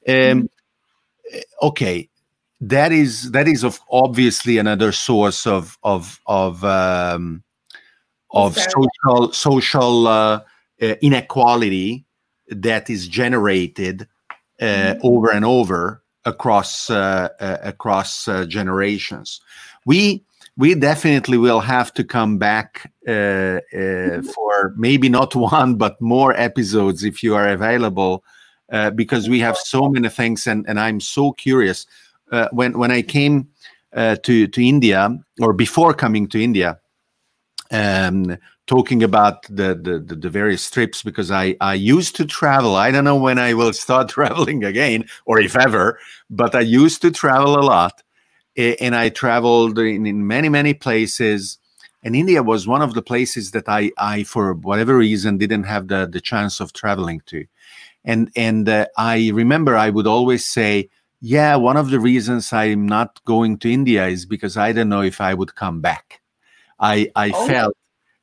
Um, 0.07 0.15
mm-hmm. 0.15 0.45
Okay, 1.61 2.09
that 2.61 2.91
is 2.91 3.31
that 3.31 3.47
is 3.47 3.63
of 3.63 3.79
obviously 3.91 4.57
another 4.57 4.91
source 4.91 5.45
of 5.45 5.77
of 5.83 6.19
of 6.25 6.63
um, 6.63 7.43
of 8.31 8.57
social 8.57 9.33
social 9.33 10.07
uh, 10.07 10.39
uh, 10.81 10.95
inequality 11.01 12.05
that 12.47 12.89
is 12.89 13.07
generated 13.07 14.07
uh, 14.61 14.65
mm-hmm. 14.65 14.99
over 15.03 15.29
and 15.29 15.45
over 15.45 16.03
across 16.25 16.89
uh, 16.89 17.29
uh, 17.39 17.57
across 17.61 18.27
uh, 18.27 18.45
generations. 18.45 19.41
We 19.85 20.23
we 20.59 20.75
definitely 20.75 21.37
will 21.37 21.61
have 21.61 21.93
to 21.93 22.03
come 22.03 22.37
back 22.37 22.91
uh, 23.07 23.11
uh, 23.11 23.61
mm-hmm. 23.73 24.27
for 24.27 24.73
maybe 24.75 25.07
not 25.07 25.33
one 25.55 25.75
but 25.75 25.99
more 26.01 26.33
episodes 26.35 27.03
if 27.03 27.23
you 27.23 27.33
are 27.33 27.47
available 27.47 28.23
uh, 28.73 28.89
because 28.91 29.29
we 29.29 29.39
have 29.39 29.57
so 29.57 29.87
many 29.87 30.09
things 30.09 30.45
and, 30.45 30.65
and 30.67 30.77
I'm 30.77 30.99
so 30.99 31.31
curious. 31.31 31.87
when 32.51 32.77
when 32.77 32.91
I 32.91 33.01
came 33.01 33.47
to 33.95 34.47
to 34.47 34.61
India 34.61 35.01
or 35.41 35.53
before 35.53 35.93
coming 35.93 36.27
to 36.27 36.43
India, 36.43 36.77
um, 37.71 38.37
talking 38.67 39.01
about 39.01 39.41
the, 39.49 39.73
the, 39.73 40.15
the 40.15 40.29
various 40.29 40.69
trips 40.69 41.01
because 41.01 41.31
I 41.31 41.55
I 41.59 41.73
used 41.73 42.15
to 42.17 42.25
travel. 42.25 42.75
I 42.75 42.91
don't 42.91 43.03
know 43.03 43.21
when 43.27 43.39
I 43.39 43.53
will 43.55 43.73
start 43.73 44.09
traveling 44.17 44.63
again 44.63 45.05
or 45.25 45.39
if 45.39 45.55
ever, 45.55 45.97
but 46.29 46.53
I 46.53 46.61
used 46.61 47.01
to 47.01 47.11
travel 47.11 47.57
a 47.57 47.65
lot, 47.75 48.03
and 48.59 48.95
I 48.95 49.09
traveled 49.09 49.79
in, 49.79 50.05
in 50.05 50.27
many 50.27 50.49
many 50.49 50.73
places. 50.73 51.57
And 52.01 52.15
India 52.15 52.41
was 52.41 52.65
one 52.65 52.81
of 52.81 52.93
the 52.93 53.01
places 53.01 53.51
that 53.51 53.67
I 53.67 53.91
I 53.97 54.23
for 54.23 54.53
whatever 54.53 54.97
reason 54.97 55.37
didn't 55.37 55.63
have 55.63 55.87
the 55.87 56.07
the 56.07 56.21
chance 56.21 56.59
of 56.59 56.73
traveling 56.73 57.21
to, 57.27 57.45
and 58.05 58.31
and 58.35 58.69
uh, 58.69 58.85
I 58.97 59.31
remember 59.33 59.75
I 59.75 59.89
would 59.89 60.07
always 60.07 60.45
say. 60.45 60.89
Yeah, 61.21 61.57
one 61.57 61.75
of 61.75 61.89
the 61.89 61.99
reasons 61.99 62.53
I'm 62.53 62.85
not 62.85 63.19
going 63.25 63.57
to 63.57 63.69
India 63.69 64.07
is 64.07 64.25
because 64.25 64.55
I 64.55 64.71
don't 64.71 64.87
know 64.87 65.01
if 65.01 65.19
I 65.19 65.33
would 65.33 65.53
come 65.53 65.81
back 65.81 66.21
I 66.79 67.11
I 67.15 67.31
oh. 67.33 67.47
felt 67.47 67.77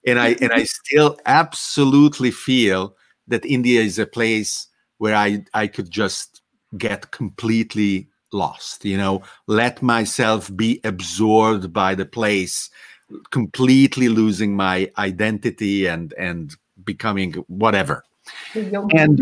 and 0.06 0.18
I 0.18 0.36
and 0.40 0.52
I 0.52 0.64
still 0.64 1.18
absolutely 1.26 2.30
feel 2.30 2.96
that 3.28 3.44
India 3.44 3.80
is 3.80 3.98
a 3.98 4.06
place 4.06 4.68
where 4.98 5.14
I 5.14 5.44
I 5.54 5.66
could 5.66 5.90
just 5.90 6.42
get 6.76 7.10
completely 7.10 8.08
lost, 8.36 8.84
you 8.84 8.96
know, 8.96 9.22
let 9.46 9.82
myself 9.82 10.54
be 10.54 10.80
absorbed 10.84 11.72
by 11.72 11.94
the 11.94 12.06
place, 12.06 12.70
completely 13.30 14.08
losing 14.08 14.54
my 14.54 14.90
identity 14.98 15.86
and 15.86 16.12
and 16.14 16.56
becoming 16.84 17.32
whatever. 17.48 18.04
And 18.54 19.20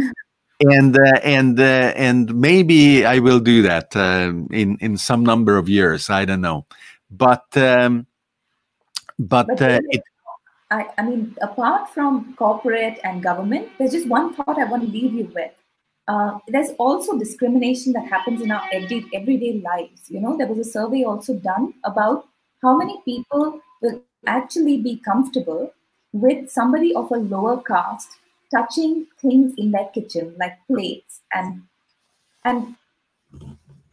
and 0.60 0.96
uh, 0.96 1.20
and 1.22 1.58
uh, 1.58 1.92
and 1.96 2.34
maybe 2.34 3.04
I 3.04 3.18
will 3.18 3.40
do 3.40 3.62
that 3.62 3.94
um, 3.96 4.48
in 4.50 4.76
in 4.80 4.96
some 4.96 5.24
number 5.24 5.56
of 5.56 5.68
years. 5.68 6.10
I 6.10 6.24
don't 6.24 6.40
know, 6.40 6.66
but 7.10 7.44
um, 7.56 8.06
but, 9.18 9.46
but 9.46 9.62
uh, 9.62 9.80
it, 9.90 10.02
I, 10.70 10.88
I 10.98 11.02
mean, 11.02 11.36
apart 11.40 11.92
from 11.94 12.34
corporate 12.34 12.98
and 13.04 13.22
government, 13.22 13.68
there's 13.78 13.92
just 13.92 14.08
one 14.08 14.34
thought 14.34 14.58
I 14.58 14.64
want 14.64 14.82
to 14.84 14.88
leave 14.88 15.12
you 15.12 15.30
with. 15.34 15.52
Uh, 16.06 16.38
there's 16.48 16.70
also 16.78 17.18
discrimination 17.18 17.92
that 17.92 18.06
happens 18.06 18.42
in 18.42 18.50
our 18.50 18.62
every, 18.72 19.06
everyday 19.14 19.60
lives. 19.60 20.02
You 20.08 20.20
know, 20.20 20.36
there 20.36 20.46
was 20.46 20.58
a 20.58 20.70
survey 20.70 21.04
also 21.04 21.34
done 21.34 21.74
about 21.84 22.26
how 22.62 22.76
many 22.76 23.00
people 23.04 23.60
will 23.80 24.02
actually 24.26 24.80
be 24.82 24.96
comfortable 24.96 25.72
with 26.12 26.50
somebody 26.50 26.94
of 26.94 27.10
a 27.10 27.16
lower 27.16 27.62
caste 27.62 28.10
touching 28.54 29.06
things 29.20 29.54
in 29.56 29.72
their 29.72 29.86
kitchen, 29.94 30.34
like 30.38 30.58
plates 30.66 31.20
and 31.32 31.62
and 32.44 32.76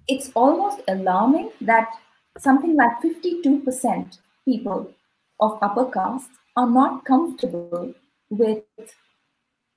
it's 0.07 0.29
almost 0.35 0.81
alarming 0.87 1.51
that 1.61 1.89
something 2.37 2.75
like 2.75 3.01
52% 3.01 4.17
people 4.45 4.91
of 5.39 5.57
upper 5.61 5.85
caste 5.85 6.29
are 6.57 6.69
not 6.69 7.05
comfortable 7.05 7.93
with 8.29 8.63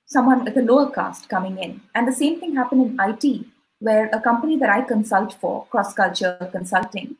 someone 0.05 0.43
with 0.45 0.57
a 0.57 0.61
lower 0.61 0.89
caste 0.89 1.29
coming 1.29 1.57
in. 1.57 1.81
And 1.93 2.07
the 2.07 2.13
same 2.13 2.39
thing 2.39 2.55
happened 2.55 2.81
in 2.81 2.99
IT, 2.99 3.45
where 3.79 4.09
a 4.13 4.19
company 4.21 4.57
that 4.57 4.69
I 4.69 4.81
consult 4.81 5.33
for, 5.33 5.65
cross 5.67 5.93
culture 5.93 6.49
consulting, 6.51 7.15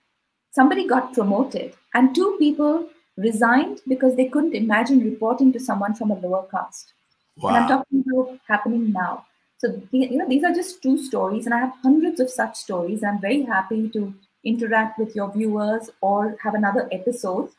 somebody 0.52 0.88
got 0.88 1.14
promoted 1.14 1.74
and 1.94 2.16
two 2.16 2.36
people 2.40 2.88
resigned 3.18 3.82
because 3.88 4.16
they 4.16 4.28
couldn't 4.28 4.56
imagine 4.56 5.00
reporting 5.00 5.52
to 5.54 5.60
someone 5.60 5.96
from 5.96 6.12
a 6.12 6.16
lower 6.16 6.48
caste. 6.52 6.94
Wow. 7.38 7.50
And 7.50 7.58
I'm 7.58 7.68
talking 7.68 8.04
about 8.12 8.40
happening 8.48 8.92
now. 8.92 9.26
So 9.58 9.82
you 9.92 10.18
know, 10.18 10.28
these 10.28 10.44
are 10.44 10.54
just 10.54 10.84
two 10.84 10.98
stories, 10.98 11.46
and 11.46 11.54
I 11.54 11.60
have 11.60 11.74
hundreds 11.82 12.20
of 12.20 12.30
such 12.30 12.56
stories. 12.58 13.04
I'm 13.04 13.22
very 13.22 13.44
happy 13.44 13.90
to 13.90 14.14
interact 14.44 15.00
with 15.00 15.16
your 15.16 15.32
viewers 15.32 15.90
or 16.02 16.38
have 16.44 16.54
another 16.54 16.88
episode 16.92 17.50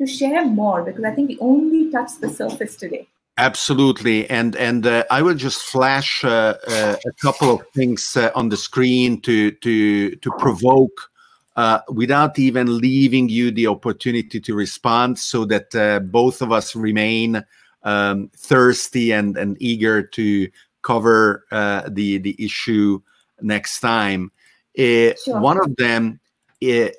to 0.00 0.06
share 0.06 0.44
more 0.46 0.82
because 0.82 1.04
I 1.04 1.10
think 1.10 1.28
we 1.28 1.38
only 1.40 1.90
touched 1.90 2.20
the 2.20 2.30
surface 2.30 2.76
today. 2.76 3.08
Absolutely, 3.40 4.28
and 4.28 4.54
and 4.56 4.86
uh, 4.86 5.04
I 5.10 5.22
will 5.22 5.34
just 5.34 5.62
flash 5.62 6.22
uh, 6.26 6.58
uh, 6.68 6.96
a 7.06 7.12
couple 7.22 7.50
of 7.50 7.66
things 7.74 8.14
uh, 8.14 8.30
on 8.34 8.50
the 8.50 8.56
screen 8.56 9.18
to 9.22 9.50
to 9.50 10.14
to 10.16 10.30
provoke. 10.32 11.10
Uh, 11.56 11.80
without 11.88 12.38
even 12.38 12.78
leaving 12.78 13.30
you 13.30 13.50
the 13.50 13.66
opportunity 13.66 14.40
to 14.40 14.54
respond, 14.54 15.18
so 15.18 15.46
that 15.46 15.74
uh, 15.74 16.00
both 16.00 16.42
of 16.42 16.52
us 16.52 16.76
remain 16.76 17.42
um, 17.82 18.30
thirsty 18.36 19.10
and, 19.10 19.38
and 19.38 19.56
eager 19.58 20.02
to 20.02 20.46
cover 20.82 21.46
the 21.88 22.18
the 22.18 22.36
issue 22.38 23.00
next 23.40 23.80
time. 23.80 24.30
Sure. 24.76 25.40
One 25.40 25.58
of 25.58 25.74
them, 25.76 26.20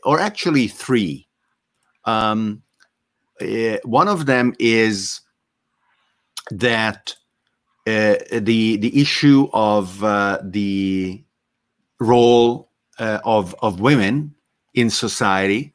or 0.04 0.20
actually 0.20 0.68
three, 0.68 1.28
um, 2.06 2.64
one 3.84 4.08
of 4.08 4.26
them 4.26 4.56
is 4.58 5.21
that 6.52 7.16
uh, 7.88 8.16
the 8.32 8.78
the 8.78 9.02
issue 9.02 9.48
of 9.54 10.04
uh, 10.04 10.40
the 10.44 11.24
role 12.00 12.70
uh, 13.00 13.20
of 13.26 13.56
of 13.62 13.80
women 13.80 14.36
in 14.74 14.90
society, 14.90 15.74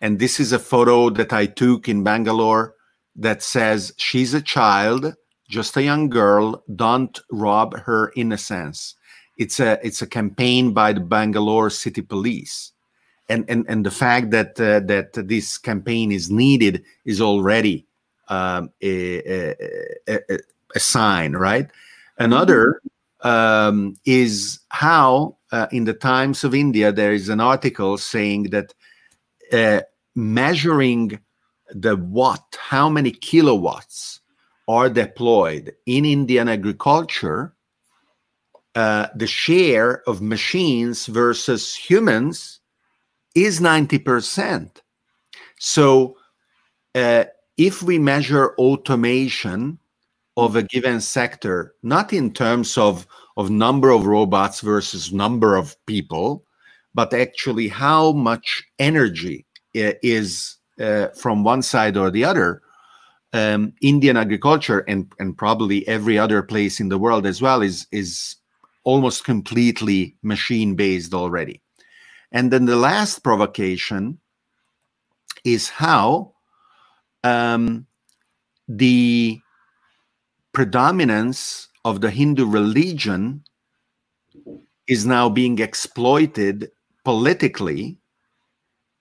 and 0.00 0.18
this 0.18 0.38
is 0.38 0.52
a 0.52 0.58
photo 0.58 1.08
that 1.10 1.32
I 1.32 1.46
took 1.46 1.88
in 1.88 2.04
Bangalore 2.04 2.74
that 3.16 3.42
says 3.42 3.92
she's 3.96 4.34
a 4.34 4.42
child, 4.42 5.14
just 5.48 5.76
a 5.76 5.82
young 5.82 6.10
girl. 6.10 6.62
Don't 6.74 7.18
rob 7.30 7.76
her 7.80 8.12
innocence. 8.16 8.94
It's 9.38 9.58
a 9.60 9.78
it's 9.82 10.02
a 10.02 10.06
campaign 10.06 10.74
by 10.74 10.92
the 10.92 11.00
Bangalore 11.00 11.70
City 11.70 12.02
Police, 12.02 12.72
and, 13.30 13.48
and, 13.48 13.64
and 13.66 13.86
the 13.86 13.90
fact 13.90 14.30
that 14.32 14.60
uh, 14.60 14.80
that 14.80 15.14
this 15.14 15.56
campaign 15.56 16.12
is 16.12 16.30
needed 16.30 16.84
is 17.06 17.22
already 17.22 17.86
um, 18.30 18.70
a, 18.80 19.54
a, 20.08 20.38
a, 20.74 20.80
sign, 20.80 21.34
right? 21.34 21.68
Another 22.18 22.80
um, 23.22 23.96
is 24.04 24.60
how 24.70 25.36
uh, 25.52 25.66
in 25.72 25.84
the 25.84 25.94
Times 25.94 26.44
of 26.44 26.54
India 26.54 26.92
there 26.92 27.12
is 27.12 27.28
an 27.28 27.40
article 27.40 27.98
saying 27.98 28.44
that 28.44 28.72
uh, 29.52 29.82
measuring 30.14 31.18
the 31.70 31.96
watt, 31.96 32.56
how 32.58 32.88
many 32.88 33.10
kilowatts 33.10 34.20
are 34.68 34.88
deployed 34.88 35.74
in 35.86 36.04
Indian 36.04 36.48
agriculture, 36.48 37.54
uh, 38.76 39.08
the 39.16 39.26
share 39.26 40.08
of 40.08 40.22
machines 40.22 41.06
versus 41.06 41.74
humans 41.74 42.60
is 43.34 43.60
90%. 43.60 44.70
So 45.58 46.16
uh, 46.94 47.24
if 47.60 47.82
we 47.82 47.98
measure 47.98 48.54
automation 48.56 49.78
of 50.38 50.56
a 50.56 50.62
given 50.62 50.98
sector, 50.98 51.74
not 51.82 52.10
in 52.10 52.32
terms 52.32 52.78
of, 52.78 53.06
of 53.36 53.50
number 53.50 53.90
of 53.90 54.06
robots 54.06 54.62
versus 54.62 55.12
number 55.12 55.56
of 55.56 55.76
people, 55.84 56.42
but 56.94 57.12
actually 57.12 57.68
how 57.68 58.12
much 58.12 58.62
energy 58.78 59.44
is 59.74 60.56
uh, 60.80 61.08
from 61.08 61.44
one 61.44 61.60
side 61.60 61.98
or 61.98 62.10
the 62.10 62.24
other, 62.24 62.62
um, 63.34 63.74
Indian 63.82 64.16
agriculture 64.16 64.78
and, 64.88 65.12
and 65.18 65.36
probably 65.36 65.86
every 65.86 66.18
other 66.18 66.42
place 66.42 66.80
in 66.80 66.88
the 66.88 66.98
world 66.98 67.26
as 67.26 67.42
well 67.42 67.60
is, 67.60 67.86
is 67.92 68.36
almost 68.84 69.24
completely 69.24 70.16
machine 70.22 70.76
based 70.76 71.12
already. 71.12 71.60
And 72.32 72.50
then 72.50 72.64
the 72.64 72.76
last 72.76 73.22
provocation 73.22 74.18
is 75.44 75.68
how 75.68 76.32
um, 77.24 77.86
the 78.68 79.40
predominance 80.52 81.68
of 81.84 82.00
the 82.00 82.10
Hindu 82.10 82.46
religion 82.46 83.42
is 84.86 85.06
now 85.06 85.28
being 85.28 85.58
exploited 85.58 86.70
politically. 87.04 87.96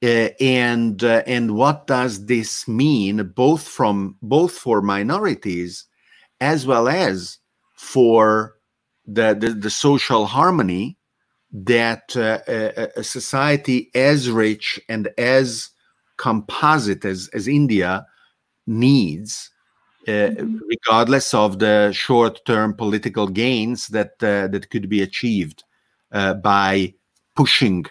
Uh, 0.02 0.30
and 0.40 1.04
uh, 1.04 1.24
and 1.28 1.56
what 1.56 1.86
does 1.86 2.28
this 2.28 2.70
mean 2.70 3.34
both 3.36 3.68
from 3.68 4.16
both 4.22 4.54
for 4.54 4.82
minorities 4.82 5.84
as 6.40 6.66
well 6.66 6.88
as 6.88 7.38
for 7.76 8.56
the 9.06 9.36
the, 9.38 9.50
the 9.50 9.70
social 9.70 10.26
harmony 10.26 10.98
that 11.52 12.16
uh, 12.16 12.40
a, 12.48 12.90
a, 12.96 13.04
society 13.04 13.90
as 13.94 14.30
rich 14.30 14.80
and 14.88 15.10
as 15.18 15.70
composite 16.18 17.04
as, 17.04 17.28
as 17.34 17.48
India 17.48 18.06
needs, 18.70 19.50
uh, 20.08 20.12
mm-hmm. 20.12 20.58
regardless 20.68 21.34
of 21.34 21.60
the 21.60 21.92
short-term 21.92 22.74
political 22.74 23.28
gains 23.28 23.88
that 23.88 24.12
uh, 24.22 24.48
that 24.48 24.70
could 24.70 24.88
be 24.88 25.02
achieved 25.02 25.64
uh, 26.12 26.36
by 26.36 26.94
pushing 27.36 27.86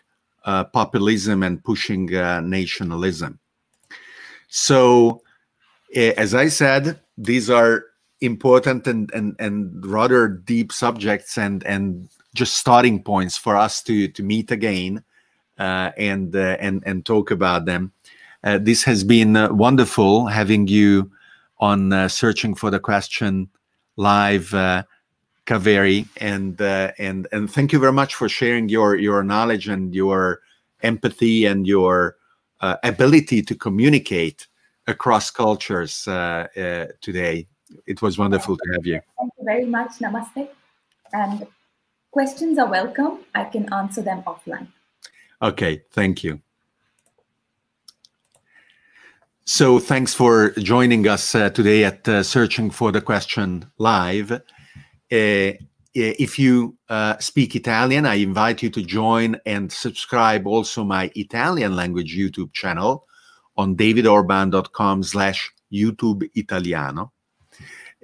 uh, 0.45 0.65
populism 0.65 1.43
and 1.43 1.63
pushing 1.63 2.15
uh, 2.15 2.41
nationalism. 2.41 3.39
So, 4.49 5.21
as 5.95 6.35
I 6.35 6.49
said, 6.49 7.01
these 7.19 7.51
are 7.51 7.85
important 8.21 8.87
and, 8.87 9.11
and, 9.13 9.37
and 9.39 9.85
rather 9.85 10.29
deep 10.29 10.73
subjects 10.73 11.37
and, 11.39 11.63
and 11.65 12.09
just 12.35 12.57
starting 12.57 13.03
points 13.03 13.37
for 13.37 13.57
us 13.57 13.83
to 13.83 14.09
to 14.09 14.23
meet 14.23 14.51
again 14.51 15.03
uh, 15.59 15.91
and 15.97 16.35
uh, 16.37 16.57
and 16.61 16.83
and 16.87 17.05
talk 17.05 17.31
about 17.31 17.65
them. 17.65 17.93
Uh, 18.45 18.59
this 18.59 18.85
has 18.85 19.05
been 19.05 19.37
uh, 19.37 19.53
wonderful 19.53 20.27
having 20.27 20.69
you 20.69 21.11
on 21.59 21.93
uh, 21.93 22.09
searching 22.09 22.55
for 22.55 22.71
the 22.71 22.79
question 22.79 23.49
live, 23.97 24.55
uh, 24.55 24.83
Kaveri, 25.47 26.07
and 26.19 26.61
and 26.99 27.27
and 27.33 27.51
thank 27.51 27.73
you 27.73 27.79
very 27.79 27.93
much 27.93 28.15
for 28.15 28.29
sharing 28.29 28.69
your 28.69 28.97
your 28.97 29.23
knowledge 29.23 29.67
and 29.67 29.95
your 29.95 30.41
empathy 30.83 31.47
and 31.47 31.67
your 31.67 32.17
ability 32.61 33.43
to 33.43 33.55
communicate 33.55 34.47
across 34.87 35.31
cultures 35.31 36.05
today. 36.05 37.47
It 37.87 38.03
was 38.03 38.19
wonderful 38.19 38.57
to 38.57 38.73
have 38.73 38.87
you. 38.87 39.01
Thank 39.19 39.33
you 39.39 39.45
very 39.45 39.65
much. 39.65 39.99
Namaste. 40.01 40.49
And 41.13 41.47
Questions 42.11 42.59
are 42.59 42.69
welcome. 42.69 43.19
I 43.35 43.45
can 43.45 43.73
answer 43.73 44.03
them 44.03 44.23
offline. 44.23 44.69
Okay, 45.43 45.83
thank 45.93 46.25
you. 46.25 46.41
So 49.49 49.79
thanks 49.79 50.13
for 50.13 50.51
joining 50.59 51.09
us 51.09 51.35
uh, 51.35 51.49
today 51.49 51.83
at 51.83 52.07
uh, 52.07 52.23
Searching 52.23 52.69
for 52.69 52.93
the 52.93 53.01
Question 53.01 53.65
Live. 53.79 54.31
Uh, 54.31 54.41
if 55.95 56.39
you 56.39 56.77
uh, 56.91 57.17
speak 57.17 57.57
Italian, 57.57 58.05
I 58.05 58.17
invite 58.17 58.63
you 58.63 58.69
to 58.69 58.83
join 58.83 59.41
and 59.47 59.73
subscribe 59.73 60.47
also 60.47 60.85
my 60.85 61.11
Italian 61.17 61.77
language 61.77 62.15
YouTube 62.15 62.53
channel 62.53 63.07
on 63.57 63.75
davidorban.com 63.75 65.03
slash 65.03 65.51
YouTube 65.73 66.29
Italiano. 66.35 67.11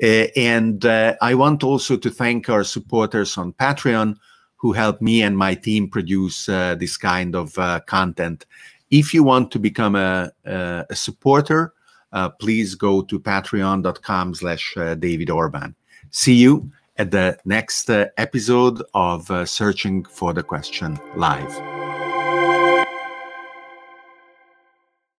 Uh, 0.02 0.28
and 0.36 0.86
uh, 0.86 1.14
I 1.20 1.34
want 1.34 1.62
also 1.62 1.98
to 1.98 2.08
thank 2.08 2.48
our 2.48 2.64
supporters 2.64 3.36
on 3.36 3.52
Patreon 3.52 4.16
who 4.64 4.72
help 4.72 5.02
me 5.02 5.20
and 5.20 5.36
my 5.36 5.54
team 5.54 5.90
produce 5.90 6.48
uh, 6.48 6.74
this 6.74 6.96
kind 6.96 7.36
of 7.36 7.58
uh, 7.58 7.80
content. 7.80 8.46
If 8.90 9.14
you 9.14 9.24
want 9.24 9.50
to 9.52 9.58
become 9.58 9.96
a, 9.96 10.30
a, 10.44 10.84
a 10.90 10.96
supporter, 10.96 11.72
uh, 12.12 12.28
please 12.30 12.74
go 12.74 13.02
to 13.02 13.18
patreon.com 13.18 14.34
slash 14.34 14.74
uh, 14.76 14.94
David 14.94 15.30
Orban. 15.30 15.74
See 16.10 16.34
you 16.34 16.70
at 16.96 17.10
the 17.10 17.36
next 17.44 17.90
episode 17.90 18.82
of 18.94 19.48
Searching 19.48 20.04
for 20.04 20.32
the 20.32 20.44
Question 20.44 20.98
Live. 21.16 21.73